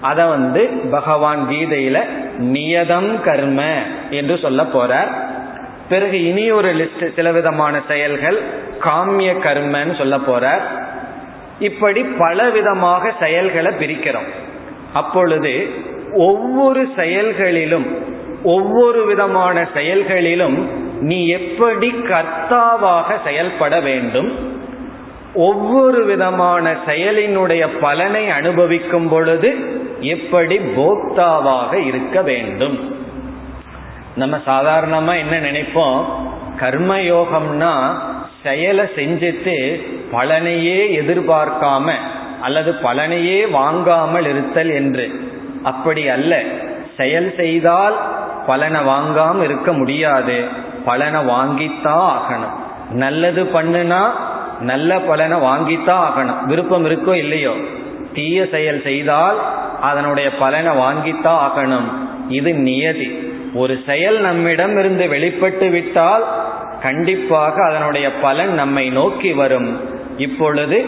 அதை 0.05 0.25
வந்து 0.25 0.61
பகவான் 0.91 1.41
கீதையில 1.49 1.97
நியதம் 2.53 3.11
கர்ம 3.21 3.61
என்று 4.09 4.35
சொல்ல 4.41 4.61
போறார். 4.73 5.11
பிறகு 5.89 6.17
இனி 6.27 6.45
ஒரு 6.51 6.69
லிஸ்ட் 6.75 7.05
சில 7.15 7.31
விதமான 7.31 7.81
செயல்கள் 7.87 8.39
காமிய 8.83 9.31
கர்மன்னு 9.45 9.97
சொல்ல 9.97 10.15
போறார். 10.29 10.63
இப்படி 11.59 12.01
பல 12.03 12.49
விதமாக 12.49 13.11
செயல்களை 13.19 13.71
பிரிக்கிறோம். 13.79 14.29
அப்பொழுது 14.93 15.53
ஒவ்வொரு 16.27 16.81
செயல்களிலும் 16.95 17.87
ஒவ்வொரு 18.43 19.05
விதமான 19.05 19.67
செயல்களிலும் 19.73 20.57
நீ 21.01 21.19
எப்படி 21.27 21.89
கர்த்தாவாக 22.09 23.09
செயல்பட 23.25 23.79
வேண்டும்? 23.79 24.29
ஒவ்வொரு 25.33 26.01
விதமான 26.05 26.75
செயலினுடைய 26.87 27.63
பலனை 27.81 28.29
அனுபவிக்கும் 28.29 29.07
பொழுது 29.09 29.49
எப்படி 29.99 30.57
போக்தாவாக 30.57 31.73
இருக்க 31.73 32.21
வேண்டும். 32.21 32.95
நம்ம 34.15 34.37
சாதாரணமா 34.37 35.17
என்ன 35.17 35.39
நினைப்போம்? 35.39 36.03
கர்மயோகம்னா 36.59 37.93
செயலை 38.43 38.85
செஞ்சுட்டு 38.95 39.85
பலனையே 40.11 41.01
எதிர்பார்க்காம 41.01 41.91
அல்லது 42.41 42.73
பலனையே 42.73 43.47
வாங்காமல் 43.47 44.25
இருத்தல் 44.25 44.69
என்று. 44.69 45.31
அப்படி 45.63 46.09
அல்ல. 46.09 46.41
செயல் 46.97 47.33
செய்தால் 47.37 47.99
பலனை 48.45 48.81
வாங்காம 48.81 49.43
இருக்க 49.43 49.73
முடியாது. 49.73 50.43
பலனை 50.85 51.27
வாங்கித்தான் 51.27 52.11
ஆகணும். 52.11 52.55
நல்லது 52.91 53.43
பண்ணுனா 53.43 54.01
நல்ல 54.59 54.99
பலனை 54.99 55.39
வாங்கித்தான் 55.39 56.03
ஆகணும். 56.03 56.43
விருப்பம் 56.43 56.85
இருக்கோ 56.85 57.13
இல்லையோ? 57.13 57.53
தீய 58.15 58.47
செயல் 58.51 58.81
செய்தால் 58.81 59.37
அதனுடைய 59.81 60.29
பலனை 60.29 60.75
வாங்கித்தான் 60.77 61.37
ஆகணும். 61.47 61.91
இது 62.29 62.53
நியதி. 62.53 63.33
ஒரு 63.53 63.79
செயல் 63.85 64.19
நம்மிடம் 64.19 64.77
இருந்து 64.77 65.07
வெளிப்பட்டு 65.07 65.69
விட்டால் 65.69 66.23
கண்டிப்பாக 66.81 67.65
அதனுடைய 67.65 68.11
பலன் 68.11 68.53
நம்மை 68.53 68.89
நோக்கி 68.89 69.33
வரும். 69.33 69.79
இப்பொழுது 70.17 70.85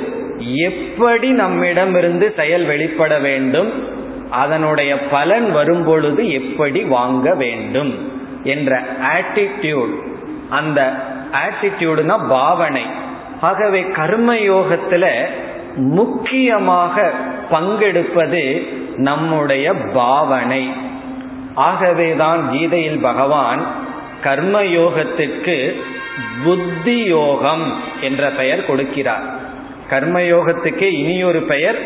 எப்படி 0.53 1.29
நம்மிடமிருந்து 1.29 2.33
செயல் 2.35 2.65
வெளிப்பட 2.65 3.19
வேண்டும்? 3.19 3.71
அதனுடைய 4.29 4.99
பலன் 4.99 5.51
வரும் 5.51 5.83
பொழுது 5.83 6.31
எப்படி 6.31 6.83
வாங்க 6.83 7.35
வேண்டும்? 7.35 8.11
என்ற 8.43 8.83
ஆட்டிடியூட் 9.15 9.93
அந்த 10.49 10.93
ஆட்டிடியூடுனா 11.31 12.27
பாவனை. 12.29 12.83
ஆகவே 13.41 13.81
கர்மயோகத்துல 13.81 15.09
முக்கியமாக 15.77 17.11
பங்கெடுப்பது 17.51 18.67
நம்முடைய 18.95 19.73
பாவனை. 19.73 20.71
ஆகவேதான் 21.55 22.51
கீதையில் 22.51 22.99
பகவான் 22.99 23.61
கர்மயோகத்திற்கு 24.23 25.73
புத்தி 26.43 27.03
யோகம் 27.03 27.73
என்ற 28.01 28.29
பெயர் 28.29 28.69
கொடுக்கிறார். 28.69 29.25
கர்மயோகத்துக்கு 29.89 30.81
இனியொரு 30.81 31.41
பெயர் 31.41 31.79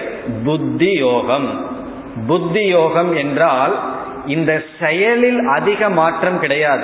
புத்தி 0.43 0.93
யோகம் 0.93 1.79
புத்தி 2.27 2.65
யோகம் 2.65 3.15
என்றால் 3.15 3.79
இந்த 4.27 4.63
செயலில் 4.79 5.47
அதிக 5.47 5.89
மாற்றம் 5.89 6.39
கிடையாது. 6.39 6.83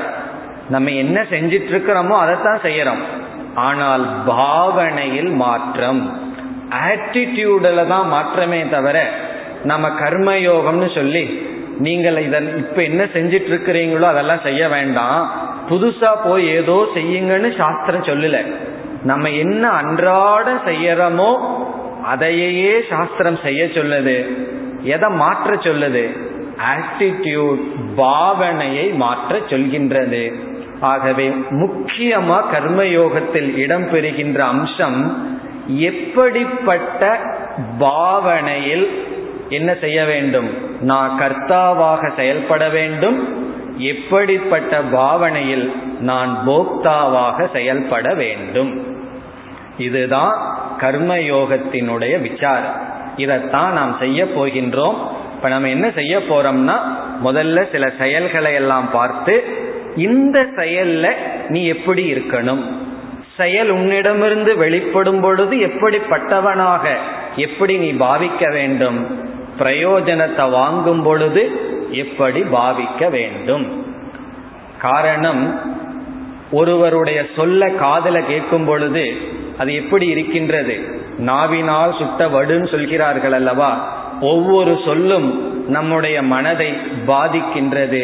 நம்ம 0.70 0.90
என்ன 0.90 1.22
செஞ்சிட்டு 1.22 1.70
இருக்கிறோமோ 1.72 2.10
அதைத்தான் 2.10 2.60
செய்யறோம். 2.64 3.04
ஆனால் 3.56 4.08
பாவனையில் 4.26 5.30
மாற்றம். 5.30 6.27
ஆட்டிடியூடில் 6.72 7.88
தான் 7.88 8.08
மாற்றமே 8.08 8.70
தவிர 8.70 9.10
நம்ம 9.64 9.88
கர்மயோகம்னு 9.88 10.96
சொல்லி 10.96 11.56
நீங்கள் 11.78 12.18
இதன் 12.18 12.58
இப்ப 12.58 12.84
என்ன 12.84 13.04
செஞ்சிட்டு 13.04 13.50
இருக்கிறீங்களோ 13.50 14.02
அதெல்லாம் 14.02 14.40
செய்ய 14.44 14.68
வேண்டாம். 14.68 15.32
புதுசா 15.70 16.16
போய் 16.24 16.48
ஏதோ 16.48 16.88
செய்யுங்கன்னு 16.96 17.58
சாஸ்திரம் 17.58 18.04
சொல்லல. 18.04 18.38
நம்ம 19.04 19.30
என்ன 19.30 19.70
அன்றாட 19.70 20.54
செய்யறோமோ 20.66 21.38
அதையே 22.04 22.82
சாஸ்திரம் 22.90 23.40
செய்ய 23.44 23.66
சொல்லுது. 23.66 24.28
எதை 24.84 25.10
மாற்ற 25.10 25.54
சொல்லுது? 25.54 26.10
ஆட்டிடியூட் 26.76 27.60
பாவனையை 27.98 28.94
மாற்ற 28.94 29.38
சொல்கின்றது. 29.38 30.34
ஆகவே 30.80 31.34
முக்கியமா 31.50 32.40
கர்மயோகத்தில் 32.54 33.58
இடம் 33.58 33.90
பெறுகின்ற 33.90 34.46
அம்சம் 34.46 35.26
எப்படிப்பட்ட 35.68 37.20
பாவனையில் 37.80 39.04
என்ன 39.50 39.76
செய்ய 39.82 40.06
வேண்டும்? 40.06 40.50
நான் 40.82 41.20
கர்த்தாவாக 41.20 42.12
செயல்பட 42.16 42.70
வேண்டும். 42.70 43.46
எப்படிப்பட்ட 43.78 44.82
பாவனையில் 44.82 45.74
நான் 46.00 46.44
போக்தாவாக 46.48 47.48
செயல்பட 47.54 48.14
வேண்டும்? 48.14 48.96
இதுதான் 49.78 50.58
கர்மயோகத்தினுடைய 50.80 52.22
விசாரம். 52.22 52.76
இதைத்தான் 53.18 53.74
நாம் 53.74 53.96
செய்ய 54.00 54.26
போகின்றோம். 54.26 54.96
இப்ப 55.36 55.50
நம்ம 55.50 55.70
என்ன 55.70 55.92
செய்ய 55.92 56.20
போறோம்னா 56.20 56.80
முதல்ல 57.26 57.72
சில 57.72 57.92
செயல்களை 57.98 58.54
எல்லாம் 58.54 58.92
பார்த்து 58.92 59.44
இந்த 59.96 60.46
செயல்ல 60.56 61.12
நீ 61.48 61.66
எப்படி 61.66 62.14
இருக்கணும்? 62.14 62.64
செயல் 63.38 63.70
உன்னிடமிருந்து 63.70 64.58
வெளிப்படும் 64.58 65.22
பொழுது 65.22 65.58
எப்படிப்பட்டவனாக 65.58 66.96
எப்படி 67.36 67.78
நீ 67.78 67.92
பாவிக்க 67.92 68.52
வேண்டும்? 68.52 69.20
பிரயோஜனத்தை 69.60 70.50
வாங்கும் 70.50 71.04
பொழுது 71.04 71.52
எப்படி 71.92 72.42
பாவிக்க 72.42 73.10
வேண்டும்? 73.10 73.86
காரணம் 74.78 75.62
ஒருவருடைய 76.52 77.26
சொல்ல 77.36 77.70
காதல 77.70 78.22
கேட்கும் 78.22 78.66
பொழுது 78.66 79.16
அது 79.58 79.76
எப்படி 79.76 80.08
இருக்கின்றது? 80.08 81.02
நாவினால் 81.18 81.94
சுட்ட 81.94 82.28
வடுன்னு 82.28 82.72
சொல்கிறார்கள் 82.72 83.34
அல்லவா? 83.34 83.72
ஒவ்வொரு 84.22 84.80
சொல்லும் 84.86 85.28
நம்முடைய 85.70 86.22
மனதை 86.24 86.72
பாதிக்கின்றது. 87.08 88.04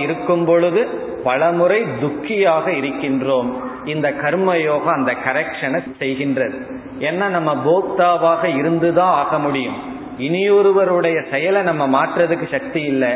இருக்கும் 0.00 0.44
பொழுது 0.44 0.88
பலமுறை 1.24 1.82
துக்கியாக 1.82 2.68
இருக்கின்றோம். 2.70 3.67
இந்த 3.84 4.12
கர்ம 4.12 4.58
யோகம் 4.58 4.94
அந்த 4.94 5.14
கரெக்ஷனை 5.26 5.80
செய்கின்றது. 5.98 6.60
ஏன்னா 7.00 7.28
நம்ம 7.28 7.54
போக்தாவாக 7.66 8.56
இருந்துதான் 8.56 9.14
ஆக 9.14 9.38
முடியும். 9.38 9.96
இனியொருவருடைய 10.18 11.30
செயலை 11.30 11.62
நம்ம 11.62 11.88
மாற்றுறதுக்கு 11.88 12.50
சக்தி 12.50 12.82
இல்லை. 12.82 13.10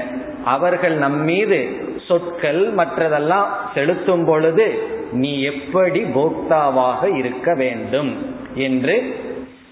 அவர்கள் 0.45 0.93
நம் 0.93 1.25
மீது 1.25 1.89
சொற்கள் 2.09 2.75
மற்றதெல்லாம் 2.75 3.47
செலுத்தும் 3.75 4.25
பொழுது 4.25 4.91
நீ 5.13 5.43
எப்படி 5.43 6.03
போக்தாவாக 6.03 7.17
இருக்க 7.17 7.55
வேண்டும் 7.55 8.35
என்று 8.55 9.21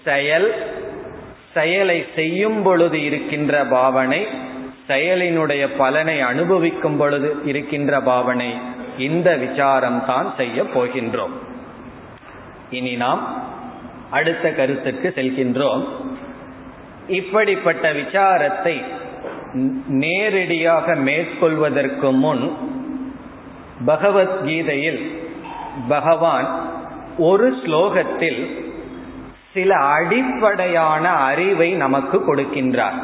செயல் 0.03 0.55
செயலை 1.53 2.05
செய்யும் 2.15 2.63
பொழுது 2.63 3.03
இருக்கின்ற 3.03 3.63
பாவனை 3.63 4.27
செயலினுடைய 4.87 5.67
பலனை 5.77 6.21
அனுபவிக்கும் 6.21 6.97
பொழுது 6.97 7.35
இருக்கின்ற 7.45 7.99
பாவனை. 7.99 8.57
இந்த 8.97 9.37
விசாரம் 9.37 10.05
தான் 10.05 10.33
செய்ய 10.37 10.63
போகின்றோம். 10.63 11.35
இனி 12.69 12.95
நாம் 12.95 13.23
அடுத்த 14.09 14.51
கருத்துக்கு 14.51 15.13
செல்கின்றோம். 15.15 15.83
இப்படிப்பட்ட 17.07 17.91
விசாரத்தை 17.91 18.81
நேரடியாக 19.85 20.95
மேற்கொள்வதற்கு 20.95 22.11
முன் 22.11 22.51
பகவத்கீதையில் 23.85 25.01
பகவான் 25.87 26.49
ஒரு 27.17 27.57
ஸ்லோகத்தில் 27.65 28.69
சில 29.53 29.75
அடிப்படையான 29.75 31.09
அறிவை 31.09 31.71
நமக்கு 31.71 32.17
கொடுக்கின்றார். 32.17 32.99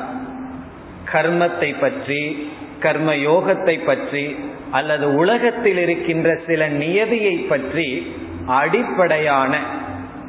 கர்மத்தை 1.13 1.79
பற்றி 1.79 2.49
கர்மயோகத்தை 2.79 3.85
பற்றி 3.85 4.35
அல்லது 4.71 5.15
உலகத்தில் 5.15 5.77
இருக்கின்ற 5.77 6.39
சில 6.47 6.67
நியதியை 6.67 7.35
பற்றி 7.35 8.15
அடிப்படையான 8.47 9.57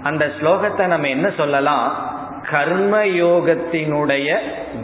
அந்த 0.03 0.33
ஸ்லோகத்தை 0.41 0.87
நம்ம 0.87 1.09
என்ன 1.09 1.31
சொல்லலாம்? 1.37 2.07
கர்மயோகத்தினுடைய 2.51 4.37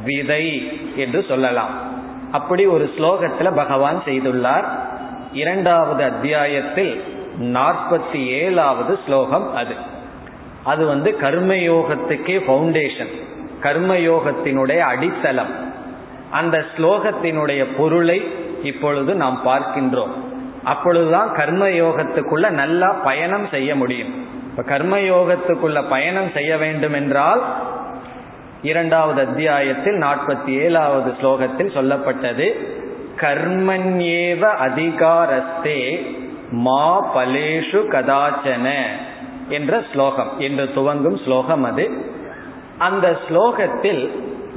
விதை 0.04 0.80
என்று 0.96 1.24
சொல்லலாம். 1.28 1.92
அப்படி 2.32 2.66
ஒரு 2.66 2.94
ஸ்லோகத்துல 2.98 3.54
பகவான் 3.54 4.02
செய்துள்ளார். 4.06 4.64
இரண்டாவது 5.32 6.04
அத்தியாயத்தில் 6.04 7.02
நாற்பத்தி 7.40 8.26
ஏழாவது 8.26 8.98
ஸ்லோகம் 9.06 9.54
அது. 9.54 9.74
அது 10.64 10.86
வந்து 10.86 11.16
கர்மயோகத்துக்கே 11.20 12.40
ஃபவுண்டேஷன் 12.48 13.12
கர்மயோகத்தினுடைய 13.62 14.78
அடித்தளம். 14.78 15.72
அந்த 16.30 16.64
ஸ்லோகத்தினுடைய 16.76 17.66
பொருளை 17.76 18.42
இப்பொழுது 18.64 19.14
நாம் 19.14 19.40
பார்க்கின்றோம். 19.46 20.14
அப்பொழுதுதான் 20.64 21.32
கர்ம 21.32 21.66
யோகத்துக்குள்ள 21.66 22.50
நல்லா 22.50 22.92
பயணம் 22.92 23.46
செய்ய 23.50 23.76
முடியும். 23.76 24.12
இப்ப 24.50 24.78
கர்மயோகத்துக்குள்ள 24.78 25.88
பயணம் 25.88 26.30
செய்ய 26.34 26.56
வேண்டும் 26.56 26.92
என்றால் 26.92 27.42
இரண்டாவது 28.62 29.20
அத்தியாயத்தில் 29.20 29.94
நாற்பத்தி 29.94 30.48
ஏழாவது 30.48 31.14
ஸ்லோகத்தில் 31.22 31.74
சொல்லப்பட்டது 31.76 32.46
கர்மண்யேவ 33.20 34.42
அதிகாரஸ்தே 34.66 35.80
மா 36.50 37.16
பலேஷு 37.16 37.80
கதாச்சன 37.90 38.82
என்ற 39.48 39.82
ஸ்லோகம் 39.92 40.32
என்று 40.38 40.72
துவங்கும் 40.74 41.18
ஸ்லோகம் 41.24 41.64
அது. 41.64 41.90
அந்த 42.78 43.18
ஸ்லோகத்தில் 43.28 44.10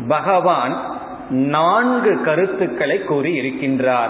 பகவான் 0.07 0.96
நான்கு 1.29 2.21
கருத்துக்களை 2.21 3.03
கூறி 3.03 3.39
இருக்கின்றார் 3.39 4.09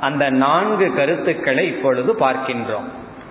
அந்த 0.00 0.30
நான்கு 0.30 0.94
கருத்துக்களை 0.94 1.66
இப்பொழுது 1.66 2.12
பார்க்கின்றோம். 2.12 2.88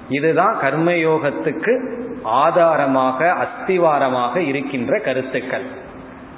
இதுதான் 0.09 0.57
கர்மயோகத்துக்கு 0.61 1.89
ஆதாரமாக 2.23 3.47
அஸ்திவாரமாக 3.47 4.37
இருக்கின்ற 4.37 4.99
கருத்துக்கள். 4.99 5.63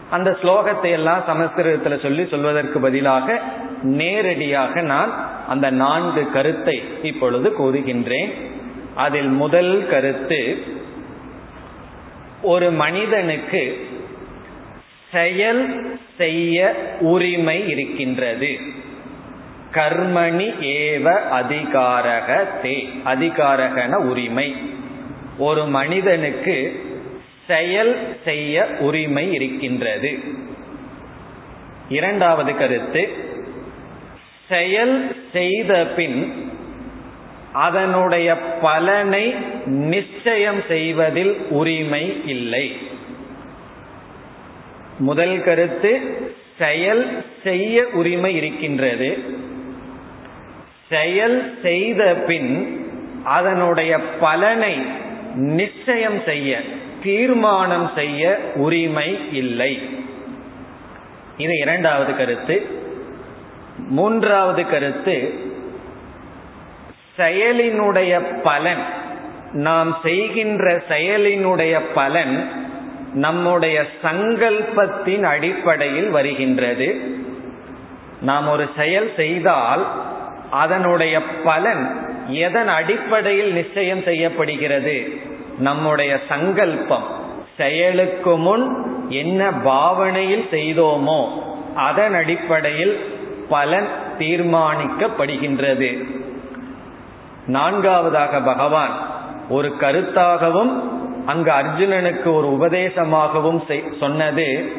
அந்த 0.10 0.38
ஸ்லோகத்தை 0.41 0.91
எல்லாம் 0.91 1.21
சமஸ்கிருதத்தில் 1.27 1.99
சொல்லி 1.99 2.25
சொல்வதற்கு 2.25 2.79
பதிலாக 2.79 3.41
நேரடியாக 3.84 4.82
நான் 4.82 5.13
அந்த 5.47 5.69
நான்கு 5.69 6.32
கருத்தை 6.32 6.84
இப்பொழுது 7.01 7.56
கூறுகின்றேன். 7.60 8.34
அதில் 8.95 9.27
முதல் 9.27 9.88
கருத்து 9.89 10.58
ஒரு 12.41 12.71
மனிதனுக்கு 12.71 13.88
செயல் 15.13 15.99
செய்ய 16.17 16.76
உரிமை 16.99 17.69
இருக்கின்றது. 17.69 18.58
கர்மணி 19.71 20.47
ஏவ 20.60 21.04
அதிகாரக 21.30 22.47
தே 22.63 22.88
அதிகாரகன 23.06 23.93
உரிமை. 23.93 24.56
ஒரு 25.38 25.65
மனிதனுக்கு 25.65 26.58
செயல் 27.47 28.17
செய்ய 28.23 28.67
உரிமை 28.80 29.34
இருக்கின்றது. 29.34 30.19
இரண்டாவது 31.89 32.58
கருத்து 32.58 33.10
செயல் 34.49 35.15
செய்த 35.33 35.88
பின் 35.96 36.52
அதனுடைய 37.54 38.35
பலனை 38.62 39.35
நிச்சயம் 39.65 40.62
செய்வதில் 40.67 41.38
உரிமை 41.50 42.21
இல்லை. 42.25 42.92
முதல் 45.00 45.44
கருத்து 45.44 46.02
செயல் 46.58 47.25
செய்ய 47.44 47.87
உரிமை 47.94 48.35
இருக்கின்றது. 48.35 49.17
செயல் 50.89 51.58
செய்த 51.62 52.13
பின் 52.27 52.81
அதனுடைய 53.23 54.00
பலனை 54.00 54.81
நிச்சயம் 55.35 56.21
செய்ய 56.25 56.62
தீர்மானம் 57.04 57.91
செய்ய 57.96 58.39
உரிமை 58.56 59.19
இல்லை. 59.31 59.79
இது 61.37 61.58
இரண்டாவது 61.58 62.15
கருத்து. 62.15 62.81
மூன்றாவது 63.77 64.69
கருத்து 64.69 65.33
செயலினுடைய 67.17 68.41
பலன் 68.44 68.83
நாம் 69.52 69.98
செய்கின்ற 70.04 70.83
செயலினுடைய 70.89 71.81
பலன் 71.94 72.50
நம்முடைய 73.14 73.86
சங்கல்பத்தின் 74.04 75.24
அடிப்படையில் 75.24 76.10
வருகின்றது. 76.10 77.00
நாம் 78.22 78.48
ஒரு 78.48 78.70
செயல் 78.78 79.12
செய்தால் 79.16 79.88
அதனுடைய 80.50 81.22
பலன் 81.44 82.12
எதன் 82.28 82.68
அடிப்படையில் 82.68 83.54
நிச்சயம் 83.54 84.02
செய்யப்படுகிறது? 84.02 85.08
நம்முடைய 85.60 86.20
சங்கல்பம். 86.30 87.04
செயலுக்கு 87.58 88.38
முன் 88.38 88.92
என்ன 89.10 89.52
பாவனையில் 89.52 90.48
செய்தோமோ 90.52 91.28
அதன் 91.76 92.14
அடிப்படையில் 92.14 93.06
பலன் 93.50 93.88
தீர்மானிக்கப்படுகின்றது. 94.20 96.04
நான்காவதாக 97.48 98.42
பகவான் 98.42 99.08
ஒரு 99.50 99.76
கருத்தாகவும் 99.80 100.92
அங்கு 101.26 101.52
அர்ஜுனனுக்கு 101.52 102.34
ஒரு 102.34 102.48
உபதேசமாகவும் 102.48 103.98
சொன்னது 104.00 104.71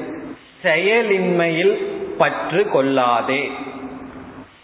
செயலின்மையில் 0.63 1.85
பற்று 2.19 2.69
கொள்ளாதே. 2.69 3.51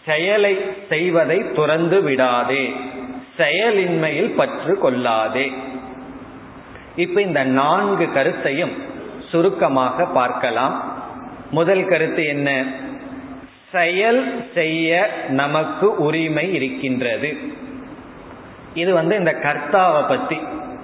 செயலை 0.05 0.57
செய்வதை 0.89 1.51
துறந்து 1.51 2.01
விடாதே. 2.01 2.73
செயலின்மையில் 3.37 4.35
பற்று 4.35 4.77
கொள்ளாதே. 4.77 5.51
இப்ப 6.95 7.21
இந்த 7.21 7.43
நான்கு 7.43 8.11
கருத்தையும் 8.11 8.71
சுருக்கமாக 9.29 10.05
பார்க்கலாம். 10.05 11.03
முதல் 11.51 11.85
கருத்து 11.85 12.25
என்ன? 12.25 12.63
செயல் 13.71 14.49
செய்ய 14.53 15.09
நமக்கு 15.29 15.95
உரிமை 15.95 16.53
இருக்கின்றது. 16.53 17.37
இது 18.73 18.93
வந்து 18.93 19.17
இந்த 19.17 19.39
கர்த்தாவை 19.43 20.07
பத்தி. 20.07 20.37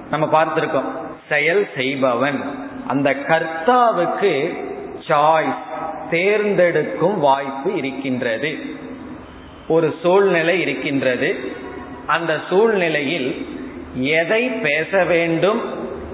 நம்ம 0.09 0.43
பார்த்திருக்கோம். 0.43 0.91
செயல் 1.29 1.67
செய்பவன். 1.75 2.41
அந்த 2.87 3.15
கர்த்தாவுக்கு 3.27 4.57
சாய்ஸ் 5.07 5.57
தேர்ந்தெடுக்கும் 6.11 7.19
வாய்ப்பு 7.19 7.75
இருக்கின்றது. 7.75 8.57
ஒரு 9.67 9.95
சூழ்நிலை 10.01 10.61
இருக்கின்றது. 10.61 11.51
அந்த 12.07 12.39
சூழ்நிலையில் 12.49 13.47
எதை 13.95 14.49
பேச 14.49 15.03
வேண்டும் 15.03 15.61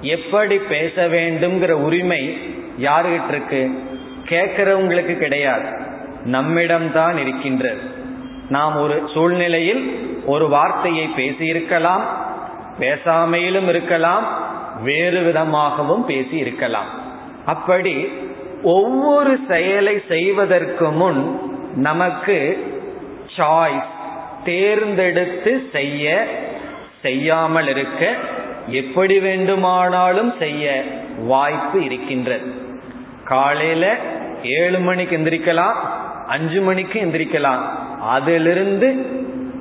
எப்படி 0.02 0.58
பேச 0.58 1.08
வேண்டும்ங்கிற 1.08 1.72
உரிமை 1.72 2.38
யாருகிட்ட 2.82 3.28
இருக்கு 3.28 3.84
கேட்கிறவங்களுக்கு 4.26 5.18
கிடையாது. 5.18 5.70
நம்மிடம்தான் 6.26 7.18
இருக்கின்றது. 7.18 7.82
நாம் 8.50 8.76
ஒரு 8.76 9.10
சூழ்நிலையில் 9.14 10.08
ஒரு 10.26 10.50
வார்த்தையை 10.50 11.10
பேசியிருக்கலாம். 11.18 12.02
பேசாமையிலும் 12.80 13.68
இருக்கலாம் 13.68 14.24
வேறு 14.84 15.22
விதமாகவும் 15.22 16.06
பேசி 16.06 16.38
இருக்கலாம் 16.38 16.86
அப்படி 17.46 18.08
ஒவ்வொரு 18.64 19.40
செயலை 19.48 20.02
செய்வதற்கு 20.08 20.92
முன் 20.92 21.40
நமக்கு 21.76 22.68
சாய்ஸ் 23.38 23.92
தேர்ந்தெடுத்து 24.46 25.70
செய்ய 25.72 26.28
செய்யாமல் 27.02 27.68
இருக்க 27.68 28.14
எப்படி 28.68 29.20
வேண்டுமானாலும் 29.20 30.34
செய்ய 30.40 30.84
வாய்ப்பு 31.18 31.84
இருக்கின்றது. 31.84 32.52
காலையில 33.26 33.96
ஏழு 34.44 34.80
மணிக்கு 34.80 35.18
எந்திரிக்கலாம் 35.18 35.74
அஞ்சு 36.28 36.62
மணிக்கு 36.62 37.00
எந்திரிக்கலாம். 37.00 37.62
அதிலிருந்து 38.02 39.06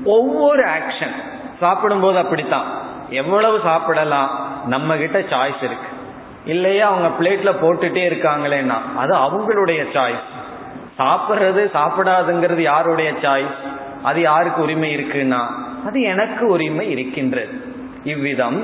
ஒவ்வொரு 0.04 0.64
ஆக்ஷன் 0.64 1.14
சாப்பிடும்போது 1.60 2.18
அப்படித்தான். 2.18 2.81
எவ்வளவு 3.12 3.60
சாப்பிடலாம்? 3.64 4.30
நம்ம 4.66 4.96
கிட்ட 4.96 5.18
சாய்ஸ் 5.18 5.62
இருக்கு. 5.62 5.90
இல்லையா 6.46 6.84
அவங்க 6.88 7.08
பிளேட்ல 7.20 7.50
போட்டுட்டே 7.62 8.04
இருக்காங்களேன்னா 8.10 8.78
அது 8.96 9.12
அவங்களுடைய 9.16 9.82
சாய்ஸ் 9.94 10.28
சாப்பிட்றது 10.98 11.62
சாப்பிடாதுங்கிறது 11.74 12.62
யாருடைய 12.62 13.10
சாய்ஸ் 13.22 13.58
அது 14.02 14.20
யாருக்கு 14.20 14.62
உரிமை 14.62 14.96
இருக்குன்னா 14.96 15.42
அது 15.86 16.00
எனக்கு 16.00 16.46
உரிமை 16.46 16.90
இருக்கின்றது. 16.90 17.54
இவ்விதம் 18.04 18.58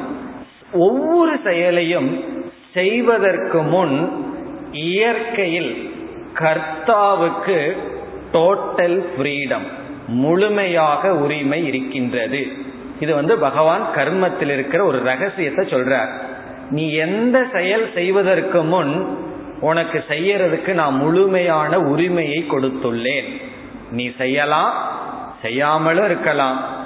ஒவ்வொரு 0.73 1.35
செயலையும் 1.45 2.25
செய்வதற்கு 2.75 3.63
முன் 3.63 3.97
இயற்கையில் 4.73 5.73
கர்த்தாவுக்கு 6.35 7.77
டோட்டல் 8.33 8.99
ஃப்ரீடம் 9.13 9.67
முழுமையாக 10.07 11.15
உரிமை 11.15 11.67
இருக்கின்றது. 11.67 12.43
இது 13.01 13.15
வந்து 13.15 13.39
பகவான் 13.39 13.83
கர்மத்தில் 13.95 14.51
இருக்கிற 14.51 14.85
ஒரு 14.85 15.03
ரகசியத்தை 15.03 15.67
சொல்றார். 15.67 16.11
நீ 16.71 16.93
எந்த 16.93 17.45
செயல் 17.53 17.91
செய்வதற்கு 17.95 18.63
முன் 18.63 19.19
உனக்கு 19.61 20.05
செய்யறதுக்கு 20.09 20.73
நான் 20.73 20.95
முழுமையான 20.95 21.81
உரிமையை 21.81 22.47
கொடுத்துள்ளேன். 22.49 23.43
நீ 23.91 24.11
செய்யலாம் 24.19 24.73
செய்யாமலும் 25.43 26.05
இருக்கலாம். 26.05 26.77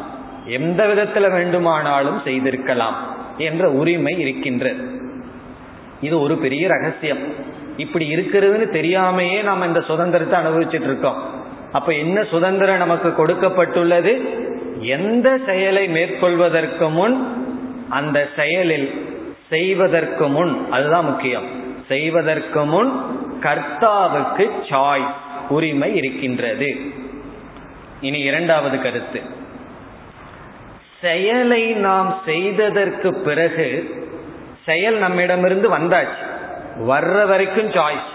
எந்த 0.47 0.87
விதத்துல 0.87 1.31
வேண்டுமானாலும் 1.31 2.21
செய்திருக்கலாம் 2.25 2.97
என்ற 3.39 3.71
உரிமை 3.71 4.19
இருக்கின்றது. 4.19 5.01
இது 6.01 6.21
ஒரு 6.21 6.37
பெரிய 6.37 6.69
ரகசியம். 6.69 7.19
இப்படி 7.77 8.15
இருக்கிறதுன்னு 8.17 8.67
தெரியாமையே 8.73 9.43
நாம் 9.43 9.67
இந்த 9.67 9.81
சுதந்திரத்தை 9.81 10.41
அனுபவிச்சுட்டு 10.41 10.89
இருக்கோம். 10.91 11.23
அப்ப 11.73 11.93
என்ன 11.93 12.25
சுதந்திரம் 12.25 12.77
நமக்கு 12.77 13.27
கொடுக்கப்பட்டுள்ளது? 13.27 14.41
எந்த 14.83 15.39
செயலை 15.47 15.89
மேற்கொள்வதற்கு 15.89 16.89
முன் 16.89 17.47
அந்த 17.89 18.28
செயலில் 18.37 19.18
செய்வதற்கு 19.49 20.28
முன் 20.28 20.70
அதுதான் 20.70 21.05
முக்கியம். 21.05 21.45
செய்வதற்கு 21.89 22.64
முன் 22.64 23.03
கர்த்தாவுக்கு 23.41 24.51
சாய் 24.68 25.14
உரிமை 25.49 25.97
இருக்கின்றது. 25.97 26.76
இனி 28.01 28.18
இரண்டாவது 28.18 28.83
கருத்து. 28.83 29.20
செயலை 31.01 31.72
நாம் 31.72 32.20
செய்ததற்கு 32.24 33.14
பிறகு 33.14 33.95
செயல் 34.66 34.99
நம்மிடமிருந்து 34.99 35.78
வந்தாச்சு. 35.78 36.30
வர்ற 36.78 37.26
வரைக்கும் 37.26 37.70
சாய்ஸ். 37.70 38.11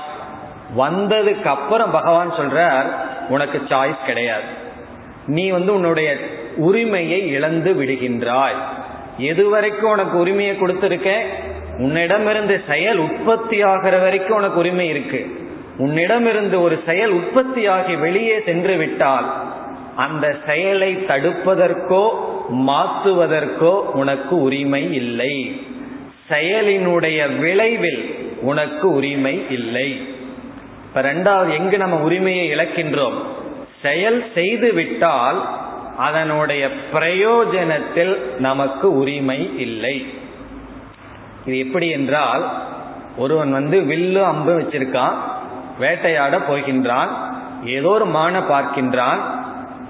வந்ததுக்கு 0.78 1.46
அப்புறம் 1.46 1.92
பகவான் 1.92 2.32
சொல்றார் 2.32 2.92
உனக்கு 3.30 3.62
சாய்ஸ் 3.68 4.06
கிடையாது. 4.06 4.66
நீ 5.28 5.50
வந்து 5.50 5.74
உன்னுடைய 5.74 6.18
உரிமையை 6.56 7.28
இழந்து 7.28 7.74
விடுகின்றாய். 7.74 8.58
எதுவரைக்கும் 9.20 9.92
உனக்கு 9.92 10.18
உரிமையை 10.18 10.58
கொடுத்திருக்க? 10.58 11.24
உன்னிடமிருந்து 11.78 12.64
செயல் 12.68 12.98
உற்பத்தி 12.98 13.62
ஆகிற 13.62 13.98
வரைக்கும் 13.98 14.38
உனக்கு 14.38 14.60
உரிமை 14.60 14.88
இருக்கு. 14.88 15.28
உன்னிடமிருந்து 15.78 16.62
ஒரு 16.62 16.80
செயல் 16.86 17.14
உற்பத்தியாகி 17.14 18.00
வெளியே 18.00 18.42
சென்று 18.46 18.78
விட்டால் 18.78 19.44
அந்த 19.96 20.36
செயலை 20.46 20.96
தடுப்பதற்கோ 20.96 22.10
மாற்றுவதற்கோ 22.68 23.82
உனக்கு 23.94 24.42
உரிமை 24.42 24.94
இல்லை. 24.94 25.62
செயலினுடைய 26.30 27.40
விளைவில் 27.40 28.16
உனக்கு 28.42 28.94
உரிமை 28.94 29.42
இல்லை. 29.50 30.02
இப்ப 30.84 31.02
ரெண்டாவது 31.02 31.54
எங்கு 31.58 31.78
நம்ம 31.78 31.96
உரிமையை 31.96 32.56
இழக்கின்றோம்? 32.56 33.18
செயல் 33.82 34.20
செய்து 34.34 34.70
விட்டால் 34.74 35.40
அதனுடைய 35.98 36.64
பிரயோஜனத்தில் 36.94 38.14
நமக்கு 38.40 38.88
உரிமை 38.98 39.40
இல்லை. 39.58 39.96
இது 41.46 41.58
எப்படி 41.60 41.88
என்றால் 41.90 42.44
ஒருவன் 43.18 43.52
வந்து 43.52 43.78
வில்லு 43.82 44.22
அம்பு 44.24 44.54
வச்சிருக்கான் 44.60 45.16
வேட்டையாட 45.80 46.36
போகின்றான் 46.50 47.12
ஏதோ 47.76 47.90
ஒரு 47.90 48.06
மான 48.18 48.40
பார்க்கின்றான் 48.50 49.22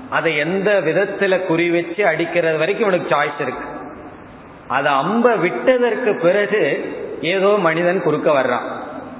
அதை 0.09 0.31
எந்த 0.37 0.69
விதத்துல 0.85 1.39
குறி 1.45 1.65
வச்சு 1.69 2.01
அடிக்கிறது 2.07 2.57
வரைக்கும் 2.57 2.87
உனக்கு 2.87 3.09
சாய்ஸ் 3.15 3.41
இருக்கு. 3.41 3.65
அதை 4.67 4.91
அம்ப 4.93 5.35
விட்டதற்கு 5.35 6.11
பிறகு 6.15 6.61
ஏதோ 7.33 7.51
மனிதன் 7.67 8.01
குறுக்க 8.01 8.29
வர்றான். 8.31 8.67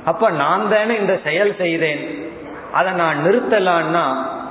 அப்ப 0.06 0.30
நான் 0.44 0.66
தானே 0.70 0.96
இந்த 0.96 1.14
செயல் 1.24 1.54
செய்தேன் 1.58 2.02
அதை 2.74 2.92
நான் 2.94 3.18
நிறுத்தலான்னா 3.26 4.06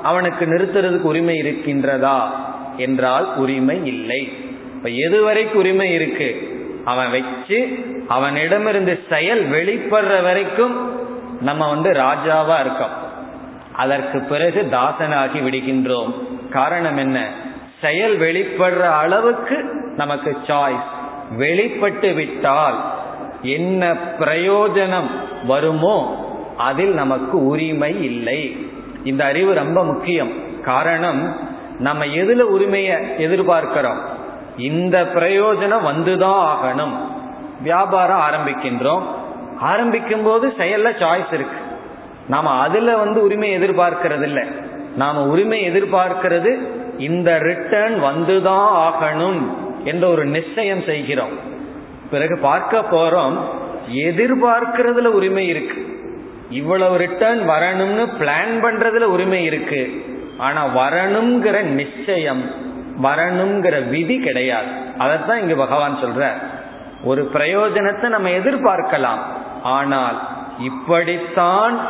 அவனுக்கு 0.06 0.44
நிறுத்துறதுக்கு 0.46 1.08
உரிமை 1.12 1.40
இருக்கின்றதா 1.42 2.20
என்றால் 2.76 3.36
உரிமை 3.36 3.86
இல்லை. 3.86 4.32
இப்ப 4.74 4.88
எதுவரைக்கு 4.88 5.52
உரிமை 5.52 5.92
இருக்கு? 5.92 6.28
அவன் 6.84 7.10
வச்சு 7.10 7.58
அவனிடமிருந்து 8.08 8.98
செயல் 9.10 9.42
வெளிப்படுற 9.50 10.22
வரைக்கும் 10.22 10.74
நம்ம 11.40 11.68
வந்து 11.68 11.90
ராஜாவா 11.92 12.60
இருக்கோம். 12.60 12.94
அதற்கு 13.76 14.18
பிறகு 14.18 14.68
தாசனாகி 14.72 15.38
விடுகின்றோம். 15.42 16.12
காரணம் 16.50 16.96
என்ன? 16.96 17.26
செயல் 17.80 18.18
வெளிப்படுற 18.18 18.80
அளவுக்கு 18.80 19.56
நமக்கு 19.96 20.36
சாய்ஸ் 20.46 20.86
வெளிப்பட்டு 21.36 22.12
விட்டால் 22.12 22.78
என்ன 23.42 23.96
பிரயோஜனம் 24.18 25.10
வருமோ 25.46 25.96
அதில் 26.56 26.94
நமக்கு 26.94 27.46
உரிமை 27.46 28.04
இல்லை. 28.04 28.65
இந்த 29.06 29.24
அறிவு 29.24 29.54
ரொம்ப 29.54 29.84
முக்கியம். 29.84 30.32
காரணம் 30.62 31.36
நம்ம 31.78 32.04
எதுல 32.04 32.40
உரிமையை 32.40 32.96
எதிர்பார்க்கிறோம்? 33.18 33.98
இந்த 34.56 35.02
பிரயோஜனம் 35.14 35.86
வந்துதான் 35.86 36.46
ஆகணும். 36.46 36.94
வியாபாரம் 37.62 38.20
ஆரம்பிக்கின்றோம். 38.20 39.02
ஆரம்பிக்கும் 39.60 40.22
போது 40.22 40.48
செயல்ல 40.48 40.88
சாய்ஸ் 40.98 41.32
இருக்கு. 41.32 41.56
நாம 42.28 42.50
அதுல 42.50 42.96
வந்து 42.96 43.22
உரிமை 43.22 43.58
எதிர்பார்க்கறது 43.58 44.22
இல்லை 44.22 44.46
நாம 44.96 45.26
உரிமை 45.26 45.70
எதிர்பார்க்கிறது 45.70 46.58
இந்த 46.98 47.38
ரிட்டர்ன் 47.38 48.02
வந்துதான் 48.02 48.68
ஆகணும் 48.76 49.42
என்ற 49.84 50.08
ஒரு 50.08 50.24
நிச்சயம் 50.24 50.82
செய்கிறோம். 50.82 51.38
பிறகு 52.10 52.38
பார்க்க 52.38 52.84
போறோம் 52.90 53.38
எதிர்பார்க்கிறதுல 53.94 55.04
உரிமை 55.04 55.46
இருக்கு. 55.46 55.95
இவ்வளவு 56.50 56.96
ரிட்டர்ன் 56.96 57.48
வரணும்னு 57.48 58.08
பிளான் 58.20 58.62
பண்றதுல 58.62 59.00
உரிமை 59.00 59.44
இருக்கு. 59.44 60.04
ஆனா 60.38 60.66
வரணுங்கிற 60.66 61.62
நிச்சயம் 61.62 62.50
வரணுங்கிற 63.02 63.88
விதி 63.88 64.18
கிடையாது. 64.18 64.66
அதைத்தான் 64.98 65.40
இங்க 65.40 65.54
பகவான் 65.54 65.98
சொல்ற 66.02 66.32
ஒரு 67.04 67.30
பிரயோஜனத்தை 67.32 68.08
நம்ம 68.08 68.28
எதிர்பார்க்கலாம். 68.28 69.18
ஆனால் 69.62 70.28
இப்படித்தான் 70.58 71.80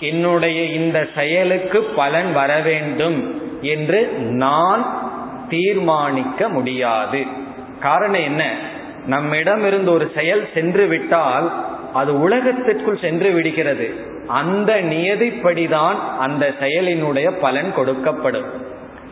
என்னுடைய 0.00 0.62
இந்த 0.64 1.08
செயலுக்கு 1.14 1.82
பலன் 1.82 2.32
வர 2.32 2.60
வேண்டும் 2.60 3.40
என்று 3.60 4.12
நான் 4.18 5.10
தீர்மானிக்க 5.48 6.48
முடியாது. 6.48 7.26
காரணம் 7.80 8.22
என்ன? 8.22 8.50
நம்மிடம் 9.06 9.66
இருந்து 9.66 9.92
ஒரு 9.92 10.12
செயல் 10.14 10.48
சென்று 10.54 10.86
விட்டால் 10.86 11.52
அது 11.92 12.20
உலகத்திற்குள் 12.20 12.98
சென்று 12.98 13.30
விடுகிறது. 13.30 13.94
அந்த 14.26 14.82
நியதிப்படிதான் 14.82 16.16
அந்த 16.18 16.54
செயலினுடைய 16.60 17.30
பலன் 17.40 17.72
கொடுக்கப்படும். 17.76 18.46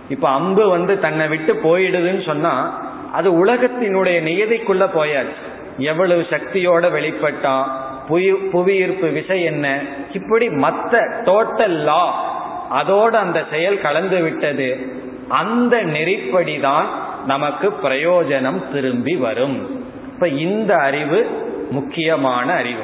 இப்ப 0.09 0.28
அம்பு 0.28 0.68
வந்து 0.68 1.01
தன்னை 1.01 1.28
விட்டு 1.28 1.61
போயிடுதுன்னு 1.64 2.26
சொன்னா 2.26 2.85
அது 3.12 3.45
உலகத்தினுடைய 3.45 4.22
நியதிக்குள்ள 4.22 4.89
போயாச்சு. 4.97 5.49
எவ்வளவு 5.78 6.26
சக்தியோட 6.31 6.91
வெளிப்பட்டா 6.91 7.62
புவி 8.09 8.33
புவியீர்ப்பு 8.33 9.09
விசை 9.09 9.43
என்ன? 9.43 9.78
இப்படி 10.12 10.49
மற்ற 10.49 11.22
டோட்டல் 11.24 11.78
லா 11.85 12.35
அதோட 12.72 13.09
அந்த 13.09 13.45
செயல் 13.51 13.81
கலந்து 13.81 14.22
விட்டது. 14.22 14.93
அந்த 15.28 15.83
நெறிப்படிதான் 15.85 16.85
நமக்கு 17.26 17.72
பிரயோஜனம் 17.83 18.72
திரும்பி 18.72 19.16
வரும். 19.16 19.85
இப்ப 20.14 20.28
இந்த 20.28 20.74
அறிவு 20.74 21.49
முக்கியமான 21.71 22.53
அறிவு. 22.53 22.83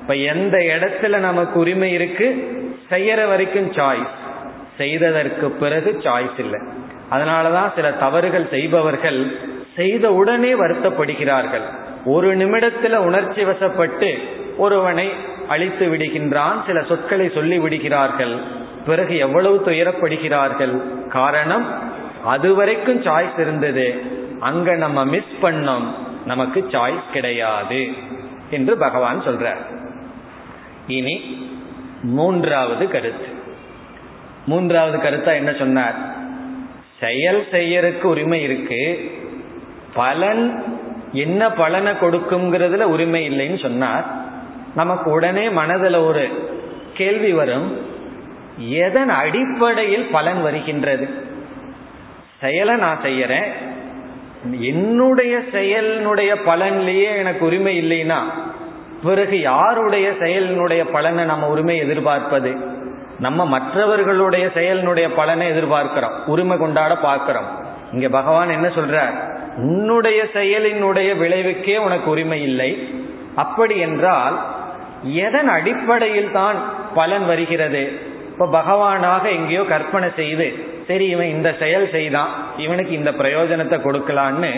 இப்ப 0.00 0.14
எந்த 0.14 0.58
இடத்துல 0.58 1.18
நமக்கு 1.18 1.60
உரிமை 1.60 1.92
இருக்கு? 1.92 2.56
செய்யற 2.90 3.28
வரைக்கும் 3.28 3.72
சாய்ஸ் 3.72 4.16
செய்ததற்கு 4.76 5.50
பிறகு 5.50 6.00
சாய்ஸ் 6.02 6.38
இல்லை. 6.38 6.60
அதனாலதான் 7.10 7.74
சில 7.74 7.92
தவறுகள் 7.92 8.48
செய்பவர்கள் 8.48 9.36
செய்த 9.76 10.12
உடனே 10.12 10.52
வருத்தப்படுகிறார்கள். 10.52 11.62
ஒரு 12.04 12.36
நிமிடத்துல 12.36 12.96
உணர்ச்சி 12.96 13.44
வசப்பட்டு 13.44 14.18
ஒருவனை 14.56 15.10
அழித்து 15.48 15.86
விடுகின்றான் 15.86 16.66
சில 16.66 16.82
சொற்களை 16.82 17.30
சொல்லி 17.34 17.58
விடுகிறார்கள். 17.58 18.36
பிறகு 18.86 19.16
எவ்வளவு 19.16 19.62
துயரப்படுகிறார்கள்? 19.66 21.08
காரணம் 21.08 21.66
அதுவரைக்கும் 22.24 23.02
சாய்ஸ் 23.02 23.38
இருந்தது. 23.38 24.00
அங்க 24.40 24.74
நம்ம 24.74 25.04
மிஸ் 25.04 25.36
பண்ணோம். 25.42 25.84
நமக்கு 26.26 26.68
சாய்ஸ் 26.70 27.10
கிடையாது. 27.12 27.88
என்று 28.50 28.76
பகவான் 28.76 29.22
சொல்றார். 29.22 29.76
இனி 30.86 31.46
மூன்றாவது 32.02 32.88
கருத்து. 32.88 33.26
மூன்றாவது 34.46 34.98
கருத்தா 34.98 35.34
என்ன 35.34 35.52
சொன்னார்? 35.52 35.94
செயல் 37.00 37.46
செய்யறதுக்கு 37.50 38.02
உரிமை 38.02 38.42
இருக்கு. 38.42 39.10
பலன் 39.94 40.64
என்ன 41.12 41.52
பலனை 41.52 41.92
கொடுக்குங்கிறதுல 41.92 42.82
உரிமை 42.82 43.30
இல்லைன்னு 43.30 43.62
சொன்னார். 43.62 44.04
நமக்கு 44.74 45.10
உடனே 45.10 45.50
மனதில் 45.50 45.94
ஒரு 45.94 46.28
கேள்வி 46.94 47.32
வரும். 47.32 47.86
எதன் 48.58 49.08
அடிப்படையில் 49.08 50.08
பலன் 50.12 50.42
வருகின்றது? 50.42 51.08
செயலை 52.40 52.74
நான் 52.74 53.00
செய்யறேன் 53.02 53.67
என்னுடைய 54.60 55.38
செயலினுடைய 55.52 56.36
பலன்லேயே 56.46 57.16
எனக்கு 57.16 57.46
உரிமை 57.46 57.80
இல்லைன்னா 57.80 58.18
பிறகு 59.02 59.40
யாருடைய 59.40 60.10
செயலினுடைய 60.10 60.84
பலனை 60.92 61.24
நம்ம 61.24 61.48
உரிமை 61.48 61.78
எதிர்பார்ப்பது? 61.78 62.56
நம்ம 63.18 63.46
மற்றவர்களுடைய 63.46 64.46
செயலினுடைய 64.54 65.08
பலனை 65.16 65.50
எதிர்பார்க்கிறோம். 65.50 66.12
உரிமை 66.26 66.58
கொண்டாட 66.58 66.96
பார்க்கிறோம். 66.96 67.66
இங்க 67.92 68.08
பகவான் 68.08 68.50
என்ன 68.50 68.68
சொல்றார்? 68.68 69.12
உன்னுடைய 69.56 70.24
செயலினுடைய 70.34 71.16
விளைவுக்கே 71.16 71.76
உனக்கு 71.76 72.10
உரிமை 72.10 72.42
இல்லை. 72.42 72.88
அப்படி 73.34 73.78
என்றால் 73.78 74.40
எதன் 75.02 75.48
அடிப்படையில் 75.48 76.32
தான் 76.32 76.56
பலன் 76.94 77.26
வருகிறது? 77.26 77.92
இப்ப 78.32 78.46
பகவானாக 78.46 79.28
எங்கேயோ 79.28 79.64
கற்பனை 79.64 80.08
செய்து 80.16 80.76
சரி 80.88 81.06
இவன் 81.08 81.28
இந்த 81.28 81.56
செயல் 81.58 81.88
செய்தான் 81.90 82.28
இவனுக்கு 82.56 82.92
இந்த 82.92 83.10
பிரயோஜனத்தை 83.10 83.76
கொடுக்கலான்னு 83.80 84.52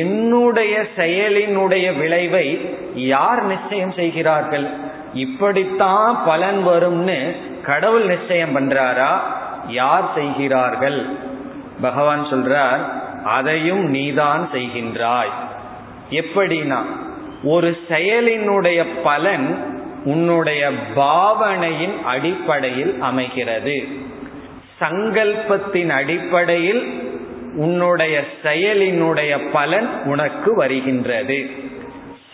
என்னுடைய 0.00 0.74
செயலினுடைய 0.96 1.98
விளைவை 1.98 2.46
யார் 2.94 3.42
நிச்சயம் 3.44 3.92
செய்கிறார்கள்? 3.92 4.66
இப்படித்தான் 5.14 6.20
பலன் 6.24 6.60
வரும்னு 6.66 7.18
கடவுள் 7.62 8.06
நிச்சயம் 8.06 8.54
பண்றாரா? 8.56 9.12
யார் 9.68 10.06
செய்கிறார்கள்? 10.14 10.98
பகவான் 11.80 12.24
சொல்றார் 12.30 12.82
அதையும் 13.24 13.84
நீதான் 13.84 14.48
செய்கின்றாய். 14.52 15.34
எப்படின்னா 16.10 16.80
ஒரு 17.44 17.78
செயலினுடைய 17.88 18.86
பலன் 19.02 19.48
உன்னுடைய 20.04 20.70
பாவனையின் 20.94 21.96
அடிப்படையில் 22.04 22.94
அமைகிறது. 23.00 24.08
சங்கல்பத்தின் 24.80 25.88
அடிப்படையில் 25.88 27.08
உன்னுடைய 27.56 28.20
செயலினுடைய 28.42 29.38
பலன் 29.52 29.88
உனக்கு 30.04 30.54
வருகின்றது. 30.54 31.46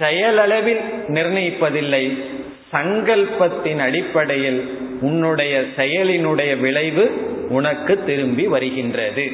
செயலளவில் 0.01 0.81
நிர்ணயிப்பதில்லை. 1.09 2.25
சங்கல்பத்தின் 2.73 3.79
அடிப்படையில் 3.79 4.79
உன்னுடைய 5.01 5.65
செயலினுடைய 5.77 6.61
விளைவு 6.61 7.11
உனக்கு 7.49 8.05
திரும்பி 8.05 8.47
வருகின்றது. 8.47 9.33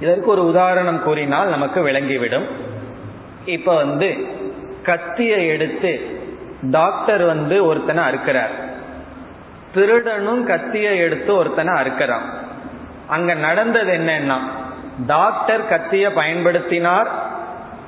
இதற்கு 0.00 0.26
ஒரு 0.26 0.46
உதாரணம் 0.46 1.02
கூறினால் 1.02 1.48
நமக்கு 1.48 1.86
விளங்கிவிடும். 1.86 2.44
இப்ப 3.46 3.74
வந்து 3.74 4.14
கத்தியை 4.82 5.46
எடுத்து 5.46 6.00
டாக்டர் 6.62 7.22
வந்து 7.22 7.66
ஒருத்தனை 7.66 8.04
அறுக்கிறார். 8.04 8.63
திருடனும் 9.74 10.44
கத்தியை 10.44 10.98
எடுத்து 10.98 11.36
ஒருத்தனை 11.36 11.74
அறுக்கிறான். 11.74 12.24
அங்க 13.08 13.34
நடந்தது 13.34 13.92
என்னன்னா 13.92 14.36
டாக்டர் 15.06 15.68
கத்திய 15.70 16.10
பயன்படுத்தினார் 16.16 17.06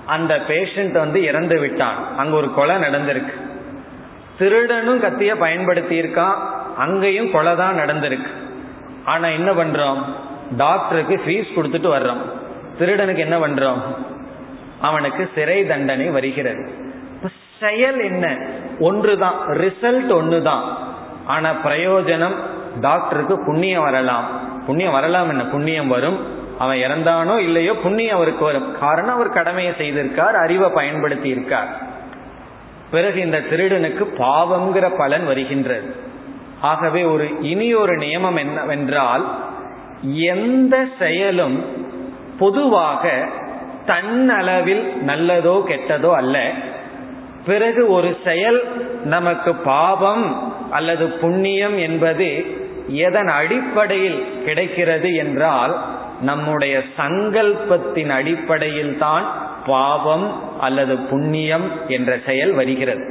அந்த 0.07 0.37
பேஷண்ட் 0.49 0.93
வந்து 0.93 1.24
இறந்து 1.24 1.61
விட்டான். 1.61 2.18
அங்க 2.18 2.37
ஒரு 2.37 2.55
கொலை 2.55 2.76
நடந்திருக்கு. 2.76 3.32
திருடனும் 4.39 5.03
கத்திய 5.03 5.37
பயன்படுத்தி 5.37 6.01
இருக்கான் 6.01 6.34
அங்கேயும் 6.76 7.30
கொலை 7.30 7.57
தான் 7.57 7.78
நடந்திருக்கு. 7.78 8.26
ஆனா 9.05 9.28
என்ன 9.28 9.53
பண்றோம்? 9.53 10.03
டாக்டருக்கு 10.57 11.20
ஃபீஸ் 11.26 11.59
கொடுத்துட்டு 11.59 11.91
வர்றோம். 11.93 12.20
திருடனுக்கு 12.78 13.18
என்ன 13.18 13.39
பண்றோம்? 13.39 13.80
அவனுக்கு 14.80 15.30
சிறை 15.34 15.66
தண்டனை 15.66 16.11
வருகிறது. 16.11 16.70
செயல் 17.61 18.01
என்ன? 18.01 18.37
ஒன்றுதான். 18.80 19.34
ரிசல்ட் 19.47 20.12
ஒண்ணுதான் 20.12 20.62
ஆனா 21.27 21.51
பிரயோஜனம் 21.64 22.35
டாக்டருக்கு 22.81 23.45
புண்ணியம் 23.47 23.83
வரலாம். 23.83 24.24
புண்ணியம் 24.66 24.93
வரலாம் 24.93 25.29
என்ன? 25.29 25.47
புண்ணியம் 25.47 25.89
வரும். 25.89 26.18
அவன் 26.59 26.77
இறந்தானோ 26.77 27.39
இல்லையோ 27.39 27.77
புண்ணியம் 27.77 28.16
அவருக்கு 28.16 28.45
வரும். 28.45 28.79
காரணம் 28.81 29.14
அவர் 29.14 29.29
கடமையை 29.29 29.72
செய்திருக்கார் 29.79 30.43
அறிவை 30.43 30.70
பயன்படுத்தி 30.70 31.29
இருக்கார் 31.29 31.68
பிறகு 32.91 33.20
இந்த 33.20 33.41
திருடனுக்கு 33.41 34.12
பாவம்ங்கிற 34.18 34.97
பலன் 34.97 35.27
வருகின்றது. 35.27 35.95
ஆகவே 36.61 37.05
ஒரு 37.05 37.41
இனி 37.41 37.74
ஒரு 37.74 37.97
நியமம் 37.97 38.39
என்னவென்றால் 38.39 39.35
எந்த 40.03 40.87
செயலும் 40.99 41.64
பொதுவாக 42.39 43.29
தன்னளவில் 43.87 44.85
நல்லதோ 45.07 45.62
கெட்டதோ 45.68 46.12
அல்ல. 46.12 46.51
பிறகு 47.47 47.89
ஒரு 47.89 48.16
செயல் 48.24 48.87
நமக்கு 49.05 49.55
பாவம் 49.55 50.55
அல்லது 50.70 51.08
புண்ணியம் 51.08 51.78
என்பது 51.78 52.44
எதன் 52.88 53.26
அடிப்படையில் 53.26 54.24
கிடைக்கிறது 54.44 55.14
என்றால் 55.14 55.76
நம்முடைய 56.20 56.82
சங்கல்பத்தின் 56.98 58.08
அடிப்படையில் 58.08 58.98
தான் 58.98 59.26
பாவம் 59.66 60.32
அல்லது 60.60 60.96
புண்ணியம் 60.96 61.70
என்ற 61.88 62.18
செயல் 62.26 62.52
வருகிறது. 62.52 63.04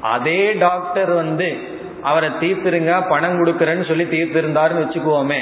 அதே 0.00 0.52
டாக்டர் 0.52 1.14
வந்து 1.14 1.56
அவரை 2.02 2.30
தீர்த்திருங்க 2.40 3.08
பணம் 3.08 3.44
கொடுக்கறேன்னு 3.44 3.86
சொல்லி 3.86 4.04
தீர்த்திருந்தாருன்னு 4.04 4.84
வச்சுக்குவோமே 4.84 5.40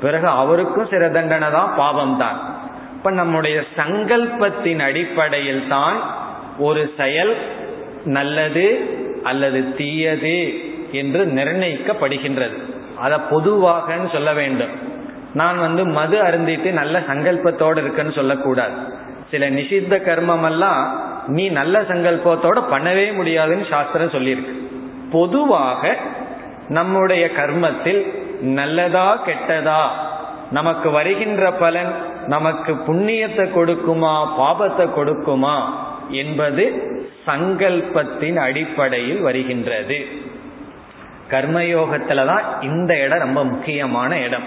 பிறகு 0.00 0.28
அவருக்கும் 0.28 0.88
சிற 0.88 1.10
தண்டனை 1.10 1.50
தான் 1.50 1.74
பாவம் 1.76 2.16
தான். 2.16 2.38
இப்ப 2.96 3.10
நம்முடைய 3.10 3.64
சங்கல்பத்தின் 3.76 4.78
அடிப்படையில் 4.78 5.68
தான் 5.68 5.96
ஒரு 6.58 6.92
செயல் 6.96 7.36
நல்லது 8.04 8.88
அல்லது 9.22 9.74
தீயது 9.76 10.71
என்று 10.92 11.24
நிர்ணயிக்கப்படுகின்றது. 11.24 12.56
அதை 12.96 13.18
பொதுவாக 13.30 13.96
சொல்ல 14.12 14.32
வேண்டும். 14.32 14.90
நான் 15.34 15.58
வந்து 15.58 15.84
மது 15.86 16.22
அருந்திட்டு 16.22 16.70
நல்ல 16.70 16.98
சங்கல்பத்தோடு 17.00 17.76
இருக்குன்னு 17.76 18.12
சொல்லக்கூடாது. 18.12 18.72
சில 19.30 19.50
நிஷித்த 19.50 19.98
கர்மம் 20.08 20.44
எல்லாம் 20.44 21.10
நீ 21.26 21.48
நல்ல 21.48 21.80
சங்கல்பத்தோட 21.80 22.62
பண்ணவே 22.70 23.14
முடியாதுன்னு 23.14 23.66
சாஸ்திரம் 23.70 24.10
சொல்லியிருக்கு. 24.10 24.54
பொதுவாக 25.12 25.96
நம்முடைய 26.68 27.26
கர்மத்தில் 27.26 28.12
நல்லதா 28.40 29.22
கெட்டதா 29.26 29.82
நமக்கு 30.50 30.90
வருகின்ற 30.90 31.52
பலன் 31.52 31.92
நமக்கு 32.26 32.72
புண்ணியத்தை 32.72 33.44
கொடுக்குமா 33.54 34.26
பாபத்தை 34.38 34.88
கொடுக்குமா 34.96 35.56
என்பது 36.10 36.64
சங்கல்பத்தின் 37.26 38.36
அடிப்படையில் 38.36 39.20
வருகின்றது. 39.20 40.06
கர்மயோகத்துல 41.32 42.26
தான் 42.26 42.44
இந்த 42.62 42.92
இடம் 43.04 43.18
ரொம்ப 43.18 43.44
முக்கியமான 43.44 44.18
இடம். 44.18 44.46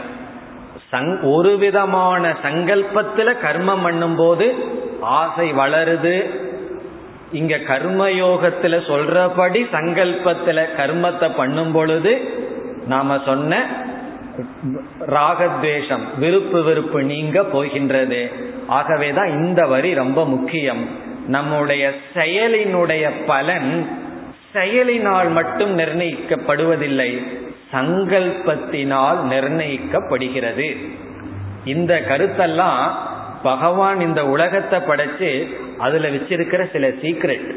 சங் 0.91 1.13
ஒரு 1.33 1.57
விதமான 1.57 2.33
சங்கல்பத்துல 2.43 3.29
கர்மம் 3.45 3.83
பண்ணும் 3.83 4.15
போது 4.15 4.47
ஆசை 5.01 5.47
வளருது. 5.53 6.15
இங்க 7.31 7.55
கர்மயோகத்துல 7.55 8.75
சொல்றபடி 8.91 9.61
சங்கல்பத்துல 9.73 10.59
கர்மத்தை 10.77 11.29
பண்ணும் 11.37 11.71
பொழுது 11.71 12.13
நாம 12.87 13.17
சொன்ன 13.25 13.61
ராகத்வேஷம் 15.07 16.05
விருப்பு 16.19 16.63
வெறுப்பு 16.63 16.99
நீங்க 17.03 17.43
போகின்றது. 17.43 18.21
ஆகவேதான் 18.67 19.27
இந்த 19.27 19.61
வரி 19.73 19.93
ரொம்ப 19.93 20.19
முக்கியம். 20.25 20.83
நம்முடைய 21.27 21.83
செயலினுடைய 22.13 23.05
பலன் 23.25 23.69
செயலினால் 24.55 25.27
மட்டும் 25.27 25.79
நிர்ணயிக்கப்படுவதில்லை 25.79 27.39
சங்கல்பத்தினால் 27.73 29.17
நிர்ணயிக்கப்படுகிறது. 29.29 30.77
இந்த 31.65 32.01
கருத்தெல்லாம் 32.09 32.91
பகவான் 33.43 33.99
இந்த 33.99 34.25
உலகத்தை 34.25 34.79
படைச்சு 34.79 35.55
அதுல 35.77 36.09
வச்சிருக்கிற 36.09 36.71
சில 36.71 36.87
சீக்ரெட் 36.87 37.53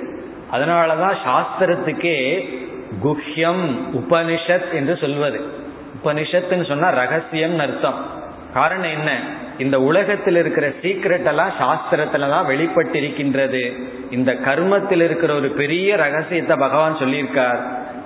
அதனாலதான் 0.53 1.17
சாஸ்திரத்துக்கே 1.27 2.49
குஹ்யம் 3.05 3.79
உபனிஷத் 3.95 4.73
என்று 4.73 4.97
சொல்வது. 4.97 5.41
உபனிஷத்துன்னு 6.05 6.69
சொன்னா 6.69 6.89
ரகசியம் 6.89 7.59
அர்த்தம். 7.59 8.07
காரணம் 8.55 8.91
என்ன? 8.91 9.19
இந்த 9.59 9.81
உலகத்தில் 9.81 10.37
இருக்கிற 10.37 10.69
சீக்கிரட் 10.69 11.25
எல்லாம் 11.25 11.53
சாஸ்திரத்துல 11.61 12.29
தான் 12.29 12.47
வெளிப்பட்டிருக்கின்றது. 12.47 13.83
இந்த 14.11 14.31
கர்மத்தில் 14.47 15.01
இருக்கிற 15.01 15.35
ஒரு 15.35 15.49
பெரிய 15.49 15.97
ரகசியத்தை 15.97 16.57
பகவான் 16.57 17.01
சொல்லியிருக்கார். 17.01 17.61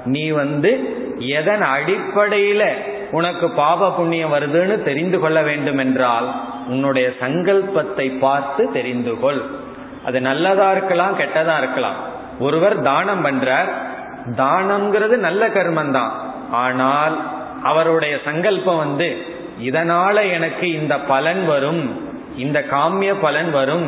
நீ 0.04 0.24
வந்து 0.30 0.70
எதன் 1.18 1.64
அடிப்படையில 1.76 2.62
உனக்கு 3.10 3.46
பாப 3.50 3.90
புண்ணியம் 3.90 4.32
வருதுன்னு 4.32 4.76
தெரிந்து 4.82 5.18
கொள்ள 5.20 5.38
வேண்டும் 5.42 5.78
என்றால் 5.78 6.28
உன்னுடைய 6.66 7.08
சங்கல்பத்தை 7.20 8.06
பார்த்து 8.18 8.62
தெரிந்து 8.72 9.14
கொள். 9.18 9.42
அது 10.04 10.20
நல்லதா 10.20 10.70
இருக்கலாம் 10.70 11.18
கெட்டதா 11.18 11.56
இருக்கலாம். 11.58 11.98
ஒருவர் 12.38 12.76
தானம் 12.82 13.24
பண்றார். 13.24 13.70
தானம்ங்கிறது 14.36 15.16
நல்ல 15.16 15.42
கர்மம் 15.48 15.90
தான் 15.90 16.12
ஆனால் 16.50 17.14
அவருடைய 17.62 18.14
சங்கல்பம் 18.24 18.76
வந்து 18.76 19.08
இதனால 19.60 20.16
எனக்கு 20.30 20.66
இந்த 20.72 20.94
பலன் 21.12 21.42
வரும் 21.46 21.82
இந்த 22.36 22.58
காமிய 22.70 23.12
பலன் 23.20 23.50
வரும் 23.50 23.86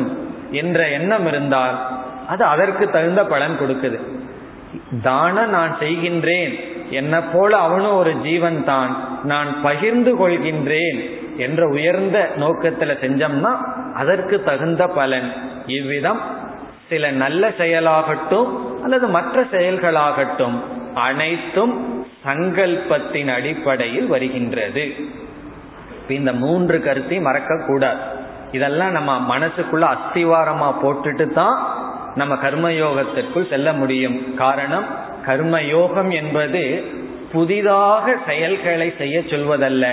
என்ற 0.51 0.79
எண்ணம் 0.89 1.27
இருந்தால் 1.27 1.77
அது 2.27 2.43
அதற்கு 2.43 2.89
தகுந்த 2.89 3.25
பலன் 3.25 3.59
கொடுக்குது. 3.59 3.99
தானம் 5.01 5.49
நான் 5.49 5.75
செய்கின்றேன். 5.79 6.53
என்ன 6.89 7.21
போல 7.21 7.57
அவனும் 7.57 7.95
ஒரு 7.95 8.15
ஜீவன் 8.15 8.63
தான். 8.63 8.91
நான் 9.23 9.61
பகிர்ந்து 9.61 10.11
கொள்கின்றேன் 10.15 10.99
என்ற 11.37 11.67
உயர்ந்த 11.67 12.29
நோக்கத்துல 12.35 12.91
செஞ்சோம்னா 13.03 13.51
அதற்கு 13.95 14.43
தகுந்த 14.43 14.87
பலன். 14.87 15.33
இவ்விதம் 15.67 16.19
சில 16.89 17.11
நல்ல 17.11 17.49
செயலாகட்டும் 17.49 18.49
அல்லது 18.83 19.07
மற்ற 19.07 19.43
செயல்களாகட்டும் 19.43 20.57
அனைத்தும் 20.93 22.03
சங்கல்பத்தின் 22.25 23.33
அடிப்படையில் 23.33 24.07
வருகின்றது. 24.07 24.93
இந்த 26.09 26.33
மூன்று 26.33 26.81
கருத்தையும் 26.81 27.25
மறக்க 27.25 27.63
கூடாது 27.67 27.99
இதெல்லாம் 28.51 28.91
நம்ம 28.91 29.37
மனசுக்குள்ள 29.37 29.85
அஸ்திவாரமா 29.85 30.73
போட்டுட்டு 30.83 31.33
தான் 31.33 31.83
நம்ம 32.15 32.35
கர்மயோகத்திற்குள் 32.35 33.49
செல்ல 33.49 33.73
முடியும். 33.73 34.35
காரணம் 34.35 34.85
கர்மயோகம் 35.25 36.11
என்பது 36.13 36.83
புதிதாக 37.31 38.15
செயல்களை 38.25 38.93
செய்ய 38.97 39.19
சொல்வதல்ல. 39.19 39.85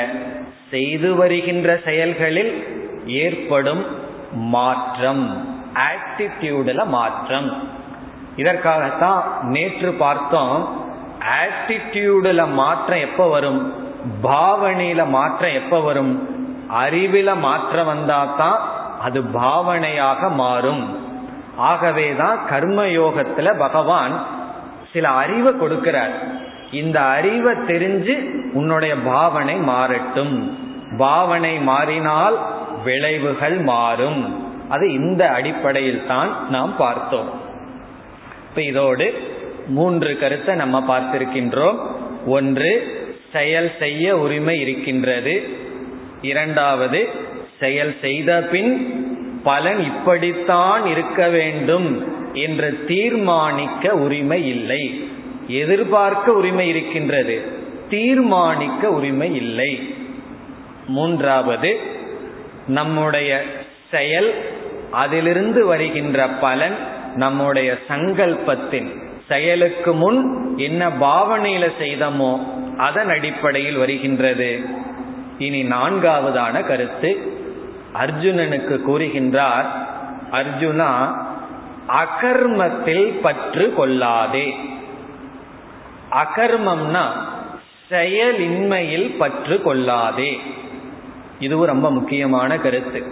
செய்து 0.70 1.14
வருகின்ற 1.14 1.80
செயல்களில் 1.84 2.64
ஏற்படும் 3.06 3.86
மாற்றம் 4.32 5.48
ஆட்டிடியூடில் 5.74 6.86
மாற்றம். 6.86 7.68
இதற்காகத்தான் 8.36 9.22
நேற்று 9.42 9.92
பார்த்தோம் 9.92 10.84
ஆட்டிடியூடில் 11.40 12.52
மாற்றம் 12.52 12.98
எப்போ 12.98 13.28
வரும்? 13.28 13.74
பாவனையில 14.22 15.08
மாற்றம் 15.08 15.52
எப்போ 15.52 15.80
வரும்? 15.80 16.28
அறிவில 16.80 17.38
மாற்றம் 17.38 17.86
வந்தா 17.86 18.24
தான் 18.24 18.60
அது 19.00 19.22
பாவனையாக 19.22 20.30
மாறும். 20.30 21.10
ஆகவேதான் 21.56 22.38
கர்மயோகத்துல 22.50 23.58
பகவான் 23.58 24.26
சில 24.92 25.08
அறிவை 25.08 25.52
கொடுக்கிறார். 25.52 26.12
இந்த 26.70 27.00
அறிவை 27.00 27.52
தெரிஞ்சு 27.52 28.30
உன்னுடைய 28.52 28.96
பாவனை 28.96 29.54
மாறட்டும். 29.54 30.50
பாவனை 30.98 31.58
மாறினால் 31.58 32.38
விளைவுகள் 32.84 33.58
மாறும். 33.58 34.50
அது 34.68 34.92
இந்த 34.92 35.28
அடிப்படையில் 35.28 36.06
தான் 36.06 36.50
நாம் 36.50 36.76
பார்த்தோம். 36.76 37.30
இப்ப 38.48 38.62
இதோடு 38.62 39.14
மூன்று 39.66 40.18
கருத்தை 40.18 40.54
நம்ம 40.54 40.80
பார்த்திருக்கின்றோம். 40.80 41.78
ஒன்று 42.26 43.00
செயல் 43.32 43.72
செய்ய 43.78 44.18
உரிமை 44.18 44.60
இருக்கின்றது. 44.60 45.48
இரண்டாவது 46.22 47.08
செயல் 47.60 47.96
செய்த 48.00 48.48
பின் 48.50 48.70
பலன் 49.44 49.84
இப்படித்தான் 49.84 50.86
இருக்க 50.86 51.28
வேண்டும் 51.28 51.88
என்று 52.34 52.84
தீர்மானிக்க 52.86 53.94
உரிமை 53.94 54.48
இல்லை. 54.48 55.04
எதிர்பார்க்க 55.48 56.32
உரிமை 56.32 56.68
இருக்கின்றது 56.68 57.42
தீர்மானிக்க 57.90 58.90
உரிமை 58.90 59.34
இல்லை. 59.36 59.94
மூன்றாவது 60.86 61.78
நம்முடைய 62.66 63.42
செயல் 63.90 64.34
அதிலிருந்து 64.90 65.66
வருகின்ற 65.66 66.28
பலன் 66.28 66.76
நம்முடைய 67.16 67.78
சங்கல்பத்தின் 67.88 68.88
செயலுக்கு 69.28 69.92
முன் 69.92 70.20
என்ன 70.56 70.88
பாவனையில 70.88 71.70
செய்தமோ 71.78 72.32
அதன் 72.78 73.08
அடிப்படையில் 73.08 73.76
வருகின்றது. 73.76 74.60
இனி 75.38 75.62
நான்காவதான 75.62 76.66
கருத்து 76.66 77.40
அர்ஜுனனுக்கு 78.00 78.80
கூறுகின்றார் 78.88 79.66
அர்ஜுனா 80.32 80.90
அகர்மத்தில் 81.88 83.20
பற்று 83.22 83.74
கொள்ளாதே. 83.74 84.54
அகர்மம்னா 86.10 87.02
செயலின்மையில் 87.90 89.16
பற்று 89.18 89.62
கொள்ளாதே. 89.62 90.40
இதுவும் 91.40 91.66
ரொம்ப 91.66 91.90
முக்கியமான 91.90 92.58
கருத்து. 92.58 93.02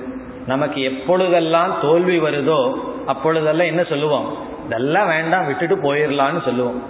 நமக்கு 0.46 0.82
எப்பொழுதெல்லாம் 0.82 1.74
தோல்வி 1.80 2.20
வருதோ 2.20 2.74
அப்பொழுதெல்லாம் 3.06 3.66
என்ன 3.66 3.84
சொல்லுவோம்? 3.84 4.36
இதெல்லாம் 4.66 5.06
வேண்டாம் 5.06 5.46
விட்டுட்டு 5.46 5.76
போயிடலான்னு 5.76 6.44
சொல்லுவோம். 6.44 6.82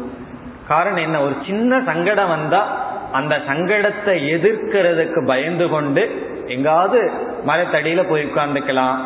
காரணம் 0.68 1.02
என்ன? 1.02 1.20
ஒரு 1.20 1.36
சின்ன 1.46 1.82
சங்கடம் 1.86 2.28
வந்தா 2.28 2.88
அந்த 3.12 3.38
சங்கடத்தை 3.48 4.14
எதிர்க்கிறதுக்கு 4.36 5.26
பயந்து 5.26 5.68
கொண்டு 5.68 6.28
எங்காவது 6.54 7.00
மரத்தடியில 7.46 8.02
போய் 8.08 8.26
உட்கார்ந்துக்கலாம் 8.28 8.98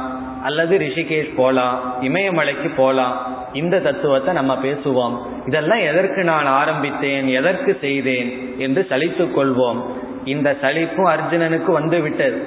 அல்லது 0.49 0.75
ரிஷிகேஷ் 0.79 1.37
போலாம் 1.37 1.77
இமயமலைக்கு 2.01 2.69
போலாம் 2.77 3.15
இந்த 3.61 3.77
தத்துவத்தை 3.79 4.31
நம்ம 4.35 4.53
பேசுவோம். 4.63 5.15
இதெல்லாம் 5.47 5.83
எதற்கு 5.91 6.23
நான் 6.25 6.49
ஆரம்பித்தேன் 6.61 7.29
எதற்கு 7.39 7.73
செய்தேன் 7.81 8.31
என்று 8.59 8.83
சலித்து 8.91 9.25
கொள்வோம். 9.37 9.81
இந்த 10.25 10.49
சலிப்பும் 10.63 11.11
அர்ஜுனனுக்கு 11.15 11.71
வந்து 11.73 11.99
விட்டது 12.01 12.39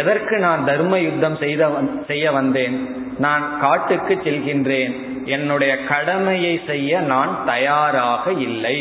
எதற்கு 0.00 0.36
நான் 0.38 0.64
தர்ம 0.64 0.98
யுத்தம் 0.98 1.36
செய்த 1.36 1.62
செய்ய 2.06 2.32
வந்தேன்? 2.32 2.76
நான் 3.18 3.44
காட்டுக்கு 3.60 4.14
செல்கின்றேன். 4.24 4.94
என்னுடைய 5.26 5.72
கடமையை 5.90 6.54
செய்ய 6.66 7.00
நான் 7.12 7.32
தயாராக 7.46 8.32
இல்லை 8.46 8.78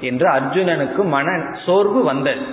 என்று 0.00 0.26
அர்ஜுனனுக்கு 0.36 1.02
மன 1.16 1.28
சோர்வு 1.66 2.02
வந்தது. 2.02 2.44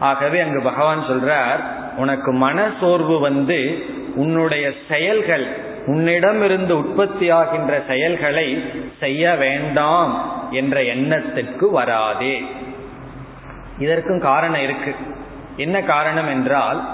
ஆகவே 0.00 0.38
அங்கு 0.40 0.60
பகவான் 0.62 1.02
சொல்றார் 1.08 1.60
உனக்கு 1.96 2.32
மன 2.32 2.70
சோர்வு 2.80 3.18
வந்து 3.18 3.84
உன்னுடைய 4.14 4.72
செயல்கள் 4.88 5.72
உன்னிடமிருந்து 5.86 6.78
உற்பத்தியாகின்ற 6.78 7.86
செயல்களை 7.86 8.62
செய்ய 9.00 9.34
வேண்டாம் 9.34 10.32
என்ற 10.50 10.82
எண்ணத்திற்கு 10.82 11.70
வராதே. 11.70 12.42
இதற்கும் 13.78 14.20
காரணம் 14.20 14.62
இருக்கு. 14.62 14.94
என்ன 15.56 15.82
காரணம் 15.82 16.28
என்றால் 16.28 16.84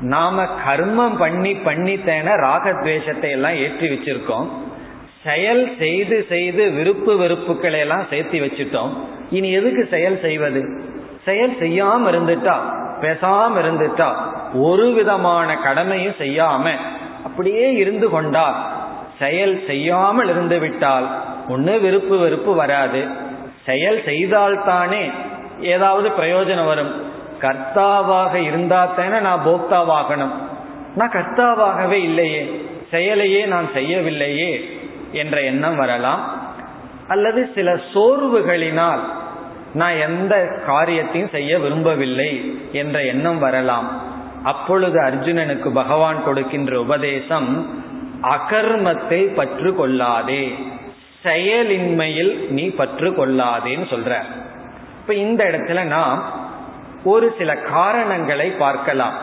நாம 0.00 0.46
கர்மம் 0.66 1.18
பண்ணி 1.18 1.52
பண்ணித்தேன 1.52 2.36
ராகத்வேஷத்தை 2.36 3.30
எல்லாம் 3.30 3.54
ஏற்றி 3.54 3.88
வச்சிருக்கோம். 3.88 4.48
செயல் 5.24 5.72
செய்து 5.78 6.26
செய்து 6.28 6.70
விருப்பு 6.70 7.18
வெறுப்புகளை 7.18 7.78
எல்லாம் 7.78 8.06
சேர்த்து 8.10 8.38
வச்சுட்டோம். 8.38 8.90
இனி 9.30 9.50
எதுக்கு 9.50 9.86
செயல் 9.90 10.20
செய்வது? 10.20 10.80
செயல் 11.24 11.56
செய்யாம 11.60 12.08
இருந்துட்டா 12.08 12.80
பேசாம 13.02 13.50
இருந்துட்டா 13.56 14.12
ஒரு 14.54 14.92
விதமான 14.92 15.56
கடமையும் 15.56 16.14
செய்யாம 16.18 16.70
அப்படியே 17.24 17.72
இருந்து 17.72 18.10
கொண்டால் 18.10 18.80
செயல் 19.18 19.62
செய்யாமல் 19.66 20.28
இருந்து 20.28 20.58
விட்டால் 20.58 21.22
ஒன்று 21.48 21.80
விருப்பு 21.80 22.18
வெறுப்பு 22.18 22.54
வராது. 22.54 23.06
செயல் 23.66 24.02
செய்தால்தானே 24.06 25.10
ஏதாவது 25.60 26.08
பிரயோஜனம் 26.08 26.66
வரும். 26.66 27.02
கர்த்தாவாக 27.40 28.34
இருந்தா 28.34 28.84
தானே 28.84 29.20
நான் 29.20 29.46
போக்தாவாகணும். 29.46 30.30
நான் 30.94 31.10
கர்த்தாவாகவே 31.10 31.90
இல்லையே. 31.90 32.66
செயலையே 32.90 33.46
நான் 33.46 33.68
செய்யவில்லையே 33.74 34.80
என்ற 35.12 35.40
எண்ணம் 35.40 35.76
வரலாம். 35.76 36.40
அல்லது 37.08 37.50
சில 37.54 37.74
சோர்வுகளினால் 37.94 39.00
நான் 39.74 39.96
எந்த 39.96 40.34
காரியத்தையும் 40.66 41.32
செய்ய 41.32 41.58
விரும்பவில்லை 41.58 42.30
என்ற 42.72 43.02
எண்ணம் 43.02 43.38
வரலாம். 43.38 44.02
அப்பொழுது 44.44 45.02
அர்ஜுனனுக்கு 45.02 45.68
பகவான் 45.72 46.24
கொடுக்கின்ற 46.24 46.80
உபதேசம் 46.80 47.66
அகர்மத்தை 48.22 49.34
பற்று 49.34 49.74
கொள்ளாதே 49.74 50.54
செயலின்மையில் 51.24 52.48
நீ 52.48 52.68
பற்று 52.68 53.10
கொள்ளாதேன்னு 53.10 53.86
சொல்ற. 53.94 54.12
இப்ப 55.00 55.14
இந்த 55.14 55.44
இடத்துல 55.44 55.82
நாம் 55.82 56.22
ஒரு 57.04 57.34
சில 57.38 57.56
காரணங்களை 57.56 58.50
பார்க்கலாம். 58.50 59.16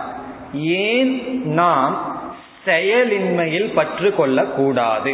ஏன் 0.62 1.44
நாம் 1.44 1.96
செயலின்மையில் 2.66 3.74
பற்று 3.74 4.16
கொள்ளக்கூடாது 4.16 5.14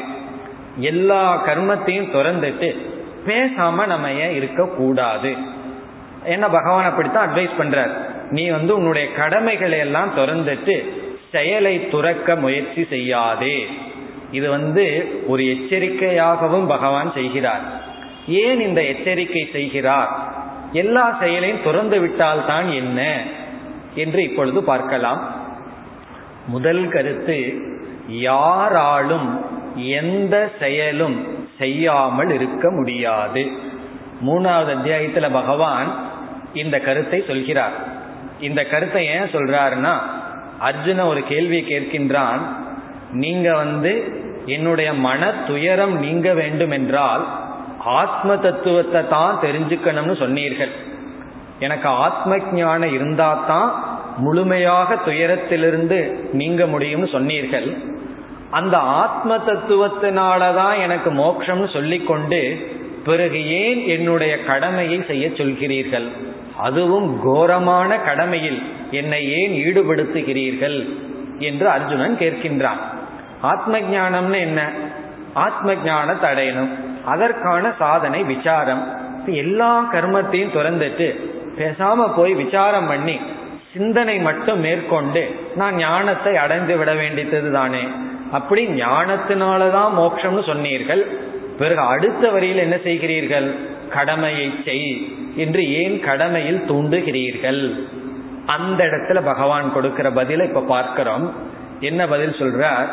எல்லா 0.77 1.45
கர்மத்தையும் 1.45 2.13
துறந்துட்டு 2.13 2.69
பேசாம 3.25 3.87
நம்ம 3.87 4.11
ஏன் 4.11 4.35
இருக்கக்கூடாது? 4.35 5.35
என்ன 6.23 6.49
பகவான் 6.49 6.85
அப்படித்தான் 6.85 7.29
அட்வைஸ் 7.29 7.51
பண்றார். 7.59 7.91
நீ 8.29 8.49
வந்து 8.49 8.75
உன்னுடைய 8.75 9.13
கடமைகளை 9.13 9.79
எல்லாம் 9.79 10.17
திறந்துட்டு 10.17 10.89
செயலை 11.31 11.89
துறக்க 11.89 12.35
முயற்சி 12.35 12.85
செய்யாதே. 12.89 13.67
இது 14.31 14.49
வந்து 14.49 15.11
ஒரு 15.27 15.43
எச்சரிக்கையாகவும் 15.43 16.67
பகவான் 16.67 17.11
செய்கிறார். 17.13 17.61
ஏன் 18.27 18.61
இந்த 18.61 18.83
எச்சரிக்கை 18.83 19.49
செய்கிறார்? 19.51 20.09
எல்லா 20.71 21.17
செயலையும் 21.19 21.63
துறந்து 21.63 21.99
விட்டால் 21.99 22.45
தான் 22.45 22.71
என்ன? 22.71 23.21
என்று 23.95 24.23
இப்பொழுது 24.23 24.63
பார்க்கலாம். 24.63 25.35
முதல் 26.47 26.87
கருத்து 26.87 27.53
யாராலும் 28.07 29.45
எந்த 29.75 30.51
செயலும் 30.59 31.34
செய்யாமல் 31.57 32.29
இருக்க 32.29 32.65
முடியாது. 32.71 33.43
மூணாவது 34.27 34.71
அத்தியாயத்துல 34.75 35.29
பகவான் 35.31 35.89
இந்த 36.53 36.75
கருத்தை 36.79 37.19
சொல்கிறார். 37.27 37.75
இந்த 38.39 38.61
கருத்தை 38.65 39.05
ஏன் 39.05 39.33
சொல்றாருன்னா 39.33 39.93
அர்ஜுன 40.61 41.05
ஒரு 41.07 41.21
கேள்வி 41.23 41.59
கேட்கின்றான் 41.61 42.41
நீங்க 43.23 43.47
வந்து 43.55 43.91
என்னுடைய 44.45 44.89
மன 44.93 45.31
துயரம் 45.47 45.95
நீங்க 45.99 46.27
வேண்டும் 46.33 46.71
என்றால் 46.71 47.23
ஆத்ம 47.99 48.35
தத்துவத்தை 48.37 49.01
தான் 49.07 49.39
தெரிஞ்சுக்கணும்னு 49.41 50.15
சொன்னீர்கள். 50.17 50.73
எனக்கு 51.59 51.87
ஆத்ம 52.05 52.37
ஞானம் 52.51 52.95
இருந்தாதான் 52.97 53.69
முழுமையாக 54.17 54.95
துயரத்திலிருந்து 55.05 55.99
நீங்க 56.31 56.63
முடியும்னு 56.65 57.09
சொன்னீர்கள். 57.11 57.67
அந்த 58.51 58.77
ஆத்ம 58.77 59.37
தத்துவத்தினாலதான் 59.37 60.81
எனக்கு 60.81 61.13
மோட்சம்னு 61.13 61.73
சொல்லிக்கொண்டு 61.73 62.69
பிறகு 63.05 63.47
ஏன் 63.47 63.87
என்னுடைய 63.87 64.43
கடமையை 64.43 65.03
செய்ய 65.07 65.27
சொல்கிறீர்கள்? 65.27 66.07
அதுவும் 66.57 67.21
கோரமான 67.23 67.99
கடமையில் 67.99 68.63
என்னை 68.91 69.31
ஏன் 69.31 69.51
ஈடுபடுத்துகிறீர்கள்? 69.51 70.89
என்று 71.39 71.69
அர்ஜுனன் 71.69 72.17
கேட்கின்றான். 72.19 72.81
ஆத்ம 73.41 73.79
ஜானம்னு 73.79 74.39
என்ன? 74.39 74.69
ஆத்ம 75.33 75.75
ஞானத்தை 75.75 76.29
அடையணும் 76.31 76.69
அதற்கான 77.05 77.73
சாதனை 77.79 78.23
விசாரம். 78.23 79.03
எல்லா 79.25 79.89
கர்மத்தையும் 79.93 80.55
துறந்துட்டு 80.55 81.07
பேசாம 81.57 82.15
போய் 82.15 82.33
விசாரம் 82.33 82.87
பண்ணி 82.87 83.19
சிந்தனை 83.73 84.19
மட்டும் 84.19 84.59
மேற்கொண்டு 84.59 85.35
நான் 85.55 85.75
ஞானத்தை 85.75 86.37
அடைந்து 86.37 86.77
விட 86.77 86.93
வேண்டியது 86.93 87.51
தானே 87.51 87.87
அப்படி 88.31 88.67
ஞானத்தினாலதான் 88.67 89.89
மோட்சம்னு 89.97 90.45
சொன்னீர்கள். 90.45 91.17
பிறகு 91.57 91.79
அடுத்த 91.79 92.29
வரியில் 92.29 92.57
என்ன 92.57 92.75
செய்கிறீர்கள்? 92.75 93.55
கடமையை 93.89 94.53
செய் 94.65 95.15
என்று 95.35 95.71
ஏன் 95.73 95.99
கடமையில் 95.99 96.65
தூண்டுகிறீர்கள்? 96.69 97.87
அந்த 98.45 98.83
இடத்துல 98.83 99.23
பகவான் 99.23 99.73
கொடுக்கிற 99.73 100.11
பதிலை 100.11 100.47
இப்ப 100.47 100.61
பார்க்கிறோம். 100.61 101.33
என்ன 101.79 102.07
பதில் 102.07 102.35
சொல்றார்? 102.39 102.87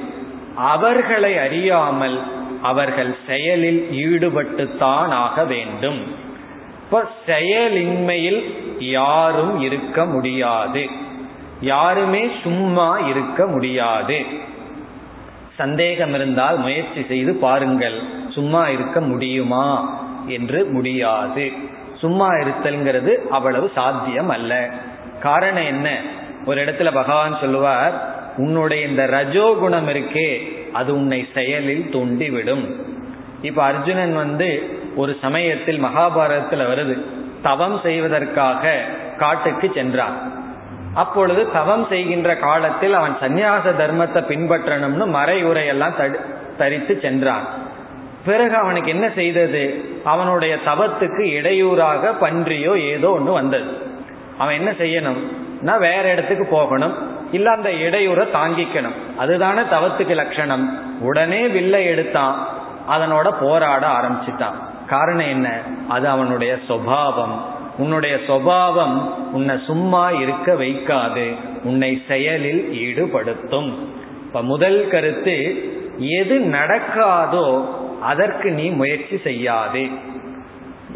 அவர்களை 0.56 1.38
அறியாமல் 1.38 2.22
அவர்கள் 2.62 3.16
செயலில் 3.26 3.88
ஈடுபட்டுத்தான் 3.92 5.08
ஆக 5.08 5.44
வேண்டும். 5.44 6.23
இப்ப 6.94 7.08
செயலின்மையில் 7.26 8.42
யாரும் 8.78 9.60
இருக்க 9.60 10.04
முடியாது. 10.04 10.88
யாருமே 11.60 12.30
சும்மா 12.42 12.98
இருக்க 12.98 13.46
முடியாது. 13.46 14.24
சந்தேகம் 15.54 16.14
இருந்தால் 16.14 16.58
முயற்சி 16.58 17.04
செய்து 17.08 17.34
பாருங்கள். 17.34 18.00
சும்மா 18.28 18.68
இருக்க 18.68 19.00
முடியுமா 19.00 19.98
என்று 20.26 20.64
முடியாது. 20.64 21.52
சும்மா 21.98 22.28
இருத்தல்ங்கிறது 22.30 23.14
அவ்வளவு 23.14 23.70
சாத்தியம் 23.74 24.28
அல்ல. 24.28 24.70
காரணம் 25.20 25.64
என்ன? 25.64 26.00
ஒரு 26.46 26.64
இடத்துல 26.64 26.92
பகவான் 26.92 27.38
சொல்லுவார் 27.40 28.14
உன்னுடைய 28.36 28.86
இந்த 28.86 29.06
ரஜோ 29.06 29.56
குணம் 29.58 29.88
இருக்கே 29.88 30.58
அது 30.72 30.94
உன்னை 30.94 31.26
செயலில் 31.34 31.90
தூண்டிவிடும். 31.92 32.74
இப்ப 33.42 33.62
அர்ஜுனன் 33.62 34.14
வந்து 34.14 34.73
ஒரு 34.96 35.16
சமயத்தில் 35.20 35.84
மகாபாரதத்தில் 35.84 36.66
வருது 36.74 37.00
தவம் 37.42 37.80
செய்வதற்காக 37.82 38.80
காட்டுக்கு 39.18 39.70
சென்றான். 39.74 40.42
அப்பொழுது 40.94 41.52
தவம் 41.52 41.86
செய்கின்ற 41.88 42.36
காலத்தில் 42.36 42.92
அவன் 42.92 43.16
சந்நியாச 43.20 43.70
தர்மத்தை 43.78 44.24
பின்பற்றணும்னு 44.28 45.06
மறையுரையெல்லாம் 45.06 46.18
தரித்து 46.58 46.98
சென்றான். 47.02 47.44
பிறகு 48.24 48.56
அவனுக்கு 48.56 48.90
என்ன 48.90 49.10
செய்தது? 49.14 49.84
அவனுடைய 50.04 50.56
தவத்துக்கு 50.66 51.20
இடையூறாக 51.20 52.14
பன்றியோ 52.20 52.76
ஏதோ 52.76 53.10
ஒன்று 53.10 53.32
வந்தது. 53.32 53.78
அவன் 54.38 54.54
என்ன 54.54 54.70
செய்யணும்? 54.70 55.18
நான் 55.60 55.78
வேற 55.78 56.12
இடத்துக்கு 56.12 56.46
போகணும். 56.46 56.94
இல்ல 57.32 57.50
அந்த 57.50 57.68
இடையூறை 57.68 58.26
தாங்கிக்கணும். 58.32 59.16
அதுதானே 59.16 59.60
தவத்துக்கு 59.60 60.14
லட்சணம். 60.14 60.78
உடனே 61.00 61.46
வில்லை 61.46 61.84
எடுத்தான். 61.84 62.48
அதனோட 62.90 63.34
போராட 63.40 63.86
ஆரம்பிச்சிட்டான். 63.86 64.72
காரணம் 64.88 65.28
என்ன? 65.28 65.58
அது 65.88 66.08
அவனுடைய 66.08 66.56
சுவாவம் 66.68 67.40
உன்னுடைய 67.78 68.16
சுவாவம் 68.28 68.98
உன்னை 69.32 69.60
சும்மா 69.66 70.10
இருக்க 70.10 70.52
வைக்காது. 70.52 71.34
உன்னை 71.64 72.02
செயலில் 72.08 72.68
ஈடுபடுத்தும். 72.72 73.72
இப்ப 74.26 74.42
முதல் 74.42 74.88
கருத்து 74.88 75.64
எது 75.98 76.38
நடக்காதோ 76.38 77.64
அதற்கு 78.00 78.50
நீ 78.50 78.68
முயற்சி 78.68 79.20
செய்யாதே. 79.24 79.90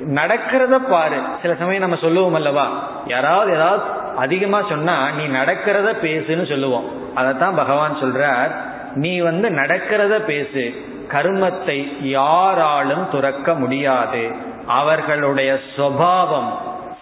நடக்கிறத 0.07 0.79
பாரு. 0.91 1.17
சில 1.43 1.55
சமயம் 1.55 1.81
நம்ம 1.81 1.97
சொல்லுவோம் 1.97 2.35
அல்லவா? 2.35 2.91
யாராவது 3.07 3.53
ஏதாவது 3.53 3.83
அதிகமா 4.17 4.63
சொன்னா 4.69 5.11
நீ 5.11 5.25
நடக்கிறத 5.25 5.95
பேசுன்னு 6.03 6.49
சொல்லுவோம். 6.49 7.15
அதைத்தான் 7.15 7.55
பகவான் 7.55 8.01
சொல்றார். 8.01 8.51
நீ 8.95 9.19
வந்து 9.19 9.49
நடக்கிறத 9.49 10.25
பேசு. 10.25 10.75
கர்மத்தை 11.09 12.07
யாராலும் 12.07 13.11
துறக்க 13.11 13.55
முடியாது. 13.55 14.31
அவர்களுடைய 14.67 15.59
சுவாவம் 15.77 16.51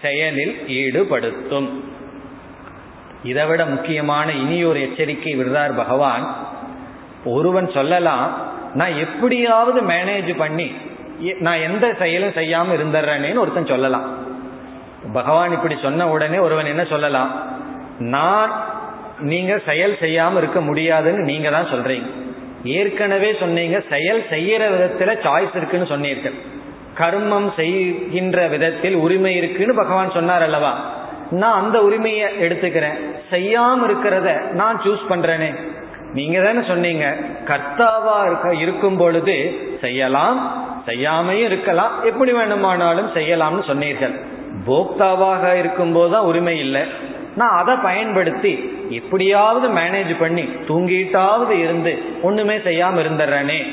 செயலில் 0.03 0.65
ஈடுபடுத்தும். 0.69 1.69
இதைவிட 3.23 3.67
முக்கியமான 3.67 4.33
இனி 4.33 4.65
ஒரு 4.65 4.81
எச்சரிக்கை 4.81 5.37
விடுறார் 5.37 5.77
பகவான். 5.77 6.37
ஒருவன் 7.25 7.71
சொல்லலாம் 7.71 8.37
நான் 8.75 8.97
எப்படியாவது 8.97 9.83
மேனேஜ் 9.83 10.37
பண்ணி 10.37 10.75
நான் 11.39 11.61
எந்த 11.61 11.95
செயலும் 11.99 12.29
செய்யாம 12.29 12.75
இருந்துடுறேன்னு 12.75 13.39
ஒருத்தன் 13.39 13.67
சொல்லலாம். 13.67 14.07
பகவான் 15.13 15.53
இப்படி 15.53 15.77
சொன்ன 15.83 16.09
உடனே 16.09 16.39
ஒருவன் 16.39 16.67
என்ன 16.67 16.85
சொல்லலாம்? 16.85 17.31
நான் 17.99 18.51
நீங்க 19.21 19.61
செயல் 19.67 19.97
செய்யாம 20.01 20.37
இருக்க 20.37 20.61
முடியாதுன்னு 20.61 21.23
நீங்க 21.23 21.51
தான் 21.51 21.69
சொல்றீங்க. 21.69 22.11
ஏற்கனவே 22.67 23.37
சொன்னீங்க 23.41 23.83
செயல் 23.91 24.25
செய்யற 24.31 24.63
விதத்துல 24.63 25.17
சாய்ஸ் 25.23 25.57
இருக்குன்னு 25.57 25.87
சொன்னீர்கள். 25.87 26.33
கர்மம் 26.99 27.55
செய்கின்ற 27.57 28.47
விதத்தில் 28.47 28.95
உரிமை 28.95 29.37
இருக்குன்னு 29.37 29.75
பகவான் 29.75 30.11
சொன்னார் 30.11 30.43
அல்லவா? 30.43 30.95
நான் 31.31 31.63
அந்த 31.63 31.83
உரிமையை 31.83 32.29
எடுத்துக்கிறேன். 32.41 32.99
செய்யாம 33.31 33.87
இருக்கிறத 33.89 34.51
நான் 34.51 34.81
சூஸ் 34.83 35.05
பண்றேனே. 35.09 35.55
நீங்க 36.13 36.41
தானே 36.41 36.67
சொன்னீங்க 36.67 37.17
கர்த்தாவா 37.45 38.27
இருக்க 38.27 38.55
இருக்கும் 38.55 38.97
பொழுது 38.97 39.61
செய்யலாம் 39.81 40.65
செய்யாமையும் 40.87 41.45
இருக்கலாம் 41.45 42.05
எப்படி 42.05 42.33
வேணுமானாலும் 42.33 43.11
செய்யலாம்னு 43.15 43.67
சொன்னீர்கள். 43.67 44.15
போக்தாவாக 44.67 45.59
இருக்கும் 45.59 45.93
போதுதான் 45.93 46.25
உரிமை 46.25 46.59
இல்லை. 46.59 46.83
நான் 47.37 47.59
அதை 47.59 47.75
பயன்படுத்தி 47.83 48.76
எப்படியாவது 48.91 49.69
மேனேஜ் 49.69 50.19
பண்ணி 50.19 50.43
தூங்கிட்டாவது 50.43 51.51
இருந்து 51.51 51.99
ஒண்ணுமே 52.23 52.57
செய்யாம 52.57 53.01
இருந்துடுறேனே 53.03 53.67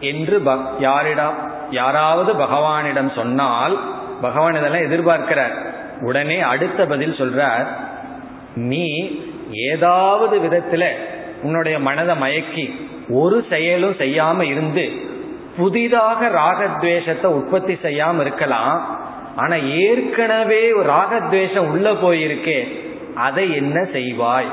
என்று 0.00 0.42
யாரிடம் 0.78 1.52
யாராவது 1.70 2.32
பகவானிடம் 2.32 3.14
சொன்னால் 3.14 3.78
பகவான் 4.20 4.54
இதெல்லாம் 4.54 4.80
எதிர்பார்க்கிறார். 4.80 5.54
உடனே 6.00 6.40
அடுத்த 6.40 6.86
பதில் 6.86 7.12
சொல்றார் 7.12 7.66
நீ 8.54 9.18
ஏதாவது 9.52 10.38
விதத்துல 10.38 10.88
உன்னுடைய 11.42 11.78
மனதை 11.78 12.16
மயக்கி 12.16 12.74
ஒரு 13.08 13.46
செயலும் 13.48 13.92
செய்யாம 13.92 14.42
இருந்து 14.42 14.92
புதிதாக 15.56 16.28
ராகத்வேஷத்தை 16.28 17.24
உற்பத்தி 17.24 17.74
செய்யாம 17.74 18.20
இருக்கலாம். 18.20 18.98
ஆனா 19.36 19.56
ஏற்கனவே 19.56 20.72
ராகத்வேஷம் 20.72 21.70
உள்ள 21.70 21.92
போயிருக்கே 21.92 22.92
அதை 23.14 23.54
என்ன 23.54 23.80
செய்வாய்? 23.92 24.46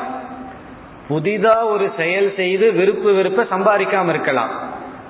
புதிதா 1.10 1.66
ஒரு 1.66 1.92
செயல் 1.98 2.34
செய்து 2.36 2.72
விருப்பு 2.72 3.14
வெறுப்ப 3.14 3.44
சம்பாதிக்காம 3.44 4.10
இருக்கலாம். 4.10 4.50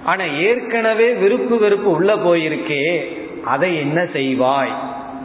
ஆனா 0.05 0.23
ஏற்கனவே 0.23 1.13
விருப்பு 1.13 1.57
வெறுப்பு 1.57 1.89
உள்ள 1.89 2.15
போயிருக்கே 2.15 3.13
அதை 3.45 3.77
என்ன 3.77 4.01
செய்வாய்? 4.01 4.73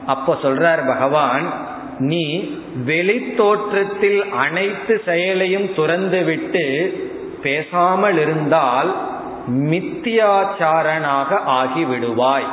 அப்ப 0.07 0.39
சொல்றார் 0.43 0.87
பகவான் 0.87 1.53
நீ 1.99 2.55
வெளித்தோற்றத்தில் 2.87 4.31
அனைத்து 4.31 5.03
செயலையும் 5.05 5.75
துறந்து 5.75 6.25
விட்டு 6.25 6.65
பேசாமல் 7.43 8.19
இருந்தால் 8.19 8.95
மித்தியாச்சாரனாக 9.47 11.39
ஆகிவிடுவாய். 11.47 12.47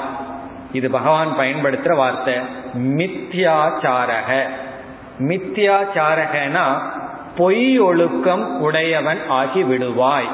இது 0.74 0.90
பகவான் 0.90 1.38
பயன்படுத்துற 1.38 1.96
வார்த்தை 1.96 2.34
மித்தியாச்சாரக. 2.74 4.44
மித்தியாச்சாரகனா 5.20 6.82
பொய் 7.38 7.80
ஒழுக்கம் 7.80 8.60
உடையவன் 8.60 9.20
ஆகி 9.28 9.64
விடுவாய் 9.64 10.30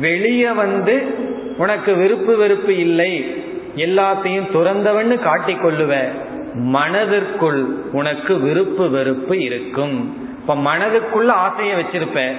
வெளியே 0.00 0.50
வந்து 0.50 1.16
உனக்கு 1.56 1.94
விருப்பு 1.94 2.36
வெறுப்பு 2.36 2.78
இல்லை 2.78 3.42
எல்லாத்தையும் 3.76 4.50
துறந்தவன்னு 4.52 5.16
காட்டிக்கொள்ளுவ 5.24 6.08
மனதிற்குள் 6.54 7.90
உனக்கு 7.92 8.40
விருப்பு 8.40 8.90
வெறுப்பு 8.90 9.40
இருக்கும். 9.40 10.14
இப்ப 10.40 10.54
மனதுக்குள்ள 10.54 11.26
ஆசையை 11.26 11.80
வச்சிருப்ப 11.80 12.32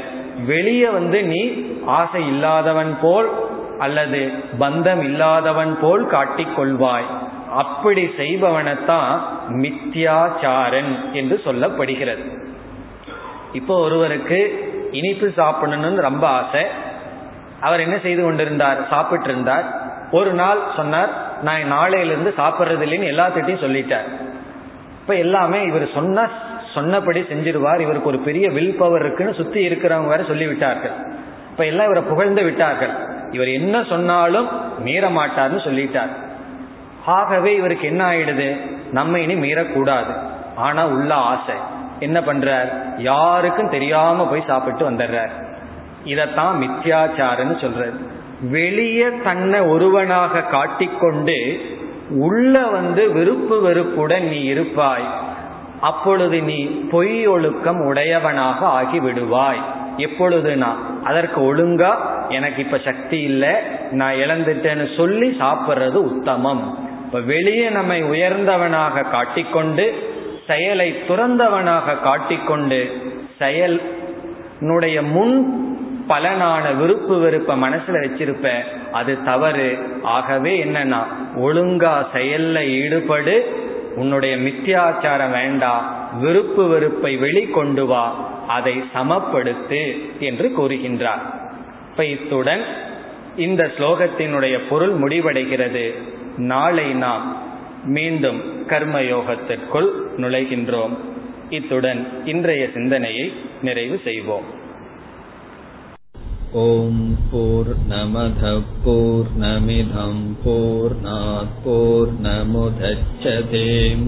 வெளியே 0.45 0.87
வந்து 0.87 1.23
நீ 1.23 1.65
ஆசை 1.85 2.27
இல்லாதவன் 2.27 2.97
போல் 3.01 3.29
அல்லது 3.79 4.31
பந்தம் 4.59 5.03
இல்லாதவன் 5.03 5.77
போல் 5.81 6.07
காட்டிக்கொள்வாய் 6.07 7.03
அப்படி 7.55 8.03
செய்பவனைத்தான் 8.17 9.11
மித்யாச்சாரன் 9.49 11.11
என்று 11.11 11.41
சொல்லப்படுகிறது. 11.45 12.23
இப்போ 13.53 13.79
ஒருவருக்கு 13.79 14.39
இனிப்பு 14.91 15.27
சாப்பிடணும்னு 15.37 16.05
ரொம்ப 16.09 16.27
ஆசை. 16.27 16.65
அவர் 17.61 17.79
என்ன 17.79 17.97
செய்து 17.97 18.23
கொண்டிருந்தார்? 18.23 18.87
சாப்பிட்டு 18.89 19.29
இருந்தார் 19.29 19.67
ஒரு 20.11 20.33
நாள் 20.33 20.59
சொன்னார் 20.75 21.09
நான் 21.41 21.71
நாளையிலிருந்து 21.73 22.31
சாப்பிட்றது 22.37 22.83
இல்லைன்னு 22.87 23.11
எல்லாத்திட்டையும் 23.13 23.63
சொல்லிட்டார். 23.65 24.09
இப்ப 25.01 25.15
எல்லாமே 25.15 25.63
இவர் 25.63 25.93
சொன்ன 25.93 26.27
சொன்னபடி 26.73 27.21
செஞ்சிருவார் 27.21 27.79
இவருக்கு 27.79 28.11
ஒரு 28.11 28.19
பெரிய 28.19 28.49
வில் 28.49 28.77
பவர் 28.77 29.03
இருக்குன்னு 29.05 29.33
சுத்தி 29.33 29.69
இருக்கிறவங்க 29.69 30.07
வேற 30.07 30.23
சொல்லிவிட்டார்கள். 30.23 30.95
இப்ப 31.51 31.65
எல்லாம் 31.65 31.85
இவரை 31.85 32.03
புகழ்ந்து 32.03 32.43
விட்டார்கள். 32.43 32.93
இவர் 33.31 33.47
என்ன 33.47 33.83
சொன்னாலும் 33.83 34.47
மீற 34.79 35.09
மாட்டார்னு 35.09 35.61
சொல்லிட்டார். 35.67 36.13
ஆகவே 37.05 37.55
இவருக்கு 37.55 37.87
என்ன 37.87 38.11
ஆயிடுது? 38.11 38.71
நம்ம 38.91 39.19
இனி 39.19 39.35
மீறக்கூடாது. 39.35 40.15
ஆனா 40.55 40.87
உள்ள 40.87 41.13
ஆசை. 41.13 41.55
என்ன 41.99 42.19
பண்றார்? 42.19 42.69
யாருக்கும் 42.97 43.69
தெரியாம 43.69 44.27
போய் 44.27 44.43
சாப்பிட்டு 44.47 44.91
வந்துடுறார். 44.91 45.29
இதத்தான் 46.05 46.55
மித்யாச்சாரன்னு 46.61 47.61
சொல்றது 47.61 48.13
வெளியே 48.41 49.05
தன்னை 49.23 49.59
ஒருவனாக 49.59 50.41
காட்டிக்கொண்டு 50.41 51.61
உள்ள 52.09 52.65
வந்து 52.65 53.11
விருப்பு 53.11 53.61
வெறுப்புடன் 53.61 54.27
நீ 54.27 54.39
இருப்பாய். 54.41 55.07
அப்பொழுது 55.81 56.41
நீ 56.41 56.65
பொய் 56.65 57.27
ஒழுக்கம் 57.27 57.85
உடையவனாக 57.85 58.65
ஆகி 58.65 58.99
விடுவாய் 58.99 59.61
எப்பொழுதுனா 59.97 60.73
அதற்கு 61.03 61.55
ஒழுங்கா 61.55 61.95
எனக்கு 62.29 62.63
இப்ப 62.63 62.77
சக்தி 62.77 63.21
இல்லை 63.21 63.51
நான் 63.91 64.13
இழந்துட்டேன்னு 64.13 64.95
சொல்லி 64.97 65.37
சாப்பிட்றது 65.39 65.93
உத்தமம். 65.93 66.84
இப்ப 67.15 67.27
வெளியே 67.27 67.69
நம்மை 67.69 68.03
உயர்ந்தவனாக 68.03 69.09
காட்டிக்கொண்டு 69.09 69.93
செயலை 70.47 70.95
துறந்தவனாக 71.07 72.01
காட்டிக்கொண்டு 72.01 72.79
செயல் 73.39 73.81
முன் 75.11 75.35
பலனான 76.09 76.75
விருப்பு 76.77 77.19
வெறுப்ப 77.19 77.55
மனசுல 77.55 78.01
வச்சிருப்ப 78.01 78.51
அது 78.91 79.23
தவறு. 79.23 79.77
ஆகவே 80.03 80.63
என்னன்னா 80.63 80.99
ஒழுங்கா 81.37 81.93
செயல்ல 82.13 82.65
ஈடுபடு 82.67 83.35
உன்னுடைய 83.95 84.35
மித்தியாச்சாரம் 84.37 85.31
வேண்டாம் 85.31 85.85
விருப்பு 86.21 86.67
வெறுப்பை 86.67 87.17
வெளிக்கொண்டு 87.17 87.85
வா 87.85 88.05
அதை 88.47 88.83
சமப்படுத்து 88.93 89.83
என்று 90.19 90.51
கூறுகின்றார். 90.57 91.23
இப்ப 91.91 92.05
இத்துடன் 92.05 92.65
இந்த 93.37 93.71
ஸ்லோகத்தினுடைய 93.77 94.59
பொருள் 94.69 94.93
முடிவடைகிறது. 94.99 96.13
நாளை 96.44 96.88
நாம் 96.94 97.26
மீண்டும் 97.86 98.40
கர்மயோகத்திற்குள் 98.66 99.90
நுழைகின்றோம் 100.16 100.94
இத்துடன் 101.50 102.00
இன்றைய 102.24 102.64
சிந்தனையை 102.74 103.26
நிறைவு 103.62 103.96
செய்வோம் 104.04 104.48
ஓம் 106.60 107.04
போர் 107.30 107.72
நமத 107.88 108.44
போர் 108.84 109.30
நமிதம் 109.38 110.24
போர் 110.44 110.96
போர் 111.64 112.12
நமுதச்சதேம் 112.22 114.06